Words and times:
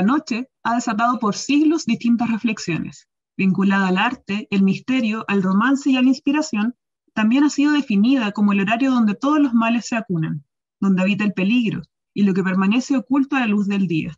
La 0.00 0.06
noche 0.06 0.48
ha 0.62 0.76
desatado 0.76 1.18
por 1.18 1.34
siglos 1.34 1.84
distintas 1.84 2.30
reflexiones. 2.30 3.06
Vinculada 3.36 3.88
al 3.88 3.98
arte, 3.98 4.48
el 4.50 4.62
misterio, 4.62 5.26
al 5.28 5.42
romance 5.42 5.90
y 5.90 5.98
a 5.98 6.00
la 6.00 6.08
inspiración, 6.08 6.74
también 7.12 7.44
ha 7.44 7.50
sido 7.50 7.72
definida 7.72 8.32
como 8.32 8.54
el 8.54 8.60
horario 8.60 8.92
donde 8.92 9.14
todos 9.14 9.38
los 9.40 9.52
males 9.52 9.88
se 9.88 9.96
acunan, 9.96 10.42
donde 10.80 11.02
habita 11.02 11.24
el 11.24 11.34
peligro 11.34 11.82
y 12.14 12.22
lo 12.22 12.32
que 12.32 12.42
permanece 12.42 12.96
oculto 12.96 13.36
a 13.36 13.40
la 13.40 13.46
luz 13.46 13.66
del 13.66 13.88
día. 13.88 14.16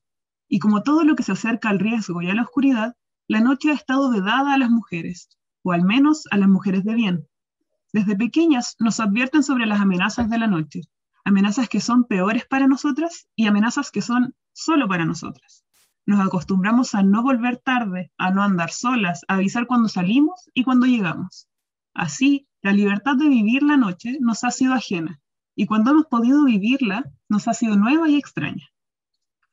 Y 0.48 0.60
como 0.60 0.84
todo 0.84 1.02
lo 1.02 1.16
que 1.16 1.24
se 1.24 1.32
acerca 1.32 1.68
al 1.68 1.80
riesgo 1.80 2.22
y 2.22 2.30
a 2.30 2.34
la 2.34 2.42
oscuridad, 2.42 2.94
la 3.26 3.40
noche 3.40 3.72
ha 3.72 3.74
estado 3.74 4.08
vedada 4.08 4.54
a 4.54 4.58
las 4.58 4.70
mujeres, 4.70 5.30
o 5.64 5.72
al 5.72 5.82
menos 5.82 6.28
a 6.30 6.36
las 6.36 6.48
mujeres 6.48 6.84
de 6.84 6.94
bien. 6.94 7.28
Desde 7.92 8.14
pequeñas 8.14 8.76
nos 8.78 9.00
advierten 9.00 9.42
sobre 9.42 9.66
las 9.66 9.80
amenazas 9.80 10.30
de 10.30 10.38
la 10.38 10.46
noche, 10.46 10.82
amenazas 11.24 11.68
que 11.68 11.80
son 11.80 12.04
peores 12.04 12.46
para 12.46 12.68
nosotras 12.68 13.26
y 13.34 13.48
amenazas 13.48 13.90
que 13.90 14.00
son 14.00 14.36
solo 14.52 14.86
para 14.86 15.04
nosotras. 15.04 15.61
Nos 16.12 16.26
acostumbramos 16.26 16.94
a 16.94 17.02
no 17.02 17.22
volver 17.22 17.56
tarde, 17.56 18.12
a 18.18 18.30
no 18.30 18.42
andar 18.42 18.70
solas, 18.70 19.22
a 19.28 19.36
avisar 19.36 19.66
cuando 19.66 19.88
salimos 19.88 20.50
y 20.52 20.62
cuando 20.62 20.84
llegamos. 20.84 21.48
Así, 21.94 22.46
la 22.60 22.74
libertad 22.74 23.16
de 23.16 23.30
vivir 23.30 23.62
la 23.62 23.78
noche 23.78 24.18
nos 24.20 24.44
ha 24.44 24.50
sido 24.50 24.74
ajena, 24.74 25.22
y 25.56 25.64
cuando 25.64 25.92
hemos 25.92 26.08
podido 26.08 26.44
vivirla, 26.44 27.10
nos 27.30 27.48
ha 27.48 27.54
sido 27.54 27.76
nueva 27.76 28.10
y 28.10 28.18
extraña. 28.18 28.68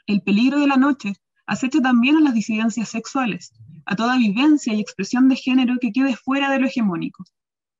El 0.05 0.21
peligro 0.21 0.59
de 0.59 0.67
la 0.67 0.75
noche 0.75 1.13
acecha 1.45 1.79
también 1.79 2.17
a 2.17 2.19
las 2.19 2.33
disidencias 2.33 2.89
sexuales, 2.89 3.53
a 3.85 3.95
toda 3.95 4.17
vivencia 4.17 4.73
y 4.73 4.81
expresión 4.81 5.29
de 5.29 5.37
género 5.37 5.77
que 5.79 5.93
quede 5.93 6.17
fuera 6.17 6.51
de 6.51 6.59
lo 6.59 6.67
hegemónico. 6.67 7.23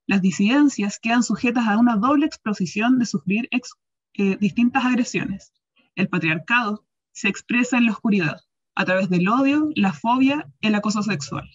Las 0.06 0.22
disidencias 0.22 0.98
quedan 0.98 1.22
sujetas 1.22 1.68
a 1.68 1.76
una 1.76 1.96
doble 1.96 2.24
exposición 2.24 2.98
de 2.98 3.04
sufrir 3.04 3.46
eh, 3.52 4.36
distintas 4.38 4.86
agresiones. 4.86 5.52
El 5.96 6.08
patriarcado 6.08 6.86
se 7.12 7.28
expresa 7.28 7.76
en 7.76 7.84
la 7.84 7.92
oscuridad, 7.92 8.40
a 8.80 8.84
través 8.86 9.10
del 9.10 9.28
odio, 9.28 9.68
la 9.74 9.92
fobia, 9.92 10.48
el 10.62 10.74
acoso 10.74 11.02
sexual. 11.02 11.46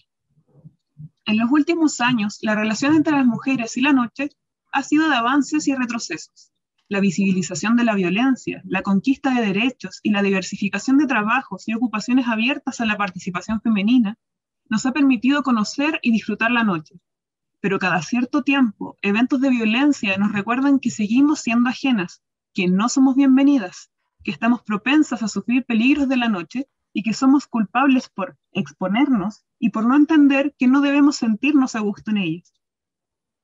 En 1.24 1.38
los 1.38 1.50
últimos 1.50 2.00
años, 2.00 2.38
la 2.40 2.54
relación 2.54 2.94
entre 2.94 3.16
las 3.16 3.26
mujeres 3.26 3.76
y 3.76 3.80
la 3.80 3.92
noche 3.92 4.30
ha 4.70 4.84
sido 4.84 5.08
de 5.08 5.16
avances 5.16 5.66
y 5.66 5.74
retrocesos. 5.74 6.52
La 6.88 7.00
visibilización 7.00 7.74
de 7.74 7.82
la 7.82 7.96
violencia, 7.96 8.62
la 8.64 8.82
conquista 8.82 9.34
de 9.34 9.44
derechos 9.44 9.98
y 10.04 10.10
la 10.10 10.22
diversificación 10.22 10.98
de 10.98 11.08
trabajos 11.08 11.66
y 11.66 11.74
ocupaciones 11.74 12.28
abiertas 12.28 12.80
a 12.80 12.86
la 12.86 12.96
participación 12.96 13.60
femenina 13.60 14.16
nos 14.68 14.86
ha 14.86 14.92
permitido 14.92 15.42
conocer 15.42 15.98
y 16.02 16.12
disfrutar 16.12 16.52
la 16.52 16.62
noche. 16.62 16.94
Pero 17.60 17.80
cada 17.80 18.02
cierto 18.02 18.44
tiempo, 18.44 18.96
eventos 19.02 19.40
de 19.40 19.50
violencia 19.50 20.16
nos 20.16 20.30
recuerdan 20.30 20.78
que 20.78 20.92
seguimos 20.92 21.40
siendo 21.40 21.70
ajenas, 21.70 22.22
que 22.54 22.68
no 22.68 22.88
somos 22.88 23.16
bienvenidas, 23.16 23.90
que 24.22 24.30
estamos 24.30 24.62
propensas 24.62 25.24
a 25.24 25.28
sufrir 25.28 25.64
peligros 25.64 26.08
de 26.08 26.18
la 26.18 26.28
noche 26.28 26.68
y 26.96 27.02
que 27.02 27.12
somos 27.12 27.46
culpables 27.46 28.08
por 28.08 28.38
exponernos 28.52 29.44
y 29.58 29.68
por 29.68 29.84
no 29.84 29.96
entender 29.96 30.54
que 30.58 30.66
no 30.66 30.80
debemos 30.80 31.16
sentirnos 31.16 31.74
a 31.74 31.80
gusto 31.80 32.10
en 32.10 32.16
ellos. 32.16 32.54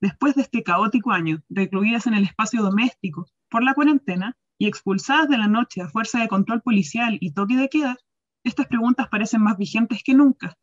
Después 0.00 0.34
de 0.34 0.41
este 0.41 0.62
caótico 0.62 1.11
año, 1.11 1.42
recluidas 1.50 2.06
en 2.06 2.14
el 2.14 2.25
espacio 2.25 2.62
doméstico 2.62 3.27
por 3.50 3.62
la 3.62 3.75
cuarentena 3.75 4.39
y 4.56 4.69
expulsadas 4.69 5.28
de 5.28 5.36
la 5.36 5.48
noche 5.48 5.83
a 5.83 5.89
fuerza 5.91 6.19
de 6.20 6.28
control 6.28 6.62
policial 6.62 7.19
y 7.20 7.33
toque 7.33 7.56
de 7.56 7.69
queda, 7.69 7.98
estas 8.42 8.69
preguntas 8.69 9.08
parecen 9.11 9.42
más 9.42 9.58
vigentes 9.58 10.03
que 10.03 10.14
nunca. 10.14 10.56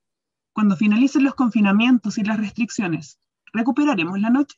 Cuando 0.52 0.76
finalicen 0.76 1.24
los 1.24 1.36
confinamientos 1.36 2.18
y 2.18 2.24
las 2.24 2.40
restricciones, 2.40 3.20
¿recuperaremos 3.54 4.20
la 4.20 4.32
noche? 4.32 4.58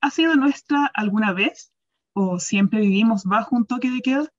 ¿Ha 0.00 0.10
sido 0.10 0.36
nuestra 0.36 0.88
alguna 0.94 1.32
vez 1.32 1.72
o 2.14 2.38
siempre 2.38 2.82
vivimos 2.82 3.24
bajo 3.24 3.56
un 3.56 3.66
toque 3.66 3.90
de 3.90 4.00
queda? 4.00 4.32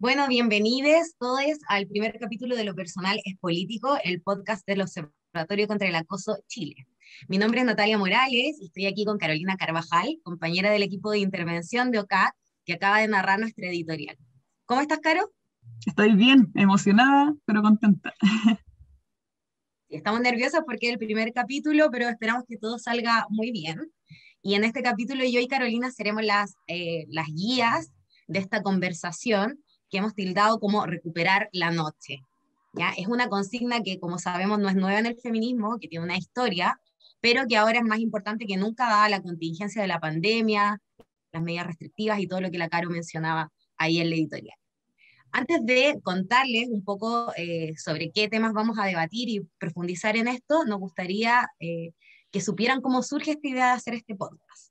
Bueno, 0.00 0.26
bienvenidos 0.28 1.14
todos 1.18 1.42
al 1.68 1.86
primer 1.86 2.18
capítulo 2.18 2.56
de 2.56 2.64
Lo 2.64 2.74
Personal 2.74 3.20
es 3.22 3.36
Político, 3.36 3.98
el 4.02 4.22
podcast 4.22 4.66
del 4.66 4.80
Observatorio 4.80 5.68
contra 5.68 5.88
el 5.88 5.94
Acoso 5.94 6.38
Chile. 6.46 6.86
Mi 7.28 7.36
nombre 7.36 7.60
es 7.60 7.66
Natalia 7.66 7.98
Morales 7.98 8.56
y 8.58 8.64
estoy 8.64 8.86
aquí 8.86 9.04
con 9.04 9.18
Carolina 9.18 9.58
Carvajal, 9.58 10.18
compañera 10.22 10.70
del 10.70 10.84
equipo 10.84 11.10
de 11.10 11.18
intervención 11.18 11.90
de 11.90 11.98
OCAC, 11.98 12.34
que 12.64 12.72
acaba 12.72 13.00
de 13.00 13.08
narrar 13.08 13.40
nuestra 13.40 13.68
editorial. 13.68 14.16
¿Cómo 14.64 14.80
estás, 14.80 15.00
Caro? 15.00 15.30
Estoy 15.86 16.14
bien, 16.16 16.50
emocionada, 16.54 17.34
pero 17.44 17.60
contenta. 17.60 18.14
Estamos 19.90 20.22
nerviosas 20.22 20.62
porque 20.64 20.86
es 20.86 20.92
el 20.94 20.98
primer 20.98 21.30
capítulo, 21.34 21.90
pero 21.90 22.08
esperamos 22.08 22.44
que 22.48 22.56
todo 22.56 22.78
salga 22.78 23.26
muy 23.28 23.52
bien. 23.52 23.92
Y 24.40 24.54
en 24.54 24.64
este 24.64 24.82
capítulo 24.82 25.26
yo 25.26 25.40
y 25.40 25.46
Carolina 25.46 25.90
seremos 25.90 26.24
las, 26.24 26.54
eh, 26.68 27.04
las 27.10 27.26
guías 27.26 27.92
de 28.28 28.38
esta 28.38 28.62
conversación 28.62 29.62
que 29.90 29.98
hemos 29.98 30.14
tildado 30.14 30.60
como 30.60 30.86
recuperar 30.86 31.48
la 31.52 31.70
noche. 31.70 32.24
¿ya? 32.72 32.90
Es 32.96 33.08
una 33.08 33.28
consigna 33.28 33.82
que, 33.82 33.98
como 33.98 34.18
sabemos, 34.18 34.58
no 34.58 34.68
es 34.68 34.76
nueva 34.76 34.98
en 34.98 35.06
el 35.06 35.20
feminismo, 35.20 35.78
que 35.78 35.88
tiene 35.88 36.04
una 36.04 36.16
historia, 36.16 36.80
pero 37.20 37.46
que 37.46 37.56
ahora 37.56 37.78
es 37.78 37.84
más 37.84 37.98
importante 37.98 38.46
que 38.46 38.56
nunca 38.56 38.88
dada 38.88 39.08
la 39.08 39.22
contingencia 39.22 39.82
de 39.82 39.88
la 39.88 40.00
pandemia, 40.00 40.80
las 41.32 41.42
medidas 41.42 41.66
restrictivas 41.66 42.20
y 42.20 42.26
todo 42.26 42.40
lo 42.40 42.50
que 42.50 42.58
la 42.58 42.68
Caro 42.68 42.90
mencionaba 42.90 43.52
ahí 43.76 43.98
en 43.98 44.10
la 44.10 44.16
editorial. 44.16 44.56
Antes 45.32 45.64
de 45.64 46.00
contarles 46.02 46.68
un 46.68 46.82
poco 46.82 47.32
eh, 47.36 47.74
sobre 47.76 48.10
qué 48.10 48.28
temas 48.28 48.52
vamos 48.52 48.78
a 48.78 48.86
debatir 48.86 49.28
y 49.28 49.40
profundizar 49.58 50.16
en 50.16 50.26
esto, 50.26 50.64
nos 50.64 50.80
gustaría 50.80 51.48
eh, 51.60 51.92
que 52.32 52.40
supieran 52.40 52.80
cómo 52.80 53.02
surge 53.02 53.32
esta 53.32 53.48
idea 53.48 53.66
de 53.66 53.72
hacer 53.72 53.94
este 53.94 54.16
podcast. 54.16 54.69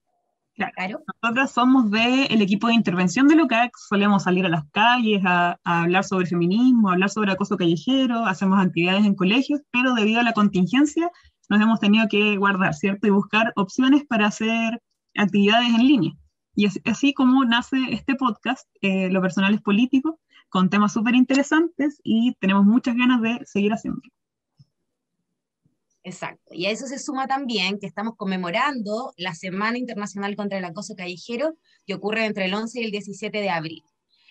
Claro. 0.59 1.01
Nosotros 1.23 1.51
somos 1.51 1.89
del 1.89 2.41
equipo 2.41 2.67
de 2.67 2.73
intervención 2.73 3.29
de 3.29 3.35
LOCAC, 3.35 3.71
solemos 3.77 4.23
salir 4.23 4.45
a 4.45 4.49
las 4.49 4.65
calles 4.71 5.21
a, 5.25 5.57
hablar 5.63 6.03
sobre 6.03 6.25
feminismo, 6.25 6.89
a 6.89 6.93
hablar 6.93 7.09
sobre 7.09 7.31
acoso 7.31 7.55
callejero, 7.55 8.25
hacemos 8.25 8.59
actividades 8.59 9.05
en 9.05 9.15
colegios, 9.15 9.61
pero 9.71 9.93
debido 9.93 10.19
a 10.19 10.23
la 10.23 10.33
contingencia 10.33 11.09
nos 11.47 11.61
hemos 11.61 11.79
tenido 11.79 12.07
que 12.09 12.35
guardar, 12.35 12.73
¿cierto? 12.73 13.07
Y 13.07 13.11
buscar 13.11 13.53
opciones 13.55 14.03
para 14.05 14.27
hacer 14.27 14.81
actividades 15.15 15.69
en 15.69 15.87
línea. 15.87 16.11
Y 16.55 16.65
así, 16.65 16.81
así 16.83 17.13
como 17.13 17.45
nace 17.45 17.77
este 17.91 18.15
podcast, 18.15 18.67
eh, 18.81 19.09
Lo 19.09 19.21
Personal 19.21 19.53
es 19.53 19.61
Político, 19.61 20.19
con 20.49 20.69
temas 20.69 20.91
súper 20.91 21.15
interesantes 21.15 22.01
y 22.03 22.35
tenemos 22.41 22.65
muchas 22.65 22.95
ganas 22.97 23.21
de 23.21 23.39
seguir 23.45 23.71
haciéndolo. 23.71 24.11
Exacto. 26.09 26.55
Y 26.55 26.65
a 26.65 26.71
eso 26.71 26.87
se 26.87 26.97
suma 26.97 27.27
también 27.27 27.77
que 27.77 27.85
estamos 27.85 28.15
conmemorando 28.17 29.13
la 29.15 29.35
Semana 29.35 29.77
Internacional 29.77 30.35
contra 30.35 30.57
el 30.57 30.65
Acoso 30.65 30.95
Callejero, 30.95 31.55
que 31.85 31.93
ocurre 31.93 32.25
entre 32.25 32.45
el 32.45 32.53
11 32.55 32.81
y 32.81 32.85
el 32.85 32.91
17 32.91 33.39
de 33.39 33.49
abril. 33.51 33.83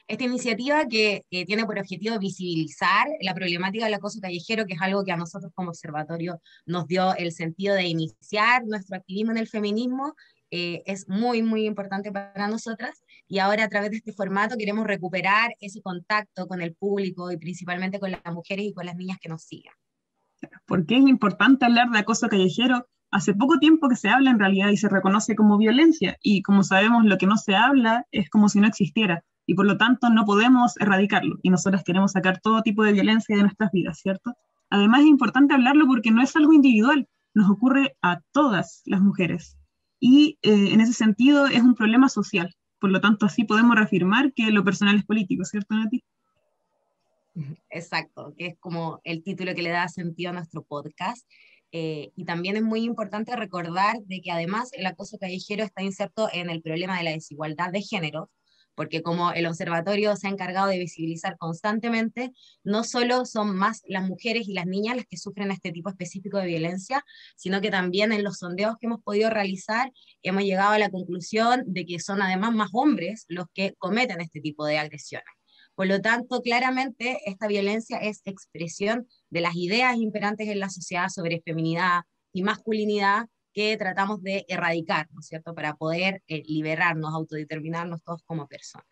Esta 0.09 0.25
iniciativa 0.25 0.89
que 0.89 1.25
tiene 1.31 1.67
por 1.67 1.79
objetivo 1.79 2.19
visibilizar 2.19 3.07
la 3.21 3.33
problemática 3.33 3.85
del 3.85 3.95
acoso 3.95 4.21
callejero, 4.21 4.65
que 4.65 4.73
es 4.75 4.81
algo 4.81 5.05
que 5.05 5.13
a 5.13 5.17
nosotros 5.17 5.53
como 5.55 5.69
observatorio 5.69 6.41
nos 6.65 6.87
dio 6.87 7.15
el 7.15 7.31
sentido 7.31 7.75
de 7.75 7.85
iniciar 7.85 8.65
nuestro 8.65 8.97
activismo 8.97 9.33
en 9.33 9.39
el 9.39 9.49
feminismo, 9.49 10.15
eh, 10.51 10.83
es 10.87 11.09
muy, 11.09 11.43
muy 11.43 11.67
importante 11.67 12.11
para 12.11 12.49
nosotras. 12.49 13.05
Y 13.29 13.39
ahora 13.39 13.65
a 13.65 13.69
través 13.69 13.91
de 13.91 13.99
este 13.99 14.13
formato 14.15 14.57
queremos 14.57 14.87
recuperar 14.87 15.55
ese 15.61 15.83
contacto 15.83 16.49
con 16.49 16.63
el 16.63 16.75
público 16.75 17.31
y 17.31 17.37
principalmente 17.37 18.01
con 18.01 18.11
las 18.11 18.33
mujeres 18.33 18.65
y 18.65 18.73
con 18.73 18.87
las 18.87 18.97
niñas 18.97 19.19
que 19.21 19.29
nos 19.29 19.43
sigan. 19.43 19.75
¿Por 20.67 20.87
qué 20.87 20.97
es 20.97 21.07
importante 21.07 21.65
hablar 21.65 21.91
de 21.91 21.99
acoso 21.99 22.29
callejero? 22.29 22.87
Hace 23.11 23.35
poco 23.35 23.59
tiempo 23.59 23.89
que 23.89 23.97
se 23.97 24.11
habla 24.11 24.31
en 24.31 24.39
realidad 24.39 24.69
y 24.69 24.77
se 24.77 24.89
reconoce 24.89 25.35
como 25.35 25.57
violencia 25.57 26.19
y 26.23 26.43
como 26.43 26.63
sabemos 26.63 27.05
lo 27.05 27.17
que 27.17 27.27
no 27.27 27.37
se 27.37 27.57
habla 27.57 28.05
es 28.13 28.29
como 28.29 28.49
si 28.49 28.61
no 28.61 28.67
existiera 28.67 29.25
y 29.47 29.55
por 29.55 29.65
lo 29.65 29.79
tanto 29.79 30.11
no 30.11 30.27
podemos 30.27 30.77
erradicarlo 30.79 31.39
y 31.43 31.49
nosotras 31.49 31.83
queremos 31.85 32.13
sacar 32.13 32.39
todo 32.41 32.63
tipo 32.63 32.85
de 32.85 32.93
violencia 32.93 33.35
de 33.35 33.43
nuestras 33.43 33.73
vidas, 33.73 33.99
¿cierto? 33.99 34.35
Además 34.69 35.01
es 35.01 35.07
importante 35.07 35.55
hablarlo 35.55 35.87
porque 35.87 36.11
no 36.11 36.21
es 36.21 36.37
algo 36.37 36.53
individual, 36.53 37.09
nos 37.33 37.49
ocurre 37.49 37.97
a 38.03 38.21
todas 38.33 38.83
las 38.85 39.01
mujeres 39.01 39.57
y 40.01 40.39
eh, 40.43 40.73
en 40.73 40.83
ese 40.83 40.93
sentido 40.93 41.47
es 41.47 41.63
un 41.63 41.75
problema 41.75 42.09
social. 42.09 42.55
Por 42.79 42.91
lo 42.91 43.01
tanto, 43.01 43.27
así 43.27 43.45
podemos 43.45 43.75
reafirmar 43.75 44.33
que 44.35 44.51
lo 44.51 44.63
personal 44.65 44.97
es 44.97 45.05
político, 45.05 45.45
¿cierto, 45.45 45.75
Nati? 45.75 46.05
Exacto, 47.71 48.35
que 48.37 48.47
es 48.47 48.59
como 48.59 49.01
el 49.05 49.23
título 49.23 49.55
que 49.55 49.63
le 49.63 49.71
da 49.71 49.89
sentido 49.89 50.31
a 50.31 50.35
nuestro 50.35 50.63
podcast. 50.63 51.27
Eh, 51.71 52.13
y 52.17 52.25
también 52.25 52.57
es 52.57 52.63
muy 52.63 52.81
importante 52.81 53.37
recordar 53.37 53.99
de 54.07 54.23
que 54.23 54.31
además 54.31 54.71
el 54.73 54.87
acoso 54.87 55.19
callejero 55.19 55.65
está 55.65 55.83
inserto 55.83 56.29
en 56.33 56.49
el 56.49 56.63
problema 56.63 56.97
de 56.97 57.05
la 57.05 57.11
desigualdad 57.11 57.71
de 57.71 57.83
género, 57.83 58.31
porque 58.75 59.03
como 59.03 59.33
el 59.33 59.47
observatorio 59.47 60.17
se 60.17 60.29
ha 60.29 60.31
encargado 60.31 60.69
de 60.69 60.79
visibilizar 60.79 61.37
constantemente, 61.37 62.31
no 62.63 62.85
solo 62.85 63.27
son 63.27 63.55
más 63.55 63.83
las 63.87 64.07
mujeres 64.09 64.49
y 64.49 64.55
las 64.55 64.67
niñas 64.67 64.97
las 64.97 65.07
que 65.07 65.19
sufren 65.19 65.51
este 65.51 65.73
tipo 65.73 65.91
específico 65.91 66.39
de 66.39 66.47
violencia, 66.47 67.05
sino 67.37 67.61
que 67.61 67.71
también 67.71 68.13
en 68.13 68.25
los 68.25 68.39
sondeos 68.39 68.77
que 68.81 68.87
hemos 68.87 69.03
podido 69.03 69.31
realizar 69.31 69.93
hemos 70.23 70.45
llegado 70.45 70.71
a 70.71 70.79
la 70.79 70.91
conclusión 70.91 71.65
de 71.67 71.85
que 71.85 71.99
son 71.99 72.23
además 72.23 72.55
más 72.55 72.71
hombres 72.73 73.25
los 73.29 73.47
que 73.53 73.75
cometen 73.79 74.21
este 74.21 74.41
tipo 74.41 74.65
de 74.65 74.79
agresiones. 74.79 75.38
Por 75.79 75.87
lo 75.87 76.01
tanto, 76.01 76.43
claramente 76.43 77.21
esta 77.25 77.47
violencia 77.47 77.99
es 77.99 78.21
expresión 78.25 79.07
de 79.31 79.41
las 79.41 79.55
ideas 79.55 79.97
imperantes 79.97 80.49
en 80.49 80.59
la 80.59 80.71
sociedad 80.71 81.09
sobre 81.09 81.41
feminidad 81.41 82.01
y 82.33 82.43
masculinidad 82.43 83.29
que 83.55 83.77
tratamos 83.77 84.21
de 84.21 84.45
erradicar, 84.49 85.07
¿no 85.13 85.21
es 85.21 85.29
cierto?, 85.29 85.55
para 85.55 85.77
poder 85.77 86.21
eh, 86.27 86.43
liberarnos, 86.49 87.15
autodeterminarnos 87.15 88.03
todos 88.03 88.25
como 88.25 88.49
personas. 88.49 88.89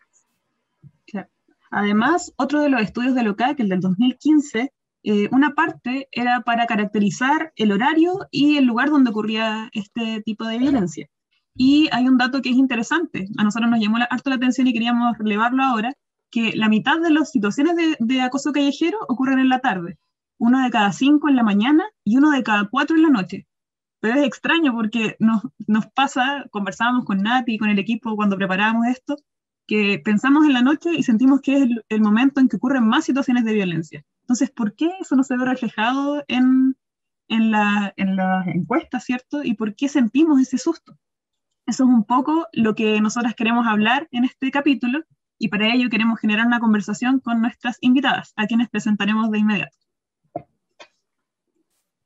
Además, 1.71 2.31
otro 2.37 2.61
de 2.61 2.69
los 2.69 2.81
estudios 2.81 3.15
de 3.15 3.23
LOCAC, 3.23 3.59
el 3.59 3.67
del 3.67 3.81
2015, 3.81 4.71
eh, 5.03 5.27
una 5.33 5.55
parte 5.55 6.07
era 6.13 6.39
para 6.45 6.67
caracterizar 6.67 7.51
el 7.57 7.73
horario 7.73 8.29
y 8.31 8.55
el 8.55 8.63
lugar 8.63 8.91
donde 8.91 9.09
ocurría 9.09 9.69
este 9.73 10.21
tipo 10.21 10.45
de 10.45 10.57
violencia. 10.57 11.09
Y 11.53 11.89
hay 11.91 12.07
un 12.07 12.17
dato 12.17 12.41
que 12.41 12.51
es 12.51 12.55
interesante, 12.55 13.27
a 13.37 13.43
nosotros 13.43 13.69
nos 13.69 13.81
llamó 13.81 13.97
harto 14.09 14.29
la 14.29 14.37
atención 14.37 14.67
y 14.67 14.73
queríamos 14.73 15.17
relevarlo 15.17 15.61
ahora, 15.63 15.91
que 16.31 16.55
la 16.55 16.69
mitad 16.69 16.99
de 16.99 17.11
las 17.11 17.31
situaciones 17.31 17.75
de, 17.99 18.21
acoso 18.21 18.51
callejero 18.51 18.97
ocurren 19.07 19.39
en 19.39 19.49
la 19.49 19.59
tarde, 19.59 19.97
uno 20.37 20.63
de 20.63 20.69
cada 20.69 20.91
cinco 20.91 21.29
en 21.29 21.35
la 21.35 21.43
mañana 21.43 21.85
y 22.03 22.17
uno 22.17 22.31
de 22.31 22.43
cada 22.43 22.67
cuatro 22.69 22.95
en 22.95 23.03
la 23.03 23.09
noche. 23.09 23.47
Pero 23.99 24.19
es 24.19 24.27
extraño 24.27 24.73
porque 24.73 25.15
nos, 25.19 25.41
pasa, 25.95 26.45
conversábamos 26.51 27.05
con 27.05 27.23
Nati 27.23 27.53
y 27.53 27.57
con 27.57 27.69
el 27.69 27.79
equipo 27.79 28.15
cuando 28.15 28.37
preparábamos 28.37 28.87
esto, 28.87 29.15
que 29.65 29.99
pensamos 30.03 30.45
en 30.45 30.53
la 30.53 30.61
noche 30.61 30.91
y 30.95 31.03
sentimos 31.03 31.41
que 31.41 31.57
es 31.57 31.69
el, 31.89 32.01
momento 32.01 32.39
en 32.39 32.47
que 32.47 32.57
ocurren 32.57 32.87
más 32.87 33.05
situaciones 33.05 33.43
de 33.43 33.53
violencia. 33.53 34.05
Entonces, 34.21 34.51
¿por 34.51 34.75
qué 34.75 34.91
eso 35.01 35.15
no 35.15 35.23
se 35.23 35.35
ve 35.35 35.45
reflejado 35.45 36.23
en, 36.27 36.77
en, 37.27 37.51
la, 37.51 37.93
en 37.97 38.15
las 38.15 38.47
encuestas, 38.47 39.03
¿cierto? 39.03 39.43
¿Y 39.43 39.55
por 39.55 39.75
qué 39.75 39.89
sentimos 39.89 40.39
ese 40.39 40.57
susto? 40.57 40.97
Eso 41.65 41.83
es 41.83 41.89
un 41.89 42.05
poco 42.05 42.47
lo 42.53 42.75
que 42.75 43.01
nosotras 43.01 43.35
queremos 43.35 43.67
hablar 43.67 44.07
en 44.11 44.23
este 44.23 44.51
capítulo 44.51 45.03
y 45.39 45.49
para 45.49 45.73
ello 45.73 45.89
queremos 45.89 46.19
generar 46.19 46.47
una 46.47 46.59
conversación 46.59 47.19
con 47.19 47.41
nuestras 47.41 47.77
invitadas, 47.81 48.33
a 48.35 48.47
quienes 48.47 48.69
presentaremos 48.69 49.29
de 49.31 49.39
inmediato. 49.39 49.77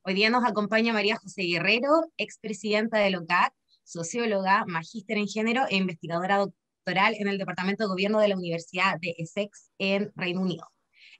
Hoy 0.03 0.13
día 0.15 0.29
nos 0.29 0.43
acompaña 0.43 0.93
María 0.93 1.17
José 1.17 1.43
Guerrero, 1.43 1.89
expresidenta 2.17 2.97
de 2.97 3.11
LOCAC, 3.11 3.53
socióloga, 3.83 4.65
magíster 4.65 5.17
en 5.17 5.27
género 5.27 5.63
e 5.69 5.75
investigadora 5.75 6.37
doctoral 6.37 7.15
en 7.19 7.27
el 7.27 7.37
Departamento 7.37 7.83
de 7.83 7.89
Gobierno 7.89 8.19
de 8.19 8.27
la 8.27 8.35
Universidad 8.35 8.99
de 8.99 9.13
Essex 9.17 9.71
en 9.77 10.11
Reino 10.15 10.41
Unido. 10.41 10.67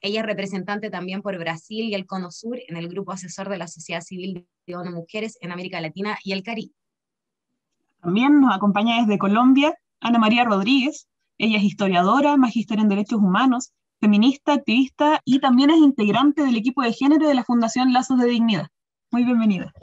Ella 0.02 0.22
es 0.22 0.26
representante 0.26 0.90
también 0.90 1.22
por 1.22 1.38
Brasil 1.38 1.86
y 1.86 1.94
el 1.94 2.08
Cono 2.08 2.32
Sur 2.32 2.58
en 2.68 2.76
el 2.76 2.88
grupo 2.90 3.12
asesor 3.12 3.50
de 3.50 3.58
la 3.58 3.68
sociedad 3.68 4.02
civil 4.02 4.48
de 4.66 4.76
ONU 4.76 4.92
Mujeres 4.92 5.38
en 5.42 5.52
América 5.52 5.80
Latina 5.80 6.18
y 6.24 6.32
el 6.32 6.42
Caribe. 6.42 6.74
También 8.02 8.42
nos 8.42 8.56
acompaña 8.56 9.00
desde 9.02 9.20
Colombia 9.20 9.76
Ana 10.00 10.18
María 10.18 10.44
Rodríguez. 10.44 11.08
Ella 11.44 11.58
es 11.58 11.64
historiadora, 11.64 12.38
magíster 12.38 12.78
en 12.78 12.88
Derechos 12.88 13.18
Humanos, 13.18 13.72
feminista, 14.00 14.54
activista 14.54 15.22
y 15.26 15.40
también 15.40 15.72
es 15.72 15.78
integrante 15.78 16.44
del 16.44 16.56
equipo 16.56 16.84
de 16.84 16.94
género 16.94 17.28
de 17.28 17.34
la 17.34 17.44
Fundación 17.44 17.94
Lazos 17.94 18.20
de 18.20 18.28
Dignidad. 18.28 18.68
Muy 19.10 19.24
bienvenida. 19.24 19.74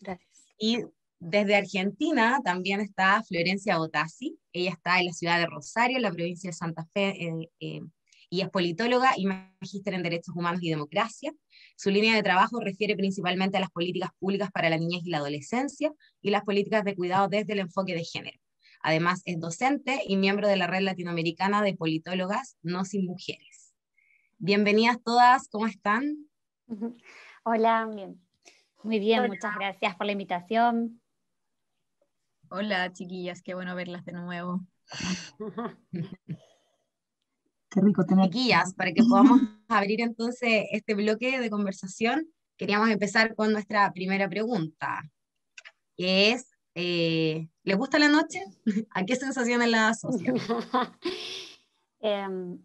Gracias. 0.00 0.46
Y 0.58 0.78
desde 1.18 1.56
Argentina 1.56 2.40
también 2.42 2.80
está 2.80 3.22
Florencia 3.22 3.76
Botassi. 3.76 4.38
Ella 4.54 4.70
está 4.70 4.98
en 4.98 5.04
la 5.04 5.12
ciudad 5.12 5.38
de 5.38 5.44
Rosario, 5.44 5.98
en 5.98 6.02
la 6.04 6.10
provincia 6.10 6.48
de 6.48 6.54
Santa 6.54 6.86
Fe, 6.94 7.22
eh, 7.60 7.82
y 8.30 8.40
es 8.40 8.48
politóloga 8.48 9.10
y 9.18 9.26
magíster 9.26 9.92
en 9.92 10.02
Derechos 10.02 10.34
Humanos 10.34 10.62
y 10.62 10.70
Democracia. 10.70 11.34
Su 11.76 11.90
línea 11.90 12.14
de 12.14 12.22
trabajo 12.22 12.60
refiere 12.60 12.96
principalmente 12.96 13.58
a 13.58 13.60
las 13.60 13.70
políticas 13.70 14.08
públicas 14.18 14.50
para 14.50 14.70
la 14.70 14.78
niñez 14.78 15.02
y 15.04 15.10
la 15.10 15.18
adolescencia 15.18 15.92
y 16.22 16.30
las 16.30 16.44
políticas 16.44 16.82
de 16.82 16.94
cuidado 16.94 17.28
desde 17.28 17.52
el 17.52 17.58
enfoque 17.58 17.92
de 17.92 18.04
género. 18.04 18.38
Además, 18.86 19.22
es 19.24 19.40
docente 19.40 20.02
y 20.06 20.18
miembro 20.18 20.46
de 20.46 20.56
la 20.56 20.66
Red 20.66 20.82
Latinoamericana 20.82 21.62
de 21.62 21.74
Politólogas 21.74 22.58
No 22.60 22.84
Sin 22.84 23.06
Mujeres. 23.06 23.72
Bienvenidas 24.36 25.02
todas, 25.02 25.48
¿cómo 25.48 25.66
están? 25.66 26.28
Hola, 27.44 27.88
bien. 27.90 28.20
Muy 28.82 28.98
bien, 28.98 29.26
muchas 29.26 29.54
gracias 29.54 29.96
por 29.96 30.04
la 30.04 30.12
invitación. 30.12 31.00
Hola, 32.50 32.92
chiquillas, 32.92 33.40
qué 33.40 33.54
bueno 33.54 33.74
verlas 33.74 34.04
de 34.04 34.12
nuevo. 34.12 34.60
Qué 37.70 37.80
rico 37.80 38.04
tener. 38.04 38.26
Chiquillas, 38.26 38.74
para 38.74 38.92
que 38.92 39.02
podamos 39.02 39.40
abrir 39.66 40.02
entonces 40.02 40.66
este 40.72 40.94
bloque 40.94 41.40
de 41.40 41.48
conversación, 41.48 42.28
queríamos 42.58 42.90
empezar 42.90 43.34
con 43.34 43.50
nuestra 43.50 43.90
primera 43.94 44.28
pregunta, 44.28 45.02
que 45.96 46.32
es, 46.32 46.53
eh, 46.74 47.48
¿les 47.62 47.76
gusta 47.76 47.98
la 47.98 48.08
noche? 48.08 48.44
¿A 48.90 49.04
qué 49.04 49.16
sensaciones 49.16 49.68
la 49.68 49.88
asocian? 49.88 50.36
Em, 52.06 52.58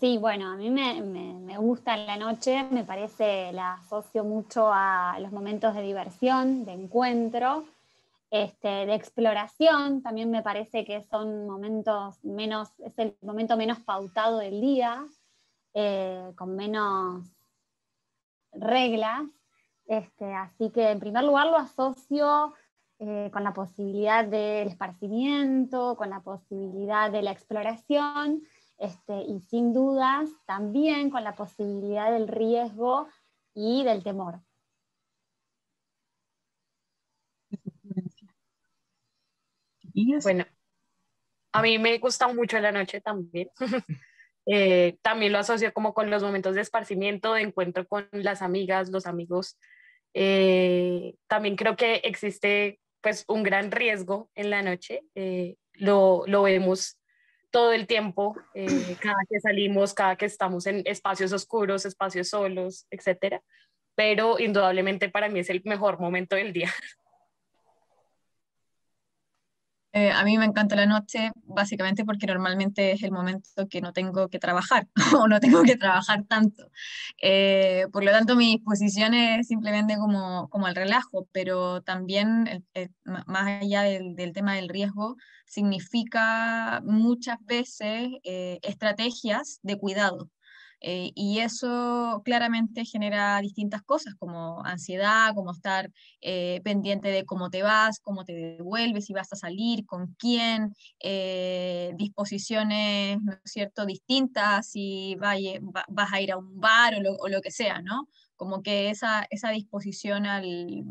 sí, 0.00 0.16
bueno, 0.16 0.50
a 0.50 0.56
mí 0.56 0.70
me, 0.70 1.02
me, 1.02 1.58
gusta 1.58 1.94
la 1.94 2.16
noche, 2.16 2.64
me 2.70 2.84
parece, 2.84 3.52
la 3.52 3.74
asocio 3.74 4.24
mucho 4.24 4.70
a 4.72 5.18
los 5.20 5.30
momentos 5.30 5.74
de 5.74 5.82
diversión, 5.82 6.64
de 6.64 6.72
encuentro, 6.72 7.66
este, 8.30 8.68
de 8.68 8.94
exploración, 8.94 10.00
también 10.02 10.30
me 10.30 10.42
parece 10.42 10.86
que 10.86 11.02
son 11.10 11.46
momentos 11.46 12.24
menos, 12.24 12.70
es 12.78 12.98
el 12.98 13.14
momento 13.20 13.58
menos 13.58 13.78
pautado 13.80 14.38
del 14.38 14.58
día, 14.58 15.06
eh, 15.74 16.32
con 16.34 16.56
menos 16.56 17.26
reglas. 18.52 19.24
Este, 19.86 20.32
así 20.34 20.70
que 20.70 20.90
en 20.90 21.00
primer 21.00 21.24
lugar 21.24 21.46
lo 21.46 21.56
asocio 21.56 22.54
eh, 23.00 23.30
con 23.32 23.44
la 23.44 23.54
posibilidad 23.54 24.24
del 24.24 24.68
esparcimiento, 24.68 25.96
con 25.96 26.10
la 26.10 26.20
posibilidad 26.20 27.10
de 27.10 27.22
la 27.22 27.30
exploración 27.30 28.42
este, 28.78 29.22
y 29.22 29.40
sin 29.40 29.72
dudas 29.72 30.28
también 30.46 31.10
con 31.10 31.24
la 31.24 31.34
posibilidad 31.34 32.10
del 32.12 32.28
riesgo 32.28 33.08
y 33.54 33.84
del 33.84 34.02
temor. 34.02 34.40
Bueno, 40.22 40.44
a 41.52 41.62
mí 41.62 41.78
me 41.78 41.98
gusta 41.98 42.28
mucho 42.28 42.58
la 42.58 42.72
noche 42.72 43.00
también. 43.00 43.50
Eh, 44.50 44.96
también 45.02 45.30
lo 45.30 45.38
asocio 45.38 45.74
como 45.74 45.92
con 45.92 46.08
los 46.08 46.22
momentos 46.22 46.54
de 46.54 46.62
esparcimiento, 46.62 47.34
de 47.34 47.42
encuentro 47.42 47.86
con 47.86 48.08
las 48.12 48.40
amigas, 48.40 48.88
los 48.88 49.04
amigos. 49.04 49.58
Eh, 50.14 51.16
también 51.26 51.54
creo 51.54 51.76
que 51.76 51.96
existe 51.96 52.80
pues 53.00 53.24
un 53.28 53.42
gran 53.42 53.70
riesgo 53.70 54.30
en 54.34 54.50
la 54.50 54.62
noche. 54.62 55.02
Eh, 55.14 55.56
lo, 55.74 56.24
lo, 56.26 56.42
vemos 56.42 56.98
todo 57.50 57.72
el 57.72 57.86
tiempo, 57.86 58.36
cada 59.00 59.24
que 59.28 59.40
salimos, 59.40 59.94
cada 59.94 60.16
que 60.16 60.26
estamos 60.26 60.66
en 60.66 60.82
espacios 60.84 61.32
oscuros, 61.32 61.86
espacios 61.86 62.28
solos, 62.28 62.86
etcétera. 62.90 63.42
Pero 63.94 64.38
indudablemente 64.38 65.08
para 65.08 65.28
mí 65.28 65.40
es 65.40 65.50
el 65.50 65.62
mejor 65.64 65.98
momento 66.00 66.36
del 66.36 66.52
día. 66.52 66.72
Eh, 69.98 70.12
a 70.12 70.22
mí 70.22 70.38
me 70.38 70.44
encanta 70.44 70.76
la 70.76 70.86
noche 70.86 71.32
básicamente 71.44 72.04
porque 72.04 72.26
normalmente 72.26 72.92
es 72.92 73.02
el 73.02 73.10
momento 73.10 73.66
que 73.68 73.80
no 73.80 73.92
tengo 73.92 74.28
que 74.28 74.38
trabajar 74.38 74.86
o 75.20 75.26
no 75.26 75.40
tengo 75.40 75.62
que 75.64 75.76
trabajar 75.76 76.24
tanto. 76.28 76.70
Eh, 77.20 77.86
por 77.92 78.04
lo 78.04 78.12
tanto, 78.12 78.36
mi 78.36 78.52
disposición 78.56 79.14
es 79.14 79.48
simplemente 79.48 79.96
como, 79.96 80.48
como 80.50 80.68
el 80.68 80.76
relajo, 80.76 81.26
pero 81.32 81.82
también, 81.82 82.64
más 83.26 83.46
allá 83.62 83.82
del, 83.82 84.14
del, 84.14 84.32
tema 84.32 84.54
del 84.54 84.68
riesgo, 84.68 85.16
significa 85.46 86.80
muchas 86.84 87.38
veces 87.44 88.08
eh, 88.22 88.60
estrategias 88.62 89.58
de 89.62 89.78
cuidado. 89.78 90.30
Eh, 90.80 91.10
y 91.14 91.40
eso 91.40 92.22
claramente 92.24 92.84
genera 92.84 93.40
distintas 93.40 93.82
cosas 93.82 94.14
como 94.14 94.64
ansiedad, 94.64 95.34
como 95.34 95.52
estar 95.52 95.90
eh, 96.20 96.60
pendiente 96.62 97.08
de 97.08 97.24
cómo 97.24 97.50
te 97.50 97.62
vas, 97.62 97.98
cómo 98.00 98.24
te 98.24 98.32
devuelves, 98.32 99.06
si 99.06 99.12
vas 99.12 99.32
a 99.32 99.36
salir, 99.36 99.86
con 99.86 100.14
quién, 100.18 100.74
eh, 101.00 101.92
disposiciones, 101.96 103.20
¿no 103.22 103.32
es 103.32 103.40
cierto?, 103.44 103.86
distintas, 103.86 104.70
si 104.70 105.16
vas 105.16 106.12
a 106.12 106.20
ir 106.20 106.32
a 106.32 106.36
un 106.36 106.60
bar 106.60 106.94
o 106.94 107.00
lo, 107.00 107.14
o 107.14 107.40
que 107.42 107.50
sea, 107.50 107.82
¿no? 107.82 108.08
Como 108.36 108.62
que 108.62 108.90
esa, 108.90 109.26
esa 109.30 109.50
disposición 109.50 110.26
al, 110.26 110.84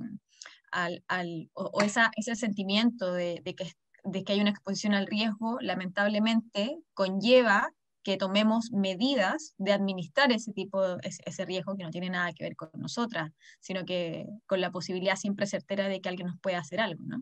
al, 0.72 1.03
al 1.08 1.50
o, 1.53 1.82
esa, 1.82 2.12
ese 2.17 2.36
sentimiento 2.36 3.13
de, 3.13 3.41
de 3.44 3.56
que 3.56 3.72
de 4.10 4.24
que 4.24 4.34
hay 4.34 4.39
una 4.39 4.51
exposición 4.51 4.94
al 4.94 5.06
riesgo, 5.06 5.58
lamentablemente 5.60 6.77
conlleva 6.94 7.74
que 8.07 8.15
tomemos 8.15 8.71
medidas 8.71 9.53
de 9.57 9.73
administrar 9.73 10.31
ese 10.31 10.53
tipo, 10.53 10.81
ese, 11.03 11.43
riesgo 11.43 11.75
que 11.75 11.83
no 11.83 11.89
tiene 11.89 12.09
nada 12.09 12.31
que 12.31 12.45
ver 12.45 12.55
con 12.55 12.69
nosotras, 12.75 13.33
sino 13.59 13.83
que 13.83 14.25
con 14.45 14.61
la 14.61 14.71
posibilidad 14.71 15.17
siempre 15.17 15.45
certera 15.45 15.89
de 15.89 15.99
que 15.99 16.07
alguien 16.07 16.29
nos 16.29 16.39
pueda 16.39 16.59
hacer 16.59 16.79
algo, 16.79 17.03
¿no? 17.05 17.21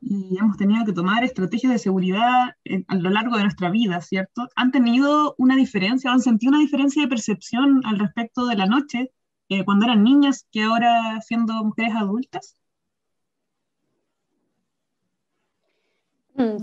Y 0.00 0.36
hemos 0.36 0.56
tenido 0.56 0.84
que 0.84 0.92
tomar 0.92 1.22
estrategias 1.22 1.72
de 1.72 1.78
seguridad 1.78 2.56
a 2.88 2.96
lo 2.96 3.10
largo 3.10 3.36
de 3.36 3.44
nuestra 3.44 3.70
vida, 3.70 4.00
¿cierto? 4.00 4.48
¿Han 4.56 4.72
tenido 4.72 5.36
una 5.38 5.54
diferencia, 5.54 6.10
han 6.10 6.22
sentido 6.22 6.50
una 6.50 6.58
diferencia 6.58 7.02
de 7.02 7.08
percepción 7.08 7.82
al 7.84 8.00
respecto 8.00 8.46
de 8.46 8.56
la 8.56 8.66
noche 8.66 9.12
eh, 9.48 9.64
cuando 9.64 9.84
eran 9.84 10.02
niñas 10.02 10.48
que 10.50 10.62
ahora 10.64 11.20
siendo 11.20 11.54
mujeres 11.62 11.94
adultas? 11.94 12.56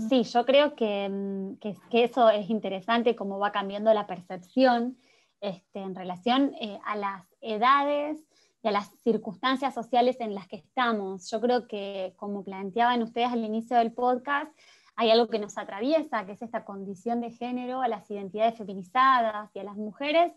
Sí, 0.08 0.22
yo 0.24 0.44
creo 0.44 0.68
mm, 0.68 1.56
que, 1.56 1.76
que, 1.90 2.04
eso 2.04 2.30
es 2.30 2.50
interesante, 2.50 3.16
cómo 3.16 3.38
va 3.38 3.52
cambiando 3.52 3.92
la 3.92 4.06
percepción 4.06 4.96
este, 5.40 5.80
en 5.80 5.94
relación 5.94 6.54
eh, 6.60 6.78
a 6.84 6.96
las 6.96 7.26
edades 7.40 8.24
y 8.62 8.68
a 8.68 8.72
las 8.72 8.90
circunstancias 9.02 9.74
sociales 9.74 10.16
en 10.20 10.34
las 10.34 10.46
que 10.46 10.56
estamos. 10.56 11.30
Yo 11.30 11.40
creo 11.40 11.66
que, 11.66 12.12
como 12.16 12.44
planteaban 12.44 13.02
ustedes 13.02 13.28
al 13.28 13.44
inicio 13.44 13.76
del 13.76 13.92
podcast, 13.92 14.52
hay 14.96 15.10
algo 15.10 15.28
que 15.28 15.38
nos 15.38 15.56
atraviesa, 15.56 16.26
que 16.26 16.32
es 16.32 16.42
esta 16.42 16.64
condición 16.64 17.22
de 17.22 17.30
género 17.30 17.80
a 17.80 17.88
las 17.88 18.10
identidades 18.10 18.58
feminizadas 18.58 19.50
y 19.54 19.60
a 19.60 19.64
las 19.64 19.76
mujeres, 19.76 20.32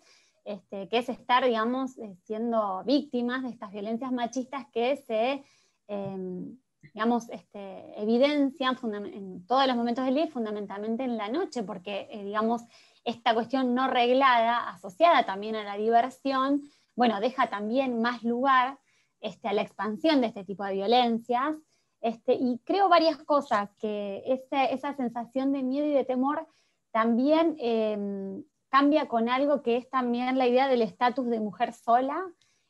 este, 0.46 0.88
que 0.88 1.00
es 1.00 1.10
estar, 1.10 1.44
digamos, 1.44 1.98
eh, 1.98 2.16
siendo 2.24 2.82
víctimas 2.86 3.44
de 3.44 3.50
estas 3.50 3.72
violencias 3.72 4.12
machistas 4.12 4.66
que 4.72 4.96
se, 4.98 5.44
em, 5.88 6.58
digamos, 6.94 7.30
este, 7.30 8.02
evidencian 8.02 8.78
en 9.06 9.46
todos 9.46 9.68
los 9.68 9.76
momentos 9.76 10.06
del 10.06 10.16
día 10.16 10.26
y 10.26 10.30
fundamentalmente 10.32 11.04
en 11.04 11.18
la 11.18 11.30
noche, 11.30 11.64
porque, 11.64 12.08
eh, 12.12 12.24
digamos, 12.24 12.64
esta 13.04 13.34
cuestión 13.34 13.74
no 13.74 13.88
reglada, 13.88 14.70
asociada 14.70 15.26
también 15.26 15.56
a 15.56 15.64
la 15.64 15.78
diversión, 15.78 16.62
bueno, 16.96 17.20
deja 17.20 17.50
también 17.50 18.02
más 18.02 18.24
lugar 18.24 18.80
este, 19.20 19.48
a 19.48 19.54
la 19.54 19.62
expansión 19.62 20.22
de 20.22 20.28
este 20.28 20.44
tipo 20.44 20.64
de 20.64 20.74
violencias. 20.74 21.56
Este, 22.02 22.34
y 22.34 22.60
creo 22.66 22.90
varias 22.90 23.18
cosas, 23.18 23.70
que 23.80 24.22
esa 24.26 24.94
sensación 24.94 25.54
de 25.54 25.64
miedo 25.64 25.88
y 25.88 25.94
de 25.94 26.04
temor 26.04 26.48
también 26.92 27.56
em, 27.60 28.44
cambia 28.70 29.08
con 29.08 29.30
algo 29.30 29.64
que 29.64 29.78
es 29.78 29.90
también 29.90 30.38
la 30.38 30.48
idea 30.48 30.68
del 30.68 30.82
estatus 30.82 31.28
de 31.30 31.40
mujer 31.40 31.74
sola, 31.74 32.24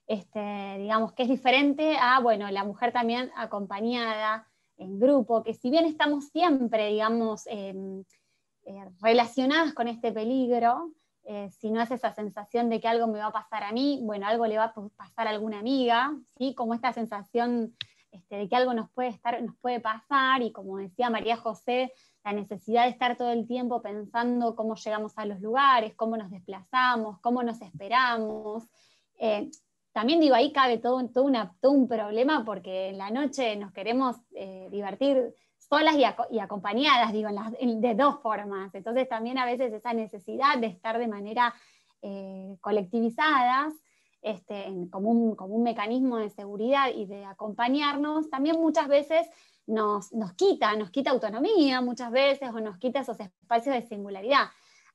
este, 0.08 0.78
digamos, 0.80 1.14
que 1.14 1.24
es 1.24 1.30
diferente 1.30 1.98
a, 2.00 2.20
bueno, 2.20 2.50
la 2.52 2.64
mujer 2.64 2.92
también 2.92 3.32
acompañada, 3.36 4.48
en 4.78 5.00
grupo, 5.00 5.44
que 5.44 5.54
si 5.54 5.70
bien 5.70 5.86
estamos 5.86 6.26
siempre, 6.30 6.88
digamos, 6.88 7.46
em, 7.48 8.04
eh, 8.66 8.86
relacionadas 9.02 9.74
con 9.74 9.88
este 9.88 10.12
peligro, 10.12 10.92
eh, 11.26 11.50
si 11.52 11.72
no 11.72 11.82
es 11.82 11.92
esa 11.92 12.14
sensación 12.14 12.70
de 12.70 12.82
que 12.82 12.88
algo 12.88 13.08
me 13.08 13.20
va 13.20 13.28
a 13.28 13.32
pasar 13.32 13.64
a 13.64 13.72
mí, 13.72 14.00
bueno, 14.04 14.28
algo 14.28 14.46
le 14.46 14.58
va 14.58 14.66
a 14.66 14.74
pasar 14.96 15.28
a 15.28 15.30
alguna 15.30 15.60
amiga, 15.60 16.14
¿sí? 16.38 16.54
Como 16.54 16.74
esta 16.74 16.92
sensación 16.92 17.76
este, 18.12 18.36
de 18.36 18.50
que 18.50 18.56
algo 18.56 18.74
nos 18.74 18.90
puede, 18.92 19.10
estar, 19.10 19.42
nos 19.42 19.56
puede 19.58 19.80
pasar, 19.80 20.42
y 20.42 20.52
como 20.52 20.78
decía 20.78 21.10
María 21.10 21.38
José, 21.38 21.94
la 22.24 22.34
necesidad 22.34 22.84
de 22.84 22.90
estar 22.90 23.18
todo 23.18 23.32
el 23.32 23.48
tiempo 23.48 23.82
pensando 23.82 24.56
cómo 24.56 24.76
llegamos 24.76 25.18
a 25.18 25.26
los 25.26 25.40
lugares, 25.40 25.96
cómo 25.96 26.18
nos 26.18 26.30
desplazamos, 26.30 27.20
cómo 27.20 27.44
nos 27.44 27.62
esperamos. 27.62 28.64
Eh, 29.18 29.50
también 29.94 30.20
digo, 30.20 30.36
ahí 30.36 30.52
cabe 30.52 30.80
todo, 30.80 31.08
todo, 31.10 31.24
una, 31.24 31.56
todo, 31.62 31.72
un 31.72 31.88
problema 31.88 32.44
porque 32.44 32.90
en 32.90 32.98
la 32.98 33.12
noche 33.12 33.56
nos 33.56 33.72
queremos 33.72 34.18
eh, 34.36 34.68
divertir 34.72 35.36
solas 35.58 35.96
y, 35.96 36.40
acompañadas, 36.40 37.14
digo, 37.14 37.30
de 37.30 37.96
dos 37.96 38.20
formas. 38.22 38.74
Entonces 38.76 39.08
también 39.08 39.38
a 39.38 39.46
veces 39.46 39.72
esa 39.72 39.94
necesidad 39.94 40.58
de 40.58 40.68
estar 40.68 40.98
de 40.98 41.08
manera 41.08 41.54
eh, 42.02 42.58
colectivizadas, 42.60 43.74
este, 44.22 44.66
como, 44.92 45.10
un, 45.10 45.36
como, 45.36 45.56
un, 45.56 45.64
mecanismo 45.64 46.18
de 46.18 46.30
seguridad 46.30 46.90
y 46.94 47.06
de 47.06 47.26
acompañarnos, 47.26 48.30
también 48.30 48.60
muchas 48.60 48.88
veces 48.88 49.28
nos, 49.68 50.12
quita, 50.36 50.76
nos 50.76 50.92
quita 50.92 51.12
autonomía 51.12 51.82
muchas 51.82 52.12
veces 52.12 52.50
o 52.50 52.60
nos 52.60 52.78
quita 52.78 53.00
esos 53.00 53.20
espacios 53.20 53.76
de 53.76 53.82
singularidad. 53.84 54.46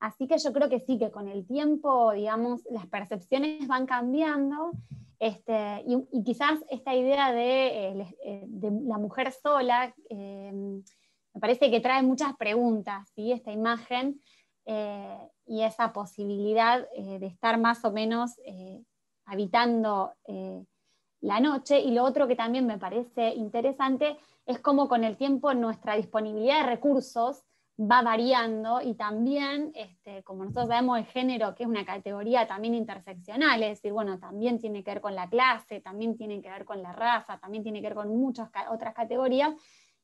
Así 0.00 0.28
que 0.28 0.38
yo 0.38 0.52
creo 0.52 0.68
que 0.68 0.80
sí, 0.80 0.98
que 0.98 1.10
con 1.10 1.28
el 1.28 1.46
tiempo, 1.46 2.12
digamos, 2.12 2.62
las 2.70 2.86
percepciones 2.86 3.66
van 3.66 3.86
cambiando 3.86 4.72
este, 5.18 5.84
y, 5.86 6.22
quizás 6.22 6.60
esta 6.70 6.94
idea 6.94 7.32
de, 7.32 7.88
eh, 7.88 8.16
eh, 8.24 8.46
la 8.60 8.98
mujer 8.98 9.32
sola 9.32 9.92
eh, 10.10 10.52
me 10.52 11.40
parece 11.40 11.70
que 11.70 11.80
trae 11.80 12.02
muchas 12.02 12.36
preguntas, 12.36 13.10
¿sí? 13.14 13.32
esta 13.32 13.52
imagen 13.52 14.20
y 15.46 15.62
esa 15.62 15.94
posibilidad 15.94 16.86
de 16.90 17.26
estar 17.26 17.58
más 17.58 17.82
o 17.86 17.90
menos 17.90 18.34
habitando 19.24 20.12
la 21.22 21.40
noche. 21.40 21.80
Y 21.80 21.92
lo 21.92 22.04
otro 22.04 22.28
que 22.28 22.36
también 22.36 22.66
me 22.66 22.76
parece 22.76 23.32
interesante 23.34 24.18
es 24.44 24.58
cómo 24.58 24.86
con 24.86 25.04
el 25.04 25.16
tiempo 25.16 25.54
nuestra 25.54 25.96
disponibilidad 25.96 26.60
de 26.60 26.70
recursos 26.70 27.44
va 27.80 28.02
variando 28.02 28.80
y 28.82 28.94
también, 28.94 29.70
este, 29.74 30.24
como 30.24 30.44
nosotros 30.44 30.68
sabemos, 30.68 30.98
el 30.98 31.06
género, 31.06 31.54
que 31.54 31.62
es 31.62 31.68
una 31.68 31.84
categoría 31.84 32.46
también 32.46 32.74
interseccional, 32.74 33.62
es 33.62 33.78
decir, 33.78 33.92
bueno, 33.92 34.18
también 34.18 34.58
tiene 34.58 34.82
que 34.82 34.90
ver 34.90 35.00
con 35.00 35.14
la 35.14 35.28
clase, 35.28 35.80
también 35.80 36.16
tiene 36.16 36.42
que 36.42 36.50
ver 36.50 36.64
con 36.64 36.82
la 36.82 36.92
raza, 36.92 37.38
también 37.38 37.62
tiene 37.62 37.80
que 37.80 37.88
ver 37.88 37.94
con 37.94 38.08
muchas 38.08 38.50
otras 38.70 38.94
categorías, 38.94 39.54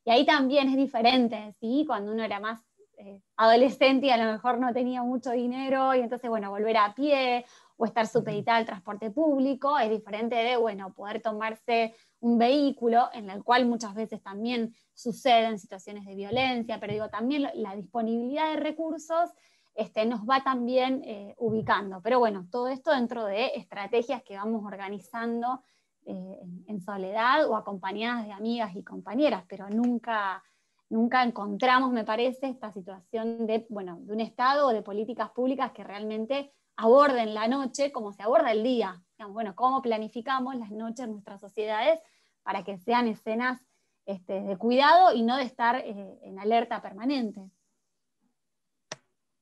y 0.05 0.11
ahí 0.11 0.25
también 0.25 0.69
es 0.69 0.77
diferente, 0.77 1.51
¿sí? 1.59 1.83
Cuando 1.85 2.13
uno 2.13 2.23
era 2.23 2.39
más 2.39 2.61
eh, 2.97 3.19
adolescente 3.35 4.05
y 4.05 4.09
a 4.09 4.17
lo 4.17 4.31
mejor 4.31 4.57
no 4.57 4.71
tenía 4.71 5.03
mucho 5.03 5.31
dinero, 5.31 5.93
y 5.95 5.99
entonces, 5.99 6.29
bueno, 6.29 6.49
volver 6.51 6.77
a 6.77 6.95
pie 6.95 7.45
o 7.77 7.85
estar 7.85 8.07
supeditada 8.07 8.57
al 8.57 8.65
transporte 8.65 9.11
público, 9.11 9.77
es 9.77 9.89
diferente 9.89 10.35
de, 10.35 10.57
bueno, 10.57 10.93
poder 10.93 11.21
tomarse 11.21 11.93
un 12.19 12.37
vehículo 12.37 13.09
en 13.13 13.29
el 13.29 13.43
cual 13.43 13.65
muchas 13.65 13.93
veces 13.93 14.21
también 14.21 14.73
suceden 14.93 15.59
situaciones 15.59 16.05
de 16.05 16.15
violencia, 16.15 16.79
pero 16.79 16.93
digo, 16.93 17.09
también 17.09 17.49
la 17.53 17.75
disponibilidad 17.75 18.51
de 18.51 18.57
recursos 18.57 19.31
este, 19.75 20.05
nos 20.05 20.21
va 20.21 20.41
también 20.41 21.03
eh, 21.03 21.35
ubicando. 21.37 22.01
Pero 22.01 22.19
bueno, 22.19 22.47
todo 22.49 22.69
esto 22.69 22.91
dentro 22.91 23.25
de 23.25 23.47
estrategias 23.55 24.23
que 24.23 24.37
vamos 24.37 24.63
organizando 24.65 25.61
eh, 26.05 26.39
en 26.67 26.81
soledad 26.81 27.49
o 27.49 27.57
acompañadas 27.57 28.25
de 28.25 28.31
amigas 28.31 28.73
y 28.75 28.83
compañeras, 28.83 29.43
pero 29.49 29.69
nunca, 29.69 30.41
nunca 30.89 31.23
encontramos, 31.23 31.91
me 31.91 32.05
parece, 32.05 32.47
esta 32.47 32.71
situación 32.71 33.45
de, 33.45 33.65
bueno, 33.69 33.97
de 33.99 34.13
un 34.13 34.21
Estado 34.21 34.67
o 34.67 34.73
de 34.73 34.81
políticas 34.81 35.31
públicas 35.31 35.71
que 35.73 35.83
realmente 35.83 36.53
aborden 36.77 37.33
la 37.33 37.47
noche 37.47 37.91
como 37.91 38.11
se 38.11 38.23
aborda 38.23 38.51
el 38.51 38.63
día. 38.63 39.01
bueno, 39.29 39.55
cómo 39.55 39.81
planificamos 39.81 40.55
las 40.55 40.71
noches 40.71 41.05
en 41.05 41.11
nuestras 41.11 41.39
sociedades 41.41 41.99
para 42.43 42.63
que 42.63 42.77
sean 42.77 43.07
escenas 43.07 43.61
este, 44.05 44.41
de 44.41 44.57
cuidado 44.57 45.13
y 45.13 45.23
no 45.23 45.37
de 45.37 45.43
estar 45.43 45.77
eh, 45.77 46.19
en 46.21 46.39
alerta 46.39 46.81
permanente. 46.81 47.41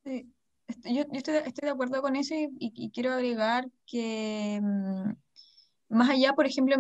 yo, 0.06 1.04
estoy, 1.12 1.34
de 1.62 1.70
acuerdo 1.70 2.02
con 2.02 2.16
eso 2.16 2.34
y, 2.36 2.92
quiero 2.92 3.14
agregar 3.14 3.70
que 3.86 4.60
mm, 4.62 5.12
más 5.90 6.10
allá, 6.10 6.34
por 6.34 6.46
ejemplo, 6.46 6.76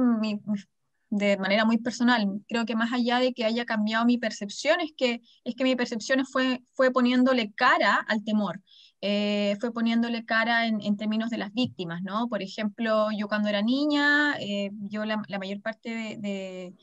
de 1.10 1.38
manera 1.38 1.66
muy 1.66 1.78
personal, 1.78 2.42
creo 2.48 2.66
que 2.66 2.76
más 2.76 2.92
allá 2.94 3.20
de 3.20 3.34
que 3.34 3.46
haya 3.46 3.66
cambiado 3.66 4.06
mi 4.06 4.18
percepción, 4.18 4.80
es 4.80 4.94
que, 4.96 5.22
es 5.44 5.56
que 5.56 5.64
mi 5.64 5.76
percepción 5.76 6.26
fue, 6.26 6.64
fue 6.74 6.92
poniéndole 6.92 7.52
cara 7.54 7.98
al 8.08 8.24
temor. 8.24 8.62
Eh, 9.06 9.58
fue 9.60 9.74
poniéndole 9.74 10.24
cara 10.24 10.66
en, 10.66 10.96
términos 10.96 11.30
de 11.30 11.38
las 11.38 11.52
víctimas, 11.54 12.02
¿no? 12.04 12.30
Por 12.30 12.42
ejemplo, 12.42 13.10
yo 13.12 13.28
cuando 13.28 13.50
era 13.50 13.62
niña, 13.62 14.38
eh, 14.40 14.70
yo 14.90 15.04
la, 15.04 15.18
mayor 15.40 15.62
parte 15.62 16.18
de, 16.22 16.74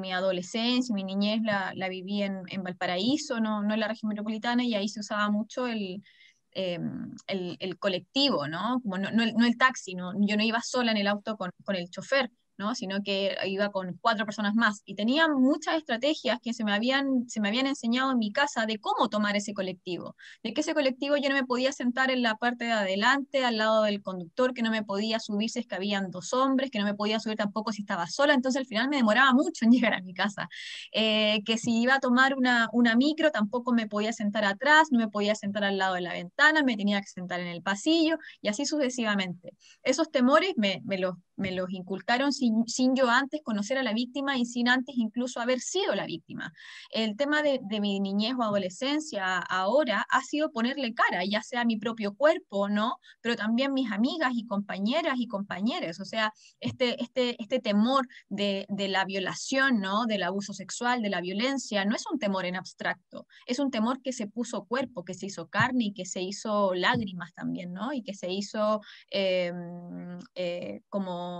mi 0.00 0.12
adolescencia, 0.12 0.92
mi 0.92 1.04
niñez 1.04 1.40
la, 1.44 1.88
viví 1.88 2.22
en, 2.24 2.62
Valparaíso, 2.64 3.38
no, 3.38 3.62
en 3.62 3.78
la 3.78 3.86
región 3.86 4.08
metropolitana, 4.08 4.64
y 4.64 4.74
ahí 4.74 4.88
se 4.88 4.98
usaba 4.98 5.30
mucho 5.30 5.68
el, 5.68 6.02
el, 6.50 7.78
colectivo, 7.78 8.48
¿no? 8.48 8.80
Como 8.82 8.98
no, 8.98 9.22
el, 9.22 9.56
taxi, 9.56 9.94
¿no? 9.94 10.14
yo 10.18 10.36
no 10.36 10.42
iba 10.42 10.60
sola 10.62 10.90
en 10.90 10.96
el 10.96 11.06
auto 11.06 11.36
con 11.36 11.52
el 11.76 11.88
chofer, 11.90 12.32
sino 12.74 13.02
que 13.02 13.36
iba 13.46 13.70
con 13.70 13.98
cuatro 14.00 14.24
personas 14.24 14.54
más. 14.54 14.82
Y 14.84 14.94
tenía 14.94 15.28
muchas 15.28 15.76
estrategias 15.76 16.38
que 16.42 16.52
se 16.52 16.64
me, 16.64 16.72
habían, 16.72 17.28
se 17.28 17.40
me 17.40 17.48
habían 17.48 17.66
enseñado 17.66 18.12
en 18.12 18.18
mi 18.18 18.32
casa 18.32 18.66
de 18.66 18.78
cómo 18.78 19.08
tomar 19.08 19.36
ese 19.36 19.54
colectivo, 19.54 20.16
de 20.42 20.52
que 20.52 20.60
ese 20.62 20.74
colectivo 20.74 21.16
yo 21.16 21.28
no 21.28 21.34
me 21.34 21.44
podía 21.44 21.72
sentar 21.72 22.10
en 22.10 22.22
la 22.22 22.36
parte 22.36 22.64
de 22.66 22.72
adelante, 22.72 23.44
al 23.44 23.58
lado 23.58 23.82
del 23.82 24.02
conductor, 24.02 24.54
que 24.54 24.62
no 24.62 24.70
me 24.70 24.82
podía 24.84 25.18
subir 25.20 25.50
si 25.50 25.60
es 25.60 25.66
que 25.66 25.74
habían 25.74 26.10
dos 26.10 26.32
hombres, 26.32 26.70
que 26.70 26.78
no 26.78 26.84
me 26.84 26.94
podía 26.94 27.20
subir 27.20 27.36
tampoco 27.36 27.72
si 27.72 27.82
estaba 27.82 28.06
sola, 28.06 28.34
entonces 28.34 28.60
al 28.60 28.66
final 28.66 28.88
me 28.88 28.96
demoraba 28.96 29.32
mucho 29.32 29.64
en 29.64 29.70
llegar 29.72 29.94
a 29.94 30.00
mi 30.02 30.14
casa. 30.14 30.48
Eh, 30.92 31.42
que 31.44 31.58
si 31.58 31.80
iba 31.80 31.94
a 31.96 32.00
tomar 32.00 32.36
una, 32.36 32.68
una 32.72 32.96
micro, 32.96 33.30
tampoco 33.30 33.72
me 33.72 33.86
podía 33.86 34.12
sentar 34.12 34.44
atrás, 34.44 34.88
no 34.90 34.98
me 34.98 35.08
podía 35.08 35.34
sentar 35.34 35.64
al 35.64 35.78
lado 35.78 35.94
de 35.94 36.00
la 36.02 36.12
ventana, 36.12 36.62
me 36.62 36.76
tenía 36.76 37.00
que 37.00 37.08
sentar 37.08 37.40
en 37.40 37.48
el 37.48 37.62
pasillo, 37.62 38.18
y 38.40 38.48
así 38.48 38.66
sucesivamente. 38.66 39.54
Esos 39.82 40.10
temores 40.10 40.54
me, 40.56 40.80
me 40.84 40.98
los 40.98 41.16
me 41.42 41.52
los 41.52 41.70
inculcaron 41.70 42.32
sin, 42.32 42.64
yo 42.94 43.10
antes 43.10 43.42
conocer 43.42 43.76
a 43.76 43.82
la 43.82 43.92
víctima 43.92 44.38
y 44.38 44.46
sin 44.46 44.68
antes 44.68 44.94
incluso 44.96 45.40
haber 45.40 45.60
sido 45.60 45.94
la 45.94 46.06
víctima. 46.06 46.52
El 46.90 47.16
tema 47.16 47.42
de, 47.42 47.60
mi 47.80 48.00
niñez 48.00 48.34
o 48.38 48.42
adolescencia 48.42 49.38
ahora 49.38 50.06
ha 50.08 50.22
sido 50.22 50.52
ponerle 50.52 50.94
cara, 50.94 51.24
ya 51.24 51.42
sea 51.42 51.62
a 51.62 51.64
mi 51.64 51.76
propio 51.76 52.14
cuerpo, 52.14 52.68
¿no? 52.68 52.96
Pero 53.20 53.36
también 53.36 53.72
mis 53.74 53.90
amigas 53.90 54.32
y 54.34 54.46
compañeras 54.46 55.14
y 55.18 55.26
compañeros. 55.26 56.00
O 56.00 56.04
sea, 56.04 56.32
este, 56.60 57.02
este, 57.02 57.36
este 57.42 57.58
temor 57.58 58.06
de, 58.28 58.66
de 58.68 58.88
la 58.88 59.04
violación, 59.04 59.80
¿no? 59.80 60.06
Del 60.06 60.22
abuso 60.22 60.52
sexual, 60.52 61.02
de 61.02 61.10
la 61.10 61.20
violencia, 61.20 61.84
no 61.84 61.96
es 61.96 62.04
un 62.10 62.18
temor 62.18 62.44
en 62.44 62.56
abstracto, 62.56 63.26
es 63.46 63.58
un 63.58 63.70
temor 63.70 64.00
que 64.00 64.12
se 64.12 64.28
puso 64.28 64.64
cuerpo, 64.64 65.04
que 65.04 65.14
se 65.14 65.26
hizo 65.26 65.48
carne 65.48 65.84
y 65.86 65.92
que 65.92 66.06
se 66.06 66.22
hizo 66.22 66.74
lágrimas 66.74 67.34
también, 67.34 67.72
¿no? 67.72 67.92
Y 67.92 68.02
que 68.02 68.14
se 68.14 68.30
hizo 68.30 68.80
em, 69.10 70.18
eh, 70.34 70.82
como 70.88 71.31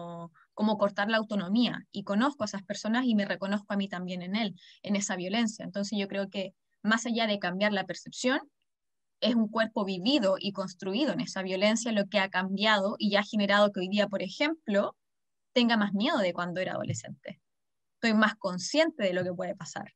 como, 0.54 0.78
cortar 0.78 1.08
la 1.08 1.18
autonomía. 1.18 1.86
Y 1.90 2.04
conozco 2.04 2.44
a 2.44 2.46
esas 2.46 2.62
personas 2.62 3.04
y 3.06 3.14
me 3.14 3.24
reconozco 3.24 3.72
a 3.72 3.76
mí 3.76 3.88
también 3.88 4.22
en 4.22 4.36
él, 4.36 4.54
en 4.82 4.96
esa 4.96 5.16
violencia. 5.16 5.64
Entonces 5.64 5.98
yo 5.98 6.08
creo 6.08 6.28
que 6.30 6.54
más 6.82 7.06
allá 7.06 7.26
de 7.26 7.38
cambiar 7.38 7.72
la 7.72 7.84
percepción, 7.84 8.40
es 9.20 9.36
un 9.36 9.48
cuerpo 9.48 9.84
vivido 9.84 10.34
y 10.38 10.52
construido 10.52 11.12
en 11.12 11.20
esa 11.20 11.42
violencia 11.42 11.92
lo 11.92 12.08
que 12.08 12.18
ha 12.18 12.28
cambiado 12.28 12.96
y 12.98 13.14
ha 13.14 13.22
generado 13.22 13.70
que 13.70 13.80
hoy 13.80 13.88
día, 13.88 14.08
por 14.08 14.20
ejemplo, 14.20 14.96
tenga 15.52 15.76
más 15.76 15.94
miedo 15.94 16.18
de 16.18 16.32
cuando 16.32 16.60
era 16.60 16.72
adolescente. 16.72 17.40
Estoy 17.94 18.14
más 18.14 18.34
consciente 18.34 19.04
de 19.04 19.12
lo 19.12 19.22
que 19.22 19.32
puede 19.32 19.54
pasar. 19.54 19.94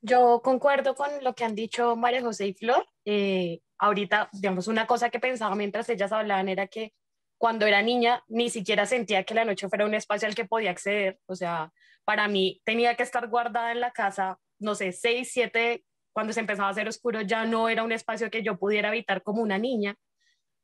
Yo 0.00 0.42
concuerdo 0.42 0.94
con 0.94 1.08
lo 1.22 1.34
que 1.34 1.44
han 1.44 1.54
dicho 1.54 1.96
María 1.96 2.20
José 2.20 2.48
y 2.48 2.54
Flor. 2.54 2.86
Eh, 3.04 3.60
ahorita, 3.78 4.28
digamos, 4.32 4.66
una 4.66 4.86
cosa 4.86 5.08
que 5.08 5.20
pensaba 5.20 5.54
mientras 5.54 5.88
ellas 5.88 6.12
hablaban 6.12 6.48
era 6.48 6.66
que 6.66 6.92
cuando 7.38 7.66
era 7.66 7.82
niña 7.82 8.22
ni 8.28 8.50
siquiera 8.50 8.86
sentía 8.86 9.24
que 9.24 9.34
la 9.34 9.44
noche 9.44 9.68
fuera 9.68 9.86
un 9.86 9.94
espacio 9.94 10.28
al 10.28 10.34
que 10.34 10.44
podía 10.44 10.70
acceder. 10.70 11.18
O 11.26 11.34
sea, 11.34 11.72
para 12.04 12.28
mí 12.28 12.60
tenía 12.64 12.94
que 12.94 13.02
estar 13.02 13.28
guardada 13.28 13.72
en 13.72 13.80
la 13.80 13.90
casa, 13.90 14.38
no 14.58 14.74
sé, 14.74 14.92
seis, 14.92 15.30
siete, 15.32 15.84
cuando 16.12 16.32
se 16.32 16.40
empezaba 16.40 16.68
a 16.68 16.70
hacer 16.70 16.88
oscuro 16.88 17.20
ya 17.22 17.44
no 17.44 17.68
era 17.68 17.82
un 17.82 17.92
espacio 17.92 18.30
que 18.30 18.42
yo 18.42 18.56
pudiera 18.56 18.88
habitar 18.88 19.22
como 19.22 19.42
una 19.42 19.58
niña. 19.58 19.96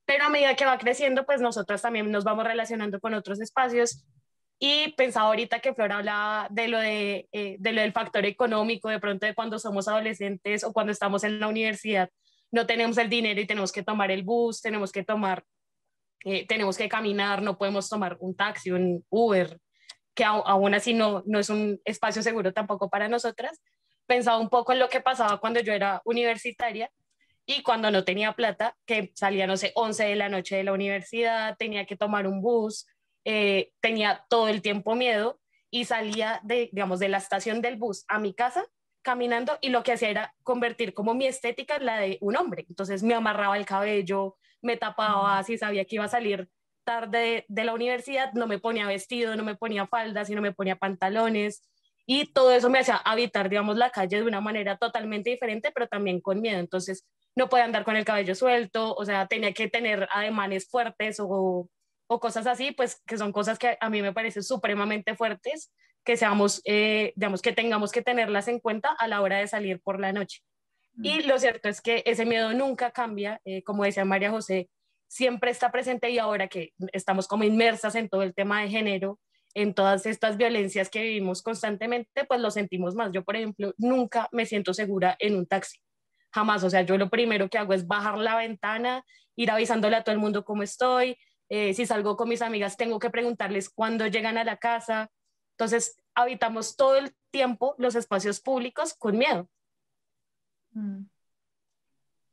Pero 0.07 0.25
a 0.25 0.29
medida 0.29 0.57
que 0.57 0.65
va 0.65 0.79
creciendo, 0.79 1.25
pues 1.27 1.41
nosotros 1.41 1.83
también 1.83 2.11
nos 2.11 2.25
vamos 2.25 2.45
relacionando 2.45 3.01
con 3.01 3.15
otros 3.15 3.41
espacios. 3.41 4.05
Y 4.59 4.93
pensaba 4.93 5.29
ahorita 5.29 5.61
que 5.61 5.75
Flora 5.75 5.99
hablaba 5.99 6.49
de 6.51 6.69
lo, 6.69 6.79
de, 6.79 7.29
eh, 7.33 7.57
de 7.59 7.73
lo 7.73 7.81
del 7.81 7.93
factor 7.93 8.27
económico, 8.27 8.89
de 8.89 9.01
pronto 9.01 9.27
de 9.27 9.35
cuando 9.35 9.59
somos 9.59 9.89
adolescentes 9.89 10.65
o 10.65 10.73
cuando 10.73 10.93
estamos 10.93 11.25
en 11.25 11.41
la 11.41 11.49
universidad, 11.49 12.11
no 12.53 12.67
tenemos 12.67 12.99
el 12.99 13.09
dinero 13.09 13.41
y 13.41 13.47
tenemos 13.47 13.73
que 13.73 13.83
tomar 13.83 14.11
el 14.11 14.23
bus, 14.23 14.61
tenemos 14.61 14.93
que 14.93 15.05
tomar, 15.05 15.45
eh, 16.25 16.47
tenemos 16.47 16.77
que 16.77 16.89
caminar, 16.89 17.43
no 17.43 17.57
podemos 17.57 17.89
tomar 17.89 18.17
un 18.21 18.35
taxi, 18.35 18.71
un 18.71 19.05
Uber, 19.09 19.59
que 20.15 20.25
aún 20.25 20.75
así 20.75 20.93
no, 20.93 21.23
no 21.27 21.39
es 21.39 21.49
un 21.51 21.81
espacio 21.85 22.23
seguro 22.23 22.53
tampoco 22.53 22.91
para 22.91 23.09
nosotras. 23.09 23.61
Pensaba 24.07 24.39
un 24.39 24.49
poco 24.49 24.73
en 24.73 24.79
lo 24.79 24.89
que 24.89 25.01
pasaba 25.01 25.39
cuando 25.41 25.61
yo 25.61 25.73
era 25.73 26.03
universitaria 26.05 26.91
y 27.47 27.63
cuando 27.63 27.91
no 27.91 28.05
tenía 28.05 28.33
plata, 28.33 28.77
que 28.87 29.13
salía, 29.15 29.47
no 29.47 29.57
sé, 29.57 29.73
11 29.75 30.05
de 30.05 30.17
la 30.17 30.29
noche 30.29 30.57
de 30.57 30.65
la 30.65 30.73
universidad, 30.73 31.57
tenía 31.59 31.87
que 31.87 31.97
tomar 31.97 32.27
un 32.27 32.43
bus, 32.43 32.87
eh, 33.25 33.73
tenía 33.81 34.25
todo 34.29 34.49
el 34.49 34.63
tiempo 34.63 34.95
miedo 34.95 35.41
y 35.71 35.85
salía 35.85 36.41
de, 36.43 36.69
digamos, 36.73 36.99
de 37.01 37.09
la 37.09 37.19
estación 37.19 37.61
del 37.63 37.77
bus 37.77 38.05
a 38.09 38.19
mi 38.19 38.35
casa 38.35 38.67
caminando 39.03 39.59
y 39.61 39.71
lo 39.71 39.83
que 39.83 39.93
hacía 39.93 40.11
era 40.11 40.35
convertir 40.43 40.93
como 40.95 41.15
mi 41.15 41.27
estética 41.27 41.77
en 41.77 41.87
la 41.87 41.99
de 41.99 42.19
un 42.21 42.37
hombre. 42.37 42.67
Entonces 42.69 43.03
me 43.03 43.15
amarraba 43.15 43.57
el 43.57 43.65
cabello, 43.65 44.37
me 44.63 44.77
tapaba, 44.77 45.43
si 45.43 45.59
sabía 45.59 45.85
que 45.85 45.97
iba 45.97 46.05
a 46.05 46.09
salir 46.09 46.49
tarde 46.85 47.45
de 47.49 47.65
la 47.65 47.75
universidad, 47.75 48.33
no 48.33 48.47
me 48.47 48.59
ponía 48.59 48.87
vestido, 48.87 49.37
no 49.37 49.45
me 49.45 49.55
ponía 49.55 49.87
falda, 49.87 50.25
sino 50.25 50.43
me 50.43 50.53
ponía 50.53 50.77
pantalones. 50.77 51.63
Y 52.07 52.33
todo 52.33 52.53
eso 52.53 52.71
me 52.71 52.81
hacía 52.81 52.97
habitar, 52.97 53.49
digamos, 53.49 53.77
la 53.77 53.91
calle 53.91 54.17
de 54.17 54.25
una 54.25 54.41
manera 54.41 54.77
totalmente 54.77 55.31
diferente, 55.31 55.71
pero 55.73 55.87
también 55.87 56.21
con 56.21 56.41
miedo. 56.41 56.59
Entonces, 56.59 57.07
no 57.37 57.49
podía 57.49 57.65
andar 57.65 57.85
con 57.85 57.97
el 57.97 58.05
cabello 58.05 58.35
suelto, 58.35 58.95
o 58.95 59.05
sea, 59.05 59.27
tenía 59.29 59.53
que 59.53 59.69
tener 59.69 60.09
ademanes 60.13 60.69
fuertes 60.69 61.21
o, 61.21 61.69
o 62.09 62.21
cosas 62.21 62.47
así, 62.49 62.73
pues 62.73 63.01
que 63.07 63.17
son 63.17 63.31
cosas 63.31 63.59
que 63.59 63.79
a 63.81 63.91
mí 63.91 64.03
me 64.03 64.13
parecen 64.13 64.43
supremamente 64.43 65.15
fuertes, 65.15 65.73
que 66.05 66.17
seamos, 66.17 66.61
eh, 66.65 67.13
digamos, 67.15 67.43
que 67.43 67.53
tengamos 67.53 67.93
que 67.93 68.03
tenerlas 68.03 68.49
en 68.49 68.59
cuenta 68.59 68.91
a 68.91 69.07
la 69.07 69.21
hora 69.21 69.39
de 69.39 69.47
salir 69.47 69.81
por 69.81 70.01
la 70.01 70.13
noche. 70.13 70.43
Y 71.03 71.23
lo 71.23 71.39
cierto 71.39 71.69
es 71.69 71.81
que 71.81 72.03
ese 72.05 72.27
miedo 72.27 72.53
nunca 72.53 72.91
cambia, 72.91 73.41
eh, 73.45 73.63
como 73.63 73.85
decía 73.85 74.05
María 74.05 74.31
José, 74.31 74.69
siempre 75.09 75.51
está 75.51 75.73
presente 75.73 76.11
y 76.11 76.19
ahora 76.19 76.49
que 76.49 76.73
estamos 76.93 77.27
como 77.27 77.45
inmersas 77.45 77.95
en 77.95 78.09
todo 78.09 78.23
el 78.23 78.35
tema 78.35 78.63
de 78.63 78.69
género, 78.69 79.19
en 79.55 79.75
todas 79.75 80.07
estas 80.07 80.37
violencias 80.37 80.89
que 80.89 81.03
vivimos 81.03 81.43
constantemente, 81.43 82.25
pues 82.25 82.41
lo 82.41 82.51
sentimos 82.51 82.95
más. 82.95 83.11
Yo, 83.13 83.25
por 83.25 83.37
ejemplo, 83.37 83.75
nunca 83.79 84.29
me 84.31 84.47
siento 84.47 84.73
segura 84.75 85.17
en 85.19 85.37
un 85.37 85.47
taxi. 85.47 85.79
Jamás. 86.33 86.63
O 86.63 86.71
sea, 86.71 86.83
yo 86.83 86.97
lo 86.97 87.11
primero 87.11 87.49
que 87.49 87.59
hago 87.59 87.73
es 87.73 87.87
bajar 87.87 88.19
la 88.19 88.37
ventana, 88.37 89.05
ir 89.35 89.51
avisándole 89.51 89.97
a 89.97 90.05
todo 90.05 90.13
el 90.13 90.21
mundo 90.21 90.45
cómo 90.45 90.63
estoy. 90.63 91.17
Eh, 91.49 91.75
si 91.75 91.87
salgo 91.87 92.17
con 92.17 92.29
mis 92.29 92.43
amigas, 92.43 92.77
tengo 92.77 93.01
que 93.01 93.11
preguntarles 93.11 93.69
cuándo 93.71 94.07
llegan 94.07 94.39
a 94.39 94.45
la 94.45 94.59
casa. 94.59 95.11
Entonces, 95.59 95.97
habitamos 96.15 96.77
todo 96.77 96.97
el 96.97 97.13
tiempo 97.33 97.75
los 97.79 97.97
espacios 97.97 98.41
públicos 98.41 98.95
con 98.95 99.19
miedo. 99.19 99.49
Mm. 100.73 101.05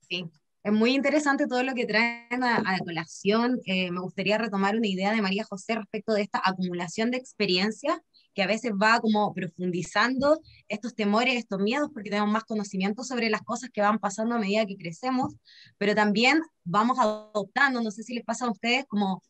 Sí, 0.10 0.30
es 0.64 0.74
muy 0.74 0.94
interesante 0.96 1.48
todo 1.48 1.64
lo 1.64 1.74
que 1.74 1.86
traen 1.86 2.44
a, 2.44 2.62
la 2.62 2.80
colación. 2.80 3.60
Eh, 3.66 3.92
me 3.92 4.02
gustaría 4.02 4.38
retomar 4.38 4.76
una 4.76 4.88
idea 4.88 5.14
de 5.14 5.22
María 5.22 5.46
José 5.46 5.76
respecto 5.76 6.14
de 6.14 6.24
esta 6.24 6.42
acumulación 6.44 7.12
de 7.12 7.18
experiencias 7.18 7.98
que 8.34 8.44
a 8.44 8.48
veces 8.48 8.72
va 8.74 9.00
como 9.00 9.34
profundizando 9.34 10.40
estos 10.68 10.94
temores, 10.94 11.36
estos 11.36 11.60
miedos, 11.60 11.90
porque 11.94 12.10
tenemos 12.10 12.32
más 12.32 12.44
conocimiento 12.44 13.04
sobre 13.04 13.30
las 13.30 13.42
cosas 13.42 13.70
que 13.74 13.82
van 13.82 13.98
pasando 13.98 14.36
a 14.36 14.40
medida 14.40 14.66
que 14.66 14.78
crecemos, 14.78 15.36
pero 15.78 15.96
también 15.96 16.42
vamos 16.64 17.00
adoptando, 17.00 17.82
no 17.82 17.90
sé 17.90 18.04
si 18.04 18.14
les 18.14 18.24
pasa 18.24 18.46
a 18.46 18.52
ustedes, 18.52 18.86
como 18.88 19.24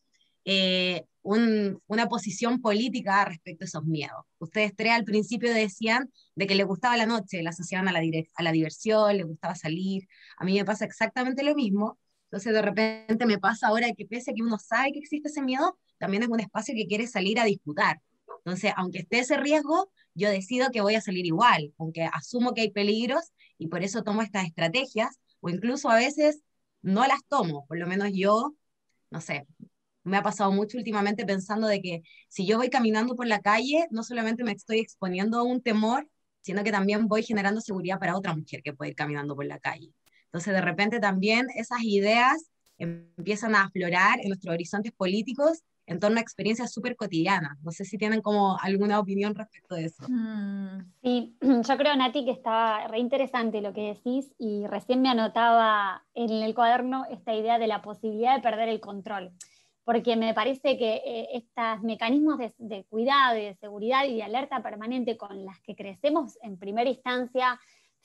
eh, 0.50 1.04
una 1.22 2.08
posición 2.08 2.62
política 2.62 3.22
respecto 3.26 3.64
a 3.64 3.66
esos 3.66 3.84
miedos. 3.84 4.24
Ustedes 4.38 4.72
tres 4.74 4.92
al 4.92 5.04
principio 5.04 5.52
decían 5.52 6.10
de 6.34 6.46
que 6.46 6.54
les 6.54 6.66
gustaba 6.66 6.96
la 6.96 7.04
noche, 7.04 7.42
la 7.42 7.50
asociaban 7.50 7.86
a 7.86 7.92
la, 7.92 8.00
a 8.00 8.42
la 8.42 8.52
diversión, 8.52 9.14
les 9.14 9.26
gustaba 9.26 9.54
salir. 9.54 10.08
A 10.38 10.46
mí 10.46 10.54
me 10.54 10.64
pasa 10.64 10.86
exactamente 10.86 11.42
lo 11.42 11.54
mismo. 11.54 11.98
Entonces 12.30 12.54
de 12.54 12.62
repente 12.62 13.26
me 13.26 13.38
pasa 13.38 13.68
ahora 13.68 13.92
que 13.92 14.06
pese 14.06 14.30
a 14.30 14.34
que 14.34 14.42
uno 14.42 14.58
sabe 14.58 14.92
que 14.92 15.00
existe 15.00 15.28
ese 15.28 15.42
miedo, 15.42 15.78
también 15.98 16.22
es 16.22 16.30
un 16.30 16.40
espacio 16.40 16.74
que 16.74 16.86
quiere 16.86 17.06
salir 17.06 17.38
a 17.38 17.44
disputar. 17.44 18.00
Entonces, 18.38 18.72
aunque 18.76 19.00
esté 19.00 19.18
ese 19.18 19.36
riesgo, 19.36 19.90
yo 20.14 20.30
decido 20.30 20.70
que 20.70 20.80
voy 20.80 20.94
a 20.94 21.02
salir 21.02 21.26
igual, 21.26 21.74
aunque 21.76 22.04
asumo 22.04 22.54
que 22.54 22.62
hay 22.62 22.70
peligros 22.70 23.32
y 23.58 23.68
por 23.68 23.82
eso 23.82 24.02
tomo 24.02 24.22
estas 24.22 24.46
estrategias, 24.46 25.18
o 25.40 25.50
incluso 25.50 25.90
a 25.90 25.96
veces 25.96 26.40
no 26.80 27.06
las 27.06 27.20
tomo, 27.28 27.66
por 27.66 27.78
lo 27.78 27.86
menos 27.86 28.10
yo, 28.14 28.54
no 29.10 29.20
sé, 29.20 29.46
me 30.08 30.16
ha 30.16 30.22
pasado 30.22 30.50
mucho 30.52 30.78
últimamente 30.78 31.24
pensando 31.24 31.66
de 31.66 31.80
que 31.80 32.02
si 32.28 32.46
yo 32.46 32.58
voy 32.58 32.70
caminando 32.70 33.14
por 33.14 33.26
la 33.26 33.40
calle, 33.40 33.86
no 33.90 34.02
solamente 34.02 34.44
me 34.44 34.52
estoy 34.52 34.80
exponiendo 34.80 35.38
a 35.38 35.42
un 35.42 35.62
temor, 35.62 36.08
sino 36.40 36.64
que 36.64 36.72
también 36.72 37.08
voy 37.08 37.22
generando 37.22 37.60
seguridad 37.60 37.98
para 37.98 38.16
otra 38.16 38.34
mujer 38.34 38.62
que 38.62 38.72
puede 38.72 38.90
ir 38.90 38.96
caminando 38.96 39.36
por 39.36 39.44
la 39.46 39.58
calle. 39.58 39.92
Entonces, 40.26 40.52
de 40.54 40.60
repente 40.60 41.00
también 41.00 41.46
esas 41.54 41.82
ideas 41.82 42.50
empiezan 42.78 43.54
a 43.54 43.62
aflorar 43.62 44.20
en 44.20 44.28
nuestros 44.28 44.54
horizontes 44.54 44.92
políticos 44.92 45.62
en 45.86 45.98
torno 45.98 46.18
a 46.18 46.20
experiencias 46.20 46.72
súper 46.72 46.96
cotidianas. 46.96 47.58
No 47.62 47.72
sé 47.72 47.84
si 47.84 47.96
tienen 47.96 48.20
como 48.20 48.58
alguna 48.60 49.00
opinión 49.00 49.34
respecto 49.34 49.74
de 49.74 49.86
eso. 49.86 50.04
Mm, 50.08 50.92
sí, 51.02 51.36
yo 51.40 51.76
creo, 51.76 51.96
Nati, 51.96 52.24
que 52.24 52.30
está 52.30 52.86
re 52.88 52.98
interesante 52.98 53.60
lo 53.60 53.72
que 53.72 53.94
decís 53.94 54.32
y 54.38 54.66
recién 54.66 55.00
me 55.00 55.08
anotaba 55.08 56.04
en 56.14 56.30
el 56.30 56.54
cuaderno 56.54 57.06
esta 57.10 57.34
idea 57.34 57.58
de 57.58 57.66
la 57.66 57.82
posibilidad 57.82 58.36
de 58.36 58.42
perder 58.42 58.68
el 58.68 58.80
control 58.80 59.32
porque 59.88 60.16
me 60.16 60.34
parece 60.34 60.76
que 60.76 60.96
eh, 60.96 61.28
estos 61.32 61.82
mecanismos 61.82 62.36
de, 62.58 62.84
cuidado 62.90 63.38
y 63.38 63.44
de 63.44 63.54
seguridad 63.54 64.04
y 64.04 64.16
de 64.16 64.22
alerta 64.22 64.62
permanente 64.62 65.16
con 65.16 65.46
las 65.46 65.58
que 65.62 65.74
crecemos 65.74 66.36
en 66.42 66.58
primera 66.58 66.90
instancia 66.90 67.58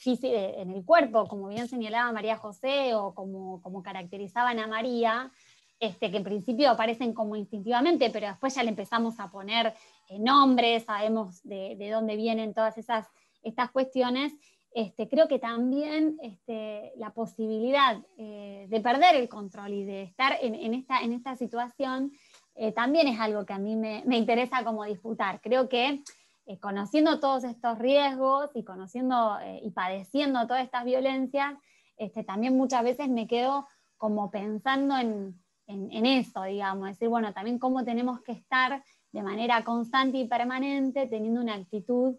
eh, 0.05 0.55
en 0.59 0.71
el 0.71 0.85
cuerpo, 0.85 1.27
como 1.27 1.49
bien 1.49 1.67
señalaba 1.67 2.09
María 2.13 2.37
José 2.37 2.95
o 2.95 3.13
como, 3.13 3.83
caracterizaban 3.83 4.59
a 4.59 4.67
María, 4.67 5.29
este, 5.77 6.09
que 6.09 6.15
en 6.15 6.23
principio 6.23 6.69
aparecen 6.69 7.13
como 7.13 7.35
instintivamente, 7.35 8.09
pero 8.11 8.27
después 8.27 8.55
ya 8.55 8.63
le 8.63 8.69
empezamos 8.69 9.19
a 9.19 9.29
poner 9.29 9.73
eh, 10.07 10.19
nombres, 10.19 10.85
sabemos 10.85 11.43
de, 11.43 11.75
de, 11.75 11.89
dónde 11.89 12.15
vienen 12.15 12.53
todas 12.53 12.77
esas, 12.77 13.09
estas 13.41 13.71
cuestiones, 13.71 14.31
este, 14.73 15.07
creo 15.07 15.27
que 15.27 15.37
también 15.37 16.17
este, 16.23 16.93
la 16.97 17.11
posibilidad 17.11 17.97
eh, 18.17 18.65
de 18.69 18.81
perder 18.81 19.15
el 19.15 19.29
control 19.29 19.71
y 19.71 19.83
de 19.83 20.01
estar 20.01 20.35
en, 20.41 20.73
esta, 20.73 21.35
situación 21.35 22.11
eh, 22.55 22.71
también 22.71 23.07
es 23.07 23.19
algo 23.19 23.45
que 23.45 23.53
a 23.53 23.59
mí 23.59 23.75
me, 23.75 24.03
interesa 24.17 24.63
como 24.63 24.83
disputar. 24.83 25.41
Creo 25.41 25.69
que 25.69 26.01
eh, 26.47 26.59
conociendo 26.59 27.19
todos 27.19 27.43
estos 27.43 27.77
riesgos 27.77 28.49
y 28.55 28.63
conociendo 28.63 29.37
y 29.61 29.69
padeciendo 29.71 30.47
todas 30.47 30.63
estas 30.63 30.85
violencias, 30.85 31.53
este, 31.97 32.23
también 32.23 32.57
muchas 32.57 32.83
veces 32.83 33.09
me 33.09 33.27
quedo 33.27 33.67
como 33.97 34.31
pensando 34.31 34.97
en, 34.97 35.39
en, 35.67 36.05
eso, 36.05 36.43
digamos, 36.43 36.89
decir, 36.89 37.09
bueno, 37.09 37.31
también 37.31 37.59
cómo 37.59 37.85
tenemos 37.85 38.21
que 38.21 38.31
estar 38.33 38.83
de 39.11 39.21
manera 39.23 39.63
constante 39.63 40.17
y 40.17 40.27
permanente 40.27 41.05
teniendo 41.07 41.41
una 41.41 41.53
actitud, 41.53 42.15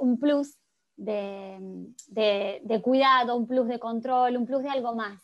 un 0.00 0.18
plus 0.18 0.58
de, 0.96 2.80
cuidado, 2.82 3.36
un 3.36 3.46
plus 3.46 3.68
de 3.68 3.78
control, 3.78 4.36
un 4.36 4.46
plus 4.46 4.62
de 4.62 4.70
algo 4.70 4.94
más. 4.94 5.22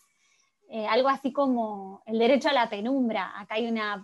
Eh, 0.69 0.87
algo 0.87 1.09
así 1.09 1.33
como 1.33 2.03
el 2.07 2.19
derecho 2.19 2.49
a 2.49 2.53
la 2.53 2.71
penumbra. 2.71 3.39
Acá 3.39 3.57
hay 3.57 3.67
una, 3.67 4.03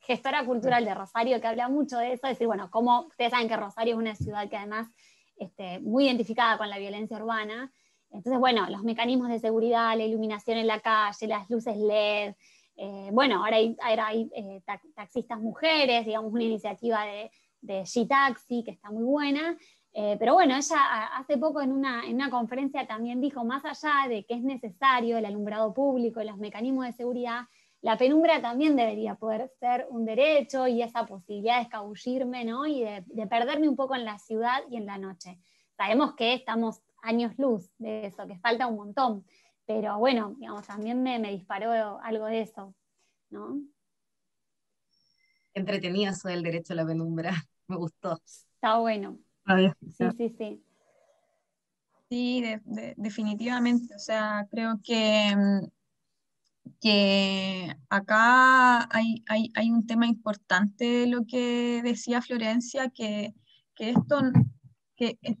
gestora 0.00 0.44
cultural 0.44 0.84
de 0.84 0.94
Rosario 0.94 1.40
que 1.40 1.46
habla 1.46 1.68
mucho 1.68 1.98
de 1.98 2.12
eso, 2.12 2.28
decir, 2.28 2.46
bueno, 2.46 2.70
como 2.70 3.06
ustedes 3.06 3.32
saben 3.32 3.48
que 3.48 3.56
Rosario 3.56 3.94
es 3.94 3.98
una 3.98 4.14
ciudad 4.14 4.48
que 4.48 4.56
además 4.56 4.88
este, 5.36 5.80
muy 5.80 6.06
identificada 6.06 6.56
con 6.56 6.70
la 6.70 6.78
violencia 6.78 7.16
urbana. 7.16 7.72
Entonces, 8.10 8.38
bueno, 8.38 8.68
los 8.68 8.84
mecanismos 8.84 9.28
de 9.28 9.40
seguridad, 9.40 9.96
la 9.96 10.04
iluminación 10.04 10.58
en 10.58 10.66
la 10.66 10.80
calle, 10.80 11.26
las 11.26 11.50
luces 11.50 11.76
LED, 11.76 12.34
eh, 12.76 13.10
bueno, 13.12 13.44
ahora 13.44 13.56
hay, 13.56 13.76
hay 13.82 14.30
eh, 14.34 14.62
taxistas 14.94 15.40
mujeres, 15.40 16.06
digamos, 16.06 16.32
una 16.32 16.44
iniciativa 16.44 17.04
de, 17.04 17.30
de 17.60 17.82
G-Taxi 17.82 18.64
que 18.64 18.72
está 18.72 18.90
muy 18.90 19.04
buena, 19.04 19.56
eh, 19.94 20.16
pero 20.18 20.34
bueno, 20.34 20.56
ella 20.56 21.16
hace 21.16 21.36
poco 21.36 21.60
en 21.60 21.70
una, 21.70 22.06
en 22.06 22.14
una, 22.14 22.30
conferencia 22.30 22.86
también 22.86 23.20
dijo, 23.20 23.44
más 23.44 23.62
allá 23.64 24.08
de 24.08 24.24
que 24.24 24.34
es 24.34 24.42
necesario 24.42 25.18
el 25.18 25.26
alumbrado 25.26 25.74
público 25.74 26.22
y 26.22 26.24
los 26.24 26.38
mecanismos 26.38 26.86
de 26.86 26.92
seguridad, 26.92 27.42
la 27.82 27.98
penumbra 27.98 28.40
también 28.40 28.74
debería 28.74 29.16
poder 29.16 29.50
ser 29.60 29.86
un 29.90 30.06
derecho 30.06 30.66
y 30.66 30.82
esa 30.82 31.04
posibilidad 31.04 31.56
de 31.56 31.64
escabullirme 31.64 32.44
¿no? 32.44 32.64
y 32.64 32.80
de, 32.80 33.26
perderme 33.28 33.68
un 33.68 33.76
poco 33.76 33.94
en 33.94 34.04
la 34.04 34.18
ciudad 34.18 34.62
y 34.70 34.76
en 34.76 34.86
la 34.86 34.96
noche. 34.96 35.38
sabemos 35.76 36.14
que 36.14 36.32
estamos 36.32 36.80
años 37.02 37.36
luz 37.36 37.70
de 37.78 38.06
eso, 38.06 38.26
que 38.26 38.38
falta 38.38 38.68
un 38.68 38.76
montón, 38.76 39.26
pero 39.66 39.98
bueno, 39.98 40.36
digamos, 40.38 40.66
también 40.66 41.02
me, 41.02 41.18
disparó 41.30 42.00
algo 42.00 42.26
de 42.26 42.42
eso, 42.42 42.74
¿no? 43.30 43.60
Entretenido 45.52 46.12
eso 46.12 46.28
del 46.28 46.42
derecho 46.42 46.72
a 46.72 46.76
la 46.76 46.86
penumbra, 46.86 47.32
me 47.66 47.76
gustó. 47.76 48.18
Está 48.54 48.78
bueno. 48.78 49.18
Sí, 49.46 50.04
sí, 50.16 50.34
sí. 50.38 50.62
Sí, 52.12 52.44
definitivamente. 52.96 53.94
O 53.94 53.98
sea, 53.98 54.46
creo 54.50 54.78
que, 54.84 55.34
mm, 55.34 55.66
que 56.80 57.74
acá 57.88 58.86
hay, 58.94 59.24
hay, 59.26 59.70
un 59.70 59.86
tema 59.86 60.06
importante 60.06 61.06
lo 61.06 61.24
que 61.26 61.80
decía 61.82 62.20
Florencia, 62.20 62.90
que, 62.90 63.34
que 63.74 63.90
esto, 63.90 64.20
que 64.94 65.18
el, 65.22 65.38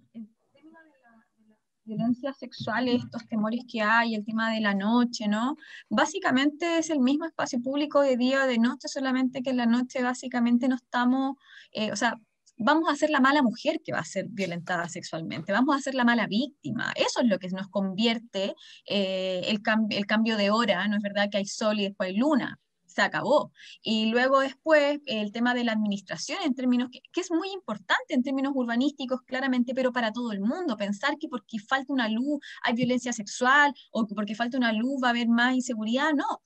tema 0.52 0.80
de 0.82 0.98
la, 1.02 1.58
violencia 1.84 2.32
sexual, 2.32 2.88
estos 2.88 3.26
temores 3.28 3.64
que 3.70 3.82
hay, 3.82 4.14
el 4.14 4.24
tema 4.24 4.50
de 4.52 4.60
la 4.60 4.74
noche, 4.74 5.28
¿no? 5.28 5.56
Básicamente 5.90 6.78
es 6.78 6.90
el 6.90 7.00
mismo 7.00 7.26
espacio 7.26 7.60
público 7.60 8.00
de 8.00 8.16
día 8.16 8.44
o 8.44 8.46
de 8.46 8.58
noche, 8.58 8.88
solamente 8.88 9.42
que 9.42 9.50
en 9.50 9.58
la 9.58 9.66
noche 9.66 10.02
básicamente 10.02 10.68
no 10.68 10.76
estamos, 10.76 11.36
eh, 11.72 11.92
o 11.92 11.96
sea, 11.96 12.18
vamos 12.62 12.88
a 12.88 12.96
ser 12.96 13.10
la 13.10 13.20
mala 13.20 13.42
mujer 13.42 13.80
que 13.84 13.92
va 13.92 14.00
a 14.00 14.04
ser 14.04 14.26
violentada 14.28 14.88
sexualmente, 14.88 15.52
vamos 15.52 15.76
a 15.76 15.80
ser 15.80 15.94
la 15.94 16.04
mala 16.04 16.26
víctima. 16.26 16.92
Eso 16.96 17.20
es 17.20 17.28
lo 17.28 17.38
que 17.38 17.48
nos 17.48 17.68
convierte 17.68 18.54
eh, 18.86 19.42
el, 19.46 19.62
cambio 20.06 20.36
de 20.36 20.50
hora, 20.50 20.86
¿no 20.88 20.96
es 20.96 21.02
verdad 21.02 21.28
que 21.30 21.38
hay 21.38 21.46
sol 21.46 21.80
y 21.80 21.84
después 21.84 22.10
hay 22.10 22.16
luna? 22.16 22.58
se 22.86 23.00
acabó. 23.00 23.52
Y 23.82 24.10
luego 24.10 24.40
después 24.40 25.00
el 25.06 25.32
tema 25.32 25.54
de 25.54 25.64
la 25.64 25.72
administración 25.72 26.38
en 26.44 26.54
términos, 26.54 26.90
que, 26.90 27.20
es 27.22 27.30
muy 27.30 27.50
importante 27.50 28.12
en 28.12 28.22
términos 28.22 28.52
urbanísticos, 28.54 29.22
claramente, 29.22 29.74
pero 29.74 29.92
para 29.92 30.12
todo 30.12 30.30
el 30.30 30.40
mundo. 30.40 30.76
Pensar 30.76 31.16
que 31.18 31.26
porque 31.26 31.58
falta 31.58 31.90
una 31.90 32.10
luz 32.10 32.40
hay 32.62 32.74
violencia 32.74 33.14
sexual 33.14 33.72
o 33.92 34.06
que 34.06 34.14
porque 34.14 34.34
falta 34.34 34.58
una 34.58 34.74
luz 34.74 35.00
va 35.02 35.06
a 35.06 35.10
haber 35.12 35.28
más 35.28 35.54
inseguridad, 35.54 36.12
no 36.12 36.42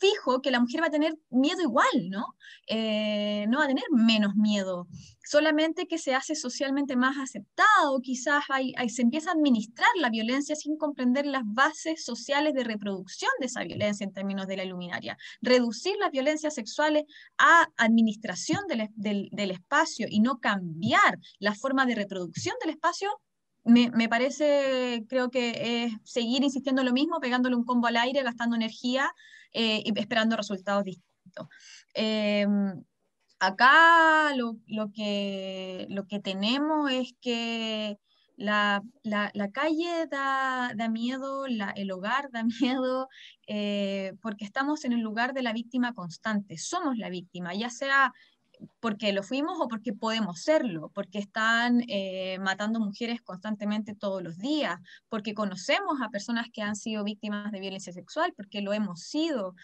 fijo 0.00 0.40
que 0.40 0.50
la 0.50 0.60
mujer 0.60 0.82
va 0.82 0.86
a 0.86 0.90
tener 0.90 1.16
miedo 1.30 1.60
igual, 1.62 2.08
¿no? 2.08 2.34
Eh, 2.66 3.46
no 3.48 3.58
va 3.58 3.64
a 3.64 3.68
tener 3.68 3.84
menos 3.92 4.34
miedo, 4.34 4.88
solamente 5.30 5.86
que 5.86 5.98
se 5.98 6.14
hace 6.14 6.34
socialmente 6.34 6.96
más 6.96 7.16
aceptado, 7.18 8.00
quizás 8.02 8.44
hay, 8.48 8.74
se 8.88 9.02
empieza 9.02 9.30
a 9.30 9.34
administrar 9.34 9.88
la 10.00 10.10
violencia 10.10 10.56
sin 10.56 10.76
comprender 10.76 11.24
las 11.26 11.42
bases 11.44 12.04
sociales 12.04 12.54
de 12.54 12.64
reproducción 12.64 13.30
de 13.38 13.46
esa 13.46 13.62
violencia 13.62 14.04
en 14.04 14.12
términos 14.12 14.46
de 14.46 14.56
la 14.56 14.64
iluminaria. 14.64 15.16
Reducir 15.40 15.94
las 16.00 16.10
violencias 16.10 16.54
sexuales 16.54 17.04
a 17.38 17.68
administración 17.76 18.66
del, 18.66 18.90
del, 18.96 19.50
espacio 19.50 20.06
y 20.10 20.20
no 20.20 20.38
cambiar 20.38 21.18
la 21.38 21.54
forma 21.54 21.86
de 21.86 21.94
reproducción 21.94 22.56
del 22.60 22.70
espacio 22.70 23.10
me, 23.64 24.08
parece, 24.08 25.04
creo 25.08 25.30
que 25.30 25.84
es 25.84 25.92
seguir 26.04 26.42
insistiendo 26.42 26.82
lo 26.82 26.92
mismo, 26.92 27.20
pegándole 27.20 27.56
un 27.56 27.64
combo 27.64 27.86
al 27.86 27.96
aire, 27.96 28.22
gastando 28.22 28.56
energía 28.56 29.12
eh, 29.52 29.82
esperando 29.96 30.36
resultados 30.36 30.84
distintos. 30.84 31.48
Em, 31.94 32.82
acá 33.38 34.34
lo, 34.36 34.58
lo, 34.66 34.92
que, 34.92 35.86
lo 35.90 36.06
que 36.06 36.20
tenemos 36.20 36.90
es 36.90 37.14
que 37.20 37.98
la, 38.36 38.82
la, 39.02 39.50
calle 39.52 40.06
da, 40.06 40.72
da 40.74 40.88
miedo, 40.88 41.44
el 41.46 41.90
hogar 41.92 42.30
da 42.30 42.44
miedo, 42.60 43.08
eh, 43.46 44.14
porque 44.22 44.44
estamos 44.44 44.84
en 44.84 44.92
el 44.92 45.00
lugar 45.00 45.34
de 45.34 45.42
la 45.42 45.52
víctima 45.52 45.94
constante, 45.94 46.56
somos 46.56 46.96
la 46.96 47.10
víctima, 47.10 47.54
ya 47.54 47.70
sea 47.70 48.12
porque 48.80 49.12
lo 49.12 49.22
fuimos 49.22 49.58
o 49.60 49.68
porque 49.68 49.92
podemos 49.92 50.42
serlo, 50.42 50.90
porque 50.94 51.18
están 51.18 51.82
eh, 51.88 52.38
matando 52.40 52.80
mujeres 52.80 53.20
constantemente 53.22 53.94
todos 53.94 54.22
los 54.22 54.38
días, 54.38 54.78
porque 55.08 55.34
conocemos 55.34 56.00
a 56.02 56.10
personas 56.10 56.46
que 56.52 56.62
han 56.62 56.76
sido 56.76 57.04
víctimas 57.04 57.52
de 57.52 57.60
violencia 57.60 57.92
sexual, 57.92 58.32
porque 58.36 58.62
lo 58.62 58.72
hemos 58.72 59.00
sido. 59.00 59.54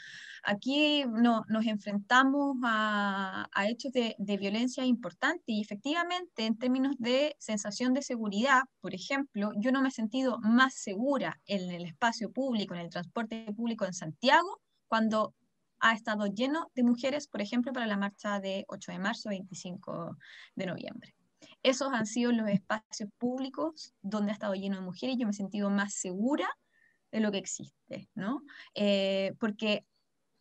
Aquí 0.43 1.05
no, 1.07 1.45
nos 1.49 1.67
enfrentamos 1.67 2.57
a, 2.65 3.49
a 3.53 3.69
hechos 3.69 3.93
de, 3.93 4.15
de, 4.19 4.37
violencia 4.37 4.85
importantes 4.85 5.45
y 5.47 5.61
efectivamente 5.61 6.47
en 6.47 6.57
términos 6.57 6.95
de 6.99 7.35
sensación 7.39 7.95
de 7.95 8.03
seguridad, 8.03 8.63
por 8.81 8.95
ejemplo, 8.95 9.51
yo 9.57 9.73
no 9.73 9.83
me 9.83 9.89
he 9.89 9.93
sentido 9.93 10.39
más 10.41 10.75
segura 10.75 11.41
en 11.47 11.71
el 11.71 11.85
espacio 11.85 12.31
público, 12.33 12.75
en 12.75 12.81
el 12.81 12.91
transporte 12.91 13.47
público 13.57 13.85
en 13.87 13.95
Santiago, 13.95 14.61
cuando 14.87 15.35
ha 15.89 15.95
estado 15.95 16.27
lleno 16.27 16.71
de 16.75 16.83
mujeres, 16.83 17.29
por 17.29 17.41
ejemplo, 17.41 17.73
para 17.73 17.87
la 17.87 17.97
marcha 17.97 18.41
de 18.41 18.65
8 18.69 18.93
de 18.93 18.99
marzo, 18.99 19.29
25 19.29 20.17
de 20.57 20.67
noviembre. 20.67 21.15
Esos 21.63 21.93
han 21.93 22.07
sido 22.07 22.33
los 22.33 22.49
espacios 22.49 23.09
públicos 23.19 23.95
donde 24.03 24.31
ha 24.31 24.35
estado 24.35 24.55
lleno 24.55 24.77
de 24.77 24.83
mujeres 24.83 25.15
y 25.15 25.21
yo 25.21 25.27
me 25.27 25.31
he 25.31 25.35
sentido 25.35 25.71
más 25.71 25.95
segura 25.95 26.49
de 27.13 27.21
lo 27.21 27.31
que 27.31 27.39
existe, 27.39 28.09
¿no? 28.15 28.43
Eh, 28.75 29.35
porque 29.39 29.87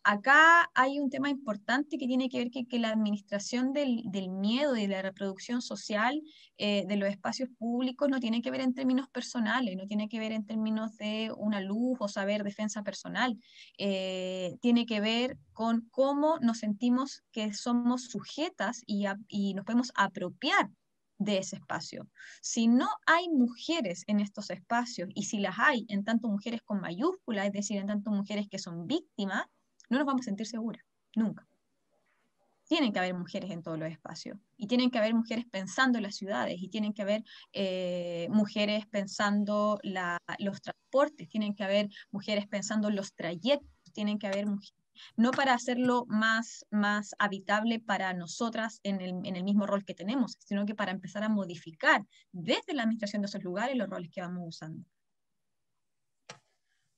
acá 0.06 0.70
hay 0.74 1.00
un 1.00 1.10
tema 1.10 1.28
importante 1.30 1.98
que 1.98 2.06
tiene 2.06 2.28
que 2.28 2.38
ver 2.38 2.50
que, 2.50 2.78
la 2.78 2.90
administración 2.90 3.72
del, 3.72 4.04
miedo 4.30 4.76
y 4.76 4.86
la 4.86 5.02
reproducción 5.02 5.60
social 5.60 6.22
eh, 6.58 6.84
de 6.86 6.96
los 6.96 7.08
espacios 7.08 7.48
públicos 7.58 8.08
no 8.08 8.20
tiene 8.20 8.40
que 8.40 8.52
ver 8.52 8.60
en 8.60 8.72
términos 8.72 9.08
personales, 9.08 9.76
no 9.76 9.88
tiene 9.88 10.08
que 10.08 10.20
ver 10.20 10.30
en 10.30 10.46
términos 10.46 10.96
de 10.96 11.32
una 11.36 11.60
luz 11.60 11.96
o 11.98 12.06
saber 12.06 12.44
defensa 12.44 12.84
personal, 12.84 13.36
eh, 13.78 14.56
tiene 14.60 14.86
que 14.86 15.00
ver 15.00 15.38
con 15.52 15.88
cómo 15.90 16.38
nos 16.38 16.58
sentimos 16.58 17.24
que 17.32 17.52
somos 17.52 18.04
sujetas 18.04 18.82
y, 18.86 19.06
y 19.26 19.54
nos 19.54 19.64
podemos 19.64 19.90
apropiar 19.96 20.70
de 21.18 21.38
ese 21.38 21.56
espacio. 21.56 22.08
Si 22.42 22.68
no 22.68 22.88
hay 23.06 23.28
mujeres 23.28 24.04
en 24.06 24.20
estos 24.20 24.50
espacios 24.50 25.08
y 25.14 25.24
si 25.24 25.40
las 25.40 25.58
hay 25.58 25.84
en 25.88 26.04
tanto 26.04 26.28
mujeres 26.28 26.62
con 26.62 26.80
mayúsculas, 26.80 27.46
es 27.46 27.52
decir, 27.52 27.78
en 27.78 27.86
tanto 27.88 28.12
mujeres 28.12 28.48
que 28.48 28.58
son 28.58 28.86
víctimas, 28.86 29.46
no 29.88 29.98
nos 29.98 30.06
vamos 30.06 30.22
a 30.22 30.24
sentir 30.24 30.46
seguras, 30.46 30.84
nunca. 31.14 31.46
Tienen 32.68 32.92
que 32.92 32.98
haber 32.98 33.14
mujeres 33.14 33.50
en 33.52 33.62
todos 33.62 33.78
los 33.78 33.88
espacios 33.88 34.38
y 34.56 34.66
tienen 34.66 34.90
que 34.90 34.98
haber 34.98 35.14
mujeres 35.14 35.46
pensando 35.48 35.98
en 35.98 36.02
las 36.02 36.16
ciudades 36.16 36.56
y 36.60 36.68
tienen 36.68 36.92
que 36.92 37.02
haber 37.02 37.22
eh, 37.52 38.26
mujeres 38.30 38.86
pensando 38.86 39.78
los 40.38 40.60
transportes, 40.62 41.28
tienen 41.28 41.54
que 41.54 41.62
haber 41.62 41.88
mujeres 42.10 42.48
pensando 42.48 42.90
los 42.90 43.14
trayectos, 43.14 43.92
tienen 43.92 44.18
que 44.18 44.26
haber 44.26 44.46
mujeres 44.46 44.86
no 45.16 45.30
para 45.30 45.54
hacerlo 45.54 46.06
más, 46.08 46.66
más 46.70 47.14
habitable 47.18 47.80
para 47.80 48.12
nosotras 48.14 48.80
en 48.82 49.00
el, 49.00 49.10
en 49.24 49.36
el, 49.36 49.44
mismo 49.44 49.66
rol 49.66 49.84
que 49.84 49.94
tenemos, 49.94 50.36
sino 50.38 50.66
que 50.66 50.74
para 50.74 50.92
empezar 50.92 51.22
a 51.22 51.28
modificar 51.28 52.04
desde 52.32 52.74
la 52.74 52.82
administración 52.82 53.22
de 53.22 53.26
esos 53.26 53.44
lugares 53.44 53.76
los 53.76 53.88
roles 53.88 54.10
que 54.10 54.20
vamos 54.20 54.42
usando. 54.46 54.84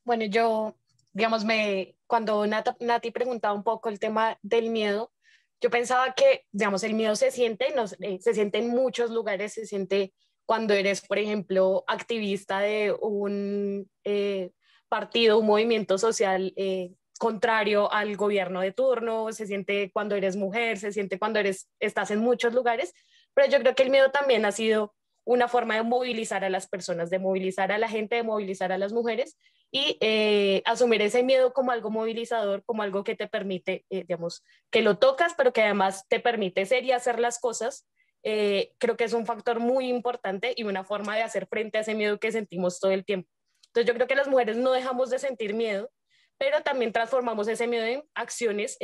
Bueno, 0.05 0.25
yo 0.25 0.77
digamos, 1.19 1.45
me, 1.45 1.97
cuando 2.07 2.47
Nati 2.47 3.11
preguntaba 3.11 3.53
un 3.53 3.65
poco 3.65 3.89
el 3.89 3.99
tema 3.99 4.39
del 4.41 4.71
miedo, 4.71 5.13
yo 5.61 5.69
pensaba 5.69 6.15
que, 6.15 6.45
digamos, 6.53 6.85
el 6.85 6.95
miedo 6.95 7.17
se 7.17 7.33
siente, 7.33 7.75
no, 7.75 7.87
eh, 7.99 8.19
se 8.21 8.35
siente 8.35 8.59
en 8.59 8.69
muchos 8.69 9.11
lugares, 9.11 9.53
se 9.55 9.67
siente 9.67 10.15
cuando 10.47 10.75
eres, 10.75 11.01
por 11.01 11.19
ejemplo, 11.19 11.83
activista 11.89 12.61
de 12.61 12.95
un 13.01 13.91
eh, 14.05 14.53
partido, 14.89 15.41
un 15.41 15.47
movimiento 15.47 15.99
social 15.99 16.53
eh, 16.55 16.93
contrario 17.19 17.93
al 17.93 18.17
gobierno 18.17 18.61
de 18.61 18.71
turno, 18.71 19.33
se 19.33 19.49
siente 19.49 19.91
cuando 19.91 20.15
eres 20.15 20.37
mujer, 20.37 20.79
se 20.79 20.93
siente 20.93 21.19
cuando 21.19 21.41
eres, 21.41 21.69
estás 21.81 22.13
en 22.13 22.21
muchos 22.21 22.55
lugares, 22.55 22.95
pero 23.35 23.51
yo 23.51 23.59
creo 23.59 23.75
que 23.75 23.83
el 23.83 23.91
miedo 23.91 24.13
también 24.13 24.45
ha 24.45 24.53
sido 24.53 24.95
una 25.25 25.49
forma 25.49 25.75
de 25.75 25.83
movilizar 25.83 26.45
a 26.45 26.49
las 26.49 26.69
personas, 26.69 27.11
de 27.11 27.19
movilizar 27.19 27.73
a 27.73 27.79
la 27.79 27.89
gente, 27.89 28.15
de 28.15 28.23
movilizar 28.23 28.71
a 28.71 28.79
las 28.79 28.93
mujeres, 28.93 29.37
y 29.71 29.99
eh, 30.01 30.63
asumir 30.65 31.03
ese 31.03 31.23
miedo 31.23 31.53
como 31.53 31.73
algo 31.73 31.91
movilizador, 31.91 32.65
como 32.65 32.83
algo 32.83 33.05
que 33.05 33.15
te 33.15 33.29
permite, 33.29 33.85
eh, 33.91 34.01
digamos, 34.01 34.45
que 34.71 34.83
lo 34.83 34.99
tocas, 34.99 35.35
pero 35.37 35.53
que 35.53 35.63
además 35.63 36.07
te 36.09 36.21
permite 36.21 36.65
ser 36.65 36.85
y 36.85 36.93
hacer 36.93 37.21
las 37.21 37.39
cosas, 37.39 37.87
eh, 38.23 38.73
creo 38.79 38.97
que 38.97 39.05
es 39.05 39.13
un 39.13 39.27
factor 39.27 39.61
muy 39.61 39.89
importante 39.89 40.55
y 40.57 40.65
una 40.65 40.85
forma 40.85 41.17
de 41.17 41.23
hacer 41.23 41.47
frente 41.47 41.79
a 41.79 41.83
ese 41.83 41.95
miedo 41.95 42.19
que 42.19 42.33
sentimos 42.33 42.81
todo 42.81 42.93
el 42.93 43.05
tiempo. 43.05 43.29
Entonces 43.67 43.87
yo 43.87 43.95
creo 43.95 44.07
que 44.07 44.17
las 44.17 44.29
mujeres 44.29 44.57
no 44.57 44.73
dejamos 44.73 45.11
de 45.11 45.19
sentir 45.19 45.53
miedo, 45.55 45.91
pero 46.39 46.63
también 46.63 46.93
transformamos 46.93 47.47
ese 47.49 47.67
miedo 47.67 47.85
en 47.85 48.03
acciones 48.15 48.79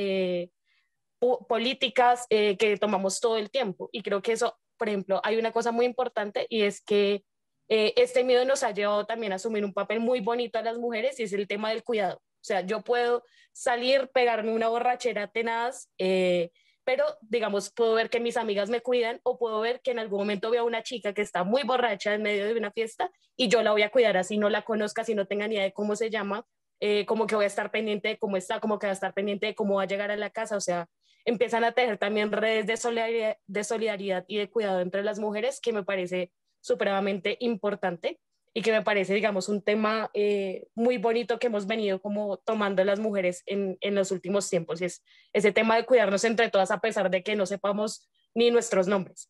políticas 1.48 2.26
que 2.28 2.76
tomamos 2.78 3.20
todo 3.20 3.38
el 3.38 3.50
tiempo. 3.50 3.88
Y 3.92 4.02
creo 4.02 4.20
que 4.20 4.32
eso, 4.32 4.58
por 4.76 4.88
ejemplo, 4.88 5.20
hay 5.24 5.38
una 5.38 5.52
cosa 5.52 5.72
muy 5.72 5.86
importante 5.86 6.46
y 6.50 6.62
es 6.62 6.82
que 6.82 7.24
eh, 7.68 7.92
este 7.96 8.24
miedo 8.24 8.44
nos 8.44 8.62
ha 8.62 8.72
llevado 8.72 9.06
también 9.06 9.32
a 9.32 9.36
asumir 9.36 9.64
un 9.64 9.72
papel 9.72 10.00
muy 10.00 10.20
bonito 10.20 10.58
a 10.58 10.62
las 10.62 10.78
mujeres 10.78 11.18
y 11.20 11.24
es 11.24 11.32
el 11.32 11.48
tema 11.48 11.70
del 11.70 11.82
cuidado. 11.82 12.16
O 12.16 12.46
sea, 12.46 12.60
yo 12.60 12.82
puedo 12.82 13.24
salir, 13.52 14.10
pegarme 14.12 14.52
una 14.52 14.68
borrachera 14.68 15.28
tenaz, 15.28 15.88
eh, 15.98 16.50
pero 16.84 17.04
digamos, 17.22 17.72
puedo 17.72 17.94
ver 17.94 18.10
que 18.10 18.20
mis 18.20 18.36
amigas 18.36 18.68
me 18.68 18.80
cuidan 18.80 19.20
o 19.22 19.38
puedo 19.38 19.60
ver 19.60 19.80
que 19.80 19.92
en 19.92 19.98
algún 19.98 20.20
momento 20.20 20.50
veo 20.50 20.62
a 20.62 20.66
una 20.66 20.82
chica 20.82 21.14
que 21.14 21.22
está 21.22 21.44
muy 21.44 21.62
borracha 21.62 22.12
en 22.12 22.22
medio 22.22 22.44
de 22.44 22.54
una 22.54 22.70
fiesta 22.70 23.10
y 23.36 23.48
yo 23.48 23.62
la 23.62 23.72
voy 23.72 23.82
a 23.82 23.90
cuidar 23.90 24.18
así 24.18 24.36
no 24.36 24.50
la 24.50 24.62
conozca, 24.62 25.04
si 25.04 25.14
no 25.14 25.26
tenga 25.26 25.48
ni 25.48 25.54
idea 25.54 25.64
de 25.64 25.72
cómo 25.72 25.96
se 25.96 26.10
llama, 26.10 26.46
eh, 26.80 27.06
como 27.06 27.26
que 27.26 27.34
voy 27.34 27.44
a 27.44 27.46
estar 27.46 27.70
pendiente 27.70 28.08
de 28.08 28.18
cómo 28.18 28.36
está, 28.36 28.60
como 28.60 28.78
que 28.78 28.86
va 28.86 28.90
a 28.90 28.94
estar 28.94 29.14
pendiente 29.14 29.46
de 29.46 29.54
cómo 29.54 29.76
va 29.76 29.84
a 29.84 29.86
llegar 29.86 30.10
a 30.10 30.16
la 30.16 30.28
casa, 30.28 30.56
o 30.56 30.60
sea, 30.60 30.88
empiezan 31.24 31.64
a 31.64 31.72
tejer 31.72 31.96
también 31.96 32.30
redes 32.30 32.66
de 32.66 33.64
solidaridad 33.64 34.24
y 34.28 34.36
de 34.36 34.50
cuidado 34.50 34.80
entre 34.80 35.02
las 35.02 35.18
mujeres 35.18 35.60
que 35.62 35.72
me 35.72 35.82
parece 35.82 36.30
supremamente 36.64 37.36
importante 37.40 38.18
y 38.54 38.62
que 38.62 38.72
me 38.72 38.82
parece, 38.82 39.12
digamos, 39.12 39.48
un 39.48 39.60
tema 39.60 40.10
eh, 40.14 40.68
muy 40.74 40.96
bonito 40.96 41.38
que 41.38 41.48
hemos 41.48 41.66
venido 41.66 42.00
como 42.00 42.38
tomando 42.38 42.82
las 42.84 43.00
mujeres 43.00 43.42
en, 43.46 43.76
en, 43.80 43.94
los 43.94 44.10
últimos 44.12 44.48
tiempos, 44.48 44.80
y 44.80 44.86
es 44.86 45.04
ese 45.32 45.52
tema 45.52 45.76
de 45.76 45.84
cuidarnos 45.84 46.24
entre 46.24 46.48
todas 46.50 46.70
a 46.70 46.80
pesar 46.80 47.10
de 47.10 47.22
que 47.22 47.36
no 47.36 47.46
sepamos 47.46 48.08
ni 48.32 48.50
nuestros 48.50 48.86
nombres. 48.86 49.28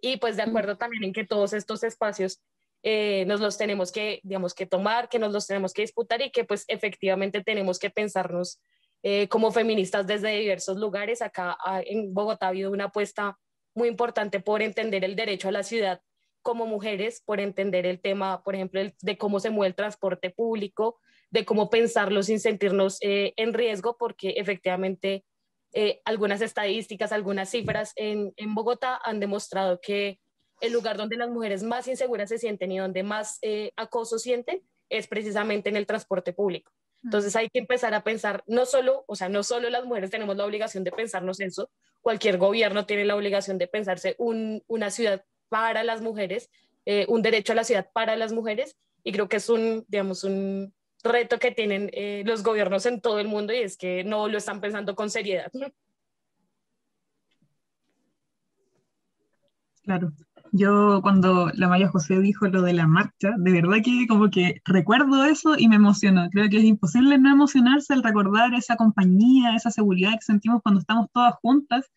Y 0.00 0.18
pues 0.18 0.36
de 0.36 0.42
acuerdo 0.42 0.76
también 0.76 1.02
en 1.02 1.12
que 1.12 1.24
todos 1.24 1.52
estos 1.52 1.82
espacios 1.82 2.42
eh, 2.84 3.24
nos 3.26 3.40
los 3.40 3.58
tenemos 3.58 3.90
que, 3.90 4.20
digamos, 4.22 4.54
que 4.54 4.66
tomar, 4.66 5.08
que 5.08 5.18
nos 5.18 5.32
los 5.32 5.46
tenemos 5.46 5.72
que 5.72 5.82
disputar 5.82 6.20
y 6.20 6.30
que 6.30 6.44
pues 6.44 6.64
efectivamente 6.68 7.42
tenemos 7.42 7.78
que 7.78 7.90
pensarnos 7.90 8.60
eh, 9.02 9.28
como 9.28 9.50
feministas 9.50 10.06
desde 10.06 10.38
diversos 10.38 10.76
lugares. 10.76 11.22
Acá 11.22 11.56
ah, 11.64 11.80
en 11.84 12.14
Bogotá 12.14 12.46
ha 12.46 12.48
habido 12.50 12.70
una 12.70 12.84
apuesta 12.84 13.38
muy 13.74 13.88
importante 13.88 14.40
por 14.40 14.62
entender 14.62 15.04
el 15.04 15.16
derecho 15.16 15.48
a 15.48 15.52
la 15.52 15.62
ciudad 15.62 16.02
como 16.42 16.66
mujeres 16.66 17.22
por 17.24 17.40
entender 17.40 17.86
el 17.86 18.00
tema, 18.00 18.42
por 18.42 18.54
ejemplo, 18.54 18.80
de 19.00 19.18
cómo 19.18 19.40
se 19.40 19.50
mueve 19.50 19.68
el 19.68 19.74
transporte 19.74 20.30
público, 20.30 21.00
de 21.30 21.44
cómo 21.44 21.70
pensarlo 21.70 22.22
sin 22.22 22.40
sentirnos 22.40 22.98
eh, 23.00 23.32
en 23.36 23.54
riesgo, 23.54 23.96
porque 23.98 24.30
efectivamente 24.36 25.24
eh, 25.72 26.00
algunas 26.04 26.42
estadísticas, 26.42 27.12
algunas 27.12 27.48
cifras 27.48 27.92
en, 27.96 28.34
en, 28.36 28.54
Bogotá 28.54 29.00
han 29.02 29.20
demostrado 29.20 29.80
que 29.80 30.20
el 30.60 30.72
lugar 30.72 30.98
donde 30.98 31.16
las 31.16 31.30
mujeres 31.30 31.62
más 31.62 31.88
inseguras 31.88 32.28
se 32.28 32.38
sienten 32.38 32.70
y 32.72 32.78
donde 32.78 33.02
más 33.02 33.38
eh, 33.40 33.72
acoso 33.76 34.18
sienten 34.18 34.62
es 34.90 35.06
precisamente 35.06 35.70
en 35.70 35.76
el 35.76 35.86
transporte 35.86 36.34
público. 36.34 36.70
Entonces 37.02 37.34
hay 37.34 37.48
que 37.48 37.58
empezar 37.58 37.94
a 37.94 38.04
pensar, 38.04 38.44
no 38.46 38.64
solo, 38.64 39.04
o 39.08 39.16
sea, 39.16 39.28
no 39.28 39.42
solo 39.42 39.70
las 39.70 39.84
mujeres 39.84 40.10
tenemos 40.10 40.36
la 40.36 40.44
obligación 40.44 40.84
de 40.84 40.92
pensarnos 40.92 41.40
eso, 41.40 41.70
cualquier 42.00 42.38
gobierno 42.38 42.86
tiene 42.86 43.04
la 43.04 43.16
obligación 43.16 43.58
de 43.58 43.66
pensarse 43.66 44.14
un, 44.18 44.62
una 44.68 44.90
ciudad 44.90 45.24
para 45.52 45.84
las 45.84 46.00
mujeres, 46.00 46.48
eh, 46.86 47.04
un 47.10 47.20
derecho 47.20 47.52
a 47.52 47.56
la 47.56 47.64
ciudad 47.64 47.86
para 47.92 48.16
las 48.16 48.32
mujeres, 48.32 48.78
y 49.04 49.12
creo 49.12 49.28
que 49.28 49.36
es 49.36 49.50
un, 49.50 49.84
digamos, 49.86 50.24
un 50.24 50.72
reto 51.04 51.38
que 51.38 51.50
tienen 51.50 51.90
eh, 51.92 52.22
los 52.24 52.42
gobiernos 52.42 52.86
en 52.86 53.02
todo 53.02 53.18
el 53.20 53.28
mundo 53.28 53.52
y 53.52 53.58
es 53.58 53.76
que 53.76 54.02
no 54.02 54.28
lo 54.28 54.38
están 54.38 54.62
pensando 54.62 54.94
con 54.94 55.10
seriedad. 55.10 55.52
Claro. 59.82 60.12
Yo 60.52 61.00
cuando 61.02 61.50
la 61.54 61.68
Maya 61.68 61.88
José 61.88 62.20
dijo 62.20 62.46
lo 62.46 62.62
de 62.62 62.72
la 62.72 62.86
marcha, 62.86 63.34
de 63.36 63.52
verdad 63.52 63.78
que 63.84 64.06
como 64.08 64.30
que 64.30 64.62
recuerdo 64.64 65.24
eso 65.24 65.54
y 65.58 65.68
me 65.68 65.76
emocionó. 65.76 66.30
Creo 66.30 66.48
que 66.48 66.58
es 66.58 66.64
imposible 66.64 67.18
no 67.18 67.30
emocionarse 67.30 67.92
al 67.92 68.02
recordar 68.02 68.54
esa 68.54 68.76
compañía, 68.76 69.54
esa 69.54 69.70
seguridad 69.70 70.12
que 70.12 70.22
sentimos 70.22 70.62
cuando 70.62 70.80
estamos 70.80 71.08
todas 71.12 71.34
juntas 71.42 71.90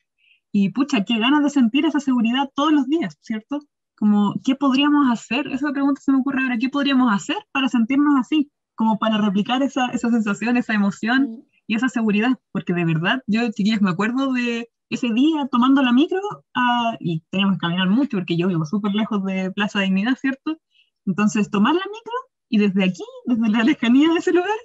y 0.57 0.69
pucha, 0.69 1.03
qué 1.03 1.19
ganas 1.19 1.43
de 1.43 1.49
sentir 1.49 1.85
esa 1.85 1.99
seguridad 1.99 2.49
todos 2.55 2.71
los 2.71 2.87
días, 2.87 3.17
¿cierto? 3.19 3.59
Como, 3.97 4.35
¿qué 4.41 4.55
podríamos 4.55 5.11
hacer? 5.11 5.47
Esa 5.47 5.73
pregunta 5.73 5.99
se 5.99 6.13
me 6.13 6.19
ocurre 6.19 6.43
ahora, 6.43 6.57
¿qué 6.57 6.69
podríamos 6.69 7.13
hacer 7.13 7.35
para 7.51 7.67
sentirnos 7.67 8.17
así? 8.17 8.49
Como 8.73 8.97
para 8.97 9.17
replicar 9.17 9.63
esa, 9.63 9.87
esa 9.87 10.09
sensación, 10.09 10.55
esa 10.55 10.73
emoción 10.73 11.43
y 11.67 11.75
esa 11.75 11.89
seguridad. 11.89 12.39
Porque 12.53 12.71
de 12.73 12.85
verdad, 12.85 13.21
yo, 13.27 13.41
chiquillas, 13.51 13.81
me 13.81 13.89
acuerdo 13.89 14.31
de 14.31 14.69
ese 14.89 15.11
día 15.11 15.45
tomando 15.51 15.81
la 15.81 15.91
micro 15.91 16.21
ah, 16.53 16.95
y 17.01 17.19
teníamos 17.31 17.57
que 17.57 17.59
caminar 17.59 17.89
mucho 17.89 18.15
porque 18.15 18.37
yo 18.37 18.47
vivo 18.47 18.63
súper 18.63 18.93
lejos 18.93 19.25
de 19.25 19.51
Plaza 19.51 19.81
Dignidad, 19.81 20.15
¿cierto? 20.15 20.57
Entonces, 21.05 21.51
tomar 21.51 21.73
la 21.73 21.83
micro 21.83 22.13
y 22.47 22.59
desde 22.59 22.85
aquí, 22.85 23.03
desde 23.25 23.49
la 23.49 23.61
lejanía 23.65 24.07
de 24.07 24.19
ese 24.19 24.31
lugar, 24.31 24.57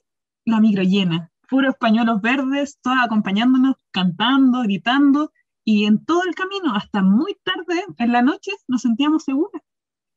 la 0.45 0.61
micro 0.61 0.85
llena, 0.85 1.33
puros 1.49 1.75
pañuelos 1.81 2.21
verdes, 2.21 2.79
todas 2.81 3.05
acompañándonos, 3.05 3.75
cantando, 3.91 4.63
gritando, 4.63 5.33
y 5.73 5.85
en 5.85 6.05
todo 6.05 6.25
el 6.25 6.35
camino, 6.35 6.75
hasta 6.75 7.01
muy 7.01 7.37
tarde 7.45 7.85
en 7.97 8.11
la 8.11 8.23
noche, 8.23 8.51
nos 8.67 8.83
sentíamos 8.83 9.23
seguras. 9.23 9.63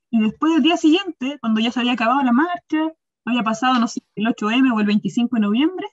Y 0.09 0.19
después 0.19 0.51
del 0.53 0.63
día 0.63 0.77
siguiente, 0.77 1.37
cuando 1.41 1.61
ya 1.61 1.71
se 1.71 1.79
había 1.79 1.91
acabado 1.93 2.23
la 2.23 2.31
marcha, 2.31 2.91
había 3.23 3.43
pasado, 3.43 3.79
no 3.79 3.87
sé, 3.87 4.01
el 4.15 4.25
8M 4.25 4.73
o 4.73 4.79
el 4.79 4.87
25 4.87 5.35
de 5.35 5.41
noviembre, 5.41 5.87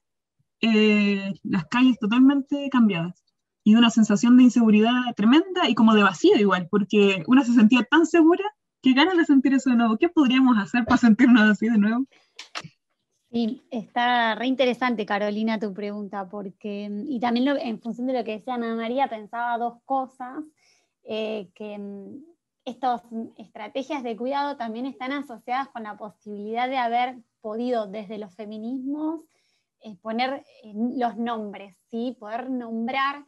eh, 0.62 1.34
las 1.42 1.66
calles 1.66 1.98
totalmente 1.98 2.70
cambiadas. 2.70 3.22
Y 3.62 3.74
una 3.74 3.90
sensación 3.90 4.38
de 4.38 4.44
inseguridad 4.44 5.14
tremenda 5.14 5.68
y 5.68 5.74
como 5.74 5.94
de 5.94 6.04
vacío 6.04 6.36
igual, 6.36 6.66
porque 6.70 7.22
una 7.26 7.44
se 7.44 7.52
sentía 7.52 7.82
tan 7.82 8.06
segura 8.06 8.44
que 8.80 8.94
ganas 8.94 9.18
de 9.18 9.26
sentir 9.26 9.52
eso 9.52 9.68
de 9.68 9.76
nuevo. 9.76 9.98
¿Qué 9.98 10.08
podríamos 10.08 10.56
hacer 10.56 10.86
para 10.86 10.96
sentirnos 10.96 11.42
así 11.42 11.68
de 11.68 11.76
nuevo? 11.76 12.06
Sí, 13.32 13.62
está 13.70 14.34
re 14.34 14.46
interesante, 14.46 15.06
Carolina, 15.06 15.60
tu 15.60 15.72
pregunta, 15.72 16.28
porque, 16.28 16.90
y 17.06 17.20
también 17.20 17.46
en 17.58 17.80
función 17.80 18.08
de 18.08 18.14
lo 18.14 18.24
que 18.24 18.32
decía 18.32 18.54
Ana 18.54 18.74
María, 18.74 19.08
pensaba 19.08 19.56
dos 19.56 19.74
cosas, 19.84 20.42
eh, 21.04 21.48
que 21.54 21.78
mm, 21.78 22.24
estas 22.64 23.02
estrategias 23.38 24.02
de 24.02 24.16
cuidado 24.16 24.56
también 24.56 24.84
están 24.84 25.12
asociadas 25.12 25.68
con 25.68 25.84
la 25.84 25.96
posibilidad 25.96 26.68
de 26.68 26.78
haber 26.78 27.18
podido 27.40 27.86
desde 27.86 28.18
los 28.18 28.34
feminismos 28.34 29.22
eh, 29.82 29.96
poner 30.02 30.44
los 30.74 31.16
nombres, 31.16 31.76
¿sí? 31.90 32.16
poder 32.18 32.50
nombrar 32.50 33.24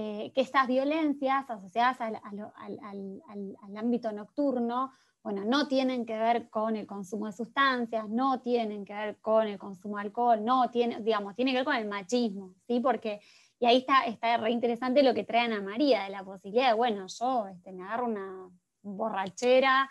eh, 0.00 0.30
que 0.32 0.42
estas 0.42 0.68
violencias 0.68 1.50
asociadas 1.50 2.00
al, 2.00 2.20
al 2.22 3.76
ámbito 3.76 4.12
nocturno 4.12 4.92
bueno, 5.24 5.44
no 5.44 5.66
tienen 5.66 6.06
que 6.06 6.16
ver 6.16 6.48
con 6.48 6.76
el 6.76 6.86
consumo 6.86 7.26
de 7.26 7.32
sustancias, 7.32 8.08
no 8.08 8.40
tienen 8.40 8.84
que 8.84 8.94
ver 8.94 9.16
con 9.20 9.48
el 9.48 9.58
consumo 9.58 9.96
de 9.96 10.02
alcohol, 10.02 10.44
no 10.44 10.70
tiene, 10.70 11.00
digamos, 11.00 11.34
tiene 11.34 11.50
que 11.50 11.58
ver 11.58 11.64
con 11.64 11.74
el 11.74 11.88
machismo, 11.88 12.54
¿sí? 12.66 12.78
Porque, 12.80 13.20
y 13.58 13.66
ahí 13.66 13.78
está, 13.78 14.04
está 14.04 14.36
re 14.36 14.52
interesante 14.52 15.02
lo 15.02 15.14
que 15.14 15.24
trae 15.24 15.46
Ana 15.46 15.60
María, 15.60 16.04
de 16.04 16.10
la 16.10 16.24
posibilidad 16.24 16.68
de, 16.68 16.74
bueno, 16.74 17.06
yo 17.08 17.48
este, 17.48 17.72
me 17.72 17.82
agarro 17.82 18.06
una 18.06 18.48
borrachera 18.82 19.90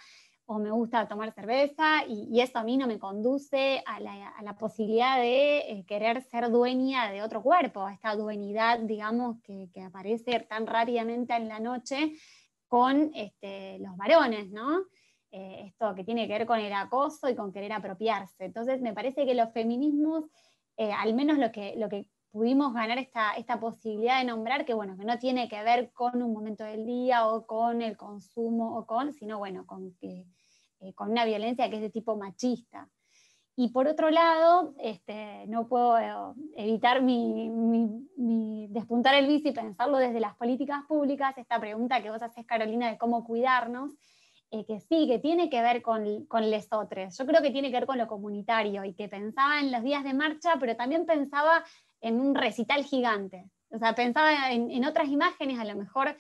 o 0.49 0.59
me 0.59 0.71
gusta 0.71 1.07
tomar 1.07 1.33
cerveza 1.33 2.05
y, 2.07 2.39
eso 2.39 2.57
a 2.57 2.63
mí 2.63 2.77
no 2.77 2.87
me 2.87 2.97
conduce 2.97 3.83
a 3.85 3.99
la, 3.99 4.57
posibilidad 4.57 5.17
de 5.17 5.57
eh, 5.59 5.85
querer 5.85 6.21
ser 6.21 6.49
dueña 6.49 7.11
de 7.11 7.21
otro 7.21 7.43
cuerpo, 7.43 7.85
a 7.85 7.93
esta 7.93 8.15
dueñidad, 8.15 8.79
digamos, 8.79 9.41
que, 9.43 9.69
que 9.73 9.81
aparece 9.81 10.39
tan 10.39 10.65
rápidamente 10.65 11.35
en 11.35 11.49
la 11.49 11.59
noche 11.59 12.13
con 12.67 13.11
este, 13.13 13.77
los 13.79 13.95
varones, 13.97 14.49
¿no? 14.49 14.79
Eh, 15.31 15.65
esto 15.67 15.93
que 15.95 16.05
tiene 16.05 16.27
que 16.27 16.33
ver 16.33 16.47
con 16.47 16.59
el 16.59 16.71
acoso 16.71 17.29
y 17.29 17.35
con 17.35 17.51
querer 17.51 17.73
apropiarse. 17.73 18.45
Entonces, 18.45 18.81
me 18.81 18.93
parece 18.93 19.25
que 19.25 19.35
los 19.35 19.51
feminismos, 19.51 20.23
eh, 20.77 20.93
al 20.93 21.13
menos 21.13 21.37
lo 21.37 21.51
que, 21.51 21.75
lo 21.75 21.89
que 21.89 22.07
pudimos 22.31 22.73
ganar 22.73 22.97
esta, 22.99 23.33
esta 23.33 23.59
posibilidad 23.59 24.19
de 24.19 24.25
nombrar, 24.25 24.63
que 24.63 24.73
bueno, 24.73 24.95
que 24.97 25.03
no 25.03 25.19
tiene 25.19 25.49
que 25.49 25.61
ver 25.63 25.91
con 25.91 26.21
un 26.21 26.31
momento 26.31 26.63
del 26.63 26.85
día 26.85 27.27
o 27.27 27.45
con 27.45 27.81
el 27.81 27.97
consumo 27.97 28.77
o 28.77 28.85
con, 28.85 29.11
sino 29.11 29.39
bueno, 29.39 29.65
con, 29.65 29.93
que, 29.95 30.25
eh, 30.79 30.93
con 30.93 31.11
una 31.11 31.25
violencia 31.25 31.69
que 31.69 31.77
es 31.77 31.81
de 31.81 31.89
tipo 31.89 32.15
machista. 32.15 32.87
Y 33.59 33.69
por 33.69 33.87
otro 33.87 34.11
lado, 34.11 34.75
este, 34.77 35.47
no 35.47 35.67
puedo 35.67 35.97
evitar 36.55 37.01
mi, 37.01 37.49
despuntar 38.69 39.15
el 39.15 39.25
bici 39.25 39.49
y 39.49 39.51
pensarlo 39.51 39.97
desde 39.97 40.19
las 40.19 40.35
políticas 40.35 40.83
públicas, 40.87 41.35
esta 41.39 41.59
pregunta 41.59 42.03
que 42.03 42.11
vos 42.11 42.21
haces, 42.21 42.45
Carolina, 42.45 42.91
de 42.91 42.99
cómo 42.99 43.25
cuidarnos, 43.25 43.95
eh, 44.51 44.63
que 44.63 44.79
sí, 44.81 45.07
que 45.07 45.17
tiene 45.17 45.49
que 45.49 45.63
ver 45.63 45.81
con, 45.81 46.27
con 46.27 46.47
lesotres. 46.51 47.17
Yo 47.17 47.25
creo 47.25 47.41
que 47.41 47.49
tiene 47.49 47.71
que 47.71 47.77
ver 47.77 47.87
con 47.87 47.97
lo 47.97 48.05
comunitario 48.05 48.83
y 48.83 48.93
que 48.93 49.09
pensaba 49.09 49.59
en 49.59 49.71
los 49.71 49.81
días 49.81 50.03
de 50.03 50.13
marcha, 50.13 50.53
pero 50.59 50.75
también 50.75 51.07
pensaba 51.07 51.63
en 51.99 52.19
un 52.19 52.35
recital 52.35 52.83
gigante. 52.83 53.49
O 53.71 53.79
sea, 53.79 53.95
pensaba 53.95 54.51
en, 54.51 54.69
en 54.69 54.85
otras 54.85 55.07
imágenes 55.09 55.57
a 55.59 55.65
lo 55.65 55.75
mejor 55.75 56.15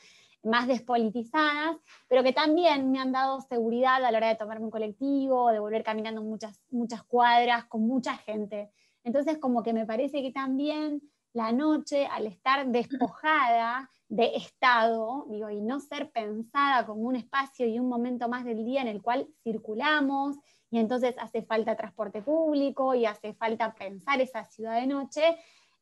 más 0.47 0.67
despolitizadas, 0.67 1.77
pero 2.07 2.23
que 2.23 2.33
también 2.33 2.91
me 2.91 2.99
han 2.99 3.11
dado 3.11 3.41
seguridad 3.41 4.03
a 4.03 4.11
la 4.11 4.17
hora 4.17 4.29
de 4.29 4.35
tomarme 4.35 4.65
un 4.65 4.71
colectivo, 4.71 5.51
de 5.51 5.59
volver 5.59 5.83
caminando 5.83 6.21
muchas, 6.21 6.61
muchas 6.69 7.03
cuadras 7.03 7.65
con 7.65 7.81
mucha 7.81 8.17
gente. 8.17 8.71
Entonces, 9.03 9.37
como 9.37 9.63
que 9.63 9.73
me 9.73 9.85
parece 9.85 10.21
que 10.21 10.31
también 10.31 11.01
la 11.33 11.51
noche, 11.51 12.07
al 12.07 12.25
estar 12.25 12.67
despojada 12.67 13.89
de 14.09 14.35
estado, 14.35 15.25
digo, 15.29 15.49
y 15.49 15.61
no 15.61 15.79
ser 15.79 16.11
pensada 16.11 16.85
como 16.85 17.01
un 17.01 17.15
espacio 17.15 17.67
y 17.67 17.79
un 17.79 17.89
momento 17.89 18.29
más 18.29 18.45
del 18.45 18.63
día 18.63 18.81
en 18.81 18.87
el 18.87 19.01
cual 19.01 19.27
circulamos, 19.43 20.37
y 20.69 20.79
entonces 20.79 21.15
hace 21.19 21.43
falta 21.43 21.75
transporte 21.75 22.21
público 22.21 22.95
y 22.95 23.05
hace 23.05 23.33
falta 23.33 23.73
pensar 23.75 24.19
esa 24.19 24.43
ciudad 24.45 24.79
de 24.79 24.87
noche, 24.87 25.37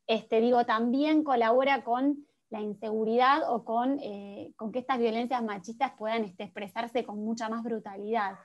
este, 0.08 0.42
digo, 0.42 0.66
también 0.66 1.24
colabora 1.24 1.84
con 1.84 2.26
la 2.50 2.62
inseguridad 2.62 3.50
o 3.50 3.66
con, 3.66 4.00
eh, 4.02 4.54
con 4.56 4.72
que 4.72 4.80
estas 4.80 5.00
violencias 5.00 5.44
machistas 5.44 5.94
puedan 5.98 6.24
este, 6.24 6.44
expresarse 6.44 7.04
con 7.04 7.24
mucha 7.24 7.50
más 7.50 7.64
brutalidad. 7.64 8.36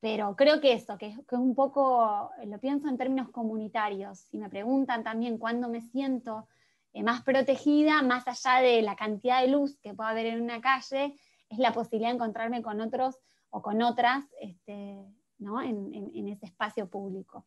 Pero 0.00 0.36
creo 0.36 0.60
que 0.60 0.74
eso, 0.74 0.98
que, 0.98 1.16
que 1.26 1.36
un 1.36 1.54
poco, 1.54 2.30
lo 2.44 2.58
pienso 2.58 2.88
en 2.88 2.98
términos 2.98 3.30
comunitarios, 3.30 4.18
si 4.18 4.38
me 4.38 4.50
preguntan 4.50 5.02
también 5.02 5.38
cuándo 5.38 5.68
me 5.68 5.80
siento 5.80 6.46
eh, 6.92 7.02
más 7.02 7.22
protegida, 7.22 8.02
más 8.02 8.28
allá 8.28 8.60
de 8.60 8.82
la 8.82 8.96
cantidad 8.96 9.40
de 9.40 9.48
luz 9.48 9.78
que 9.80 9.94
pueda 9.94 10.10
haber 10.10 10.26
en 10.26 10.42
una 10.42 10.60
calle, 10.60 11.16
es 11.48 11.58
la 11.58 11.72
posibilidad 11.72 12.10
de 12.10 12.16
encontrarme 12.16 12.62
con 12.62 12.80
otros 12.80 13.18
o 13.50 13.62
con 13.62 13.82
otras 13.82 14.24
este, 14.40 15.04
¿no? 15.38 15.60
en, 15.62 15.92
en, 15.94 16.28
ese 16.28 16.46
espacio 16.46 16.88
público. 16.88 17.46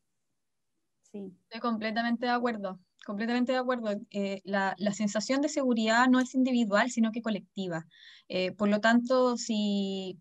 Sí. 1.02 1.34
Estoy 1.44 1.62
completamente 1.62 2.26
de 2.26 2.32
acuerdo, 2.32 2.80
completamente 3.06 3.52
de 3.52 3.58
acuerdo. 3.58 3.92
Eh, 4.12 4.42
la, 4.44 4.76
la, 4.78 4.94
sensación 4.94 5.42
de 5.42 5.50
seguridad 5.50 6.08
no 6.10 6.20
es 6.20 6.36
individual, 6.36 6.92
sino 6.92 7.12
que 7.12 7.22
colectiva. 7.22 7.88
Eh, 8.30 8.52
por 8.52 8.70
lo 8.70 8.80
tanto, 8.82 9.38
si 9.38 10.20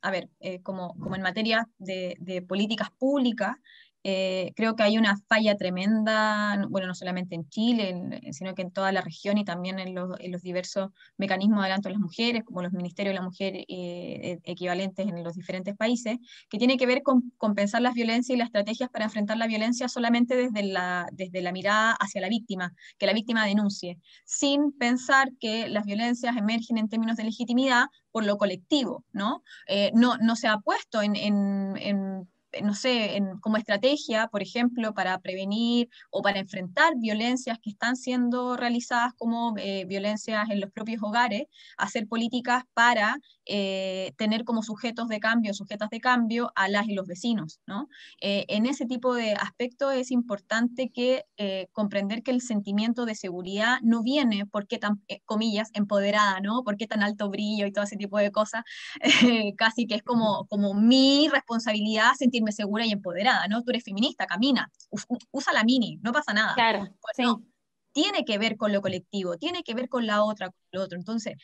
a 0.00 0.10
ver, 0.10 0.30
como, 0.62 0.94
como 0.98 1.14
en 1.16 1.22
materia 1.22 1.68
de, 1.78 2.16
de 2.18 2.42
políticas 2.42 2.90
públicas, 2.90 3.56
eh, 4.04 4.52
creo 4.56 4.74
que 4.74 4.82
hay 4.82 4.98
una 4.98 5.16
falla 5.28 5.56
tremenda, 5.56 6.66
bueno, 6.68 6.88
no 6.88 6.94
solamente 6.94 7.34
en 7.34 7.48
Chile, 7.48 8.20
sino 8.32 8.54
que 8.54 8.62
en 8.62 8.72
toda 8.72 8.90
la 8.90 9.00
región 9.00 9.38
y 9.38 9.44
también 9.44 9.78
en 9.78 9.94
los, 9.94 10.10
diversos 10.42 10.90
mecanismos 11.16 11.58
de 11.58 11.62
adelanto 11.62 11.88
de 11.88 11.94
las 11.94 12.00
mujeres, 12.00 12.42
como 12.44 12.62
los 12.62 12.72
ministerios 12.72 13.12
de 13.12 13.20
la 13.20 13.24
mujer 13.24 13.54
eh, 13.54 13.64
e, 13.68 14.40
equivalentes 14.44 15.06
en 15.06 15.22
los 15.22 15.34
diferentes 15.34 15.76
países, 15.76 16.18
que 16.48 16.58
tiene 16.58 16.76
que 16.76 16.86
ver 16.86 17.02
con 17.02 17.32
compensar 17.38 17.82
las 17.82 17.94
violencias 17.94 18.34
y 18.34 18.38
las 18.38 18.46
estrategias 18.46 18.90
para 18.90 19.04
enfrentar 19.04 19.36
la 19.36 19.46
violencia 19.46 19.88
solamente 19.88 20.34
desde 20.36 20.64
la, 20.64 21.06
desde 21.12 21.40
la 21.40 21.52
mirada 21.52 21.92
hacia 21.92 22.20
la 22.20 22.28
víctima, 22.28 22.72
que 22.98 23.06
la 23.06 23.12
víctima 23.12 23.46
denuncie, 23.46 23.98
sin 24.24 24.72
pensar 24.72 25.30
que 25.38 25.68
las 25.68 25.84
violencias 25.84 26.36
emergen 26.36 26.78
en 26.78 26.88
términos 26.88 27.16
de 27.16 27.24
legitimidad 27.24 27.86
por 28.10 28.24
lo 28.26 28.36
colectivo, 28.36 29.04
¿no? 29.12 29.42
Eh, 29.68 29.90
no, 29.94 30.16
no 30.18 30.36
se 30.36 30.48
ha 30.48 30.58
puesto 30.58 31.02
en, 31.02 31.16
en 31.16 32.28
no 32.62 32.74
sé, 32.74 33.18
como 33.40 33.56
estrategia, 33.56 34.28
por 34.28 34.42
ejemplo, 34.42 34.94
para 34.94 35.18
prevenir 35.18 35.88
o 36.10 36.22
para 36.22 36.38
enfrentar 36.38 36.94
violencias 36.96 37.58
que 37.60 37.70
están 37.70 37.96
siendo 37.96 38.56
realizadas 38.56 39.12
como 39.16 39.54
eh, 39.58 39.84
violencias 39.86 40.50
en 40.50 40.60
los 40.60 40.70
propios 40.70 41.02
hogares, 41.02 41.44
hacer 41.76 42.06
políticas 42.08 42.64
para 42.74 43.16
eh, 43.46 44.12
tener 44.16 44.44
como 44.44 44.62
sujetos 44.62 45.08
de 45.08 45.18
cambio, 45.18 45.54
sujetas 45.54 45.90
de 45.90 46.00
cambio 46.00 46.52
a 46.54 46.68
las 46.68 46.88
y 46.88 46.94
los 46.94 47.06
vecinos. 47.06 47.60
¿no? 47.66 47.88
Eh, 48.20 48.44
en 48.48 48.66
ese 48.66 48.86
tipo 48.86 49.14
de 49.14 49.32
aspectos 49.32 49.94
es 49.94 50.10
importante 50.10 50.90
que 50.90 51.24
comprender 51.72 52.22
que 52.22 52.30
el 52.30 52.40
sentimiento 52.40 53.04
de 53.04 53.16
seguridad 53.16 53.78
no 53.82 54.02
viene 54.02 54.46
porque 54.46 54.78
tan, 54.78 55.02
comillas, 55.24 55.70
empoderada, 55.74 56.40
¿no? 56.40 56.62
¿Por 56.62 56.76
qué 56.76 56.86
tan 56.86 57.02
alto 57.02 57.30
brillo 57.30 57.66
y 57.66 57.72
todo 57.72 57.84
ese 57.84 57.96
tipo 57.96 58.18
de 58.18 58.30
cosas? 58.30 58.62
casi 59.56 59.86
que 59.86 59.96
es 59.96 60.02
como, 60.02 60.46
como 60.46 60.74
mi 60.74 61.28
responsabilidad 61.28 62.12
sentir 62.16 62.42
segura 62.52 62.86
y 62.86 62.92
empoderada, 62.92 63.48
¿no? 63.48 63.62
Tú 63.62 63.70
eres 63.70 63.84
feminista, 63.84 64.26
camina, 64.26 64.70
usa 65.30 65.52
la 65.52 65.64
mini, 65.64 65.98
no 66.02 66.12
pasa 66.12 66.32
nada. 66.32 66.54
Claro, 66.54 66.88
tiene 67.92 68.24
que 68.24 68.38
ver 68.38 68.56
con 68.56 68.72
lo 68.72 68.80
colectivo, 68.80 69.36
tiene 69.36 69.62
que 69.62 69.74
ver 69.74 69.90
con 69.90 70.06
la 70.06 70.24
otra, 70.24 70.46
con 70.48 70.60
lo 70.72 70.82
otro. 70.82 70.98
Entonces, 70.98 71.34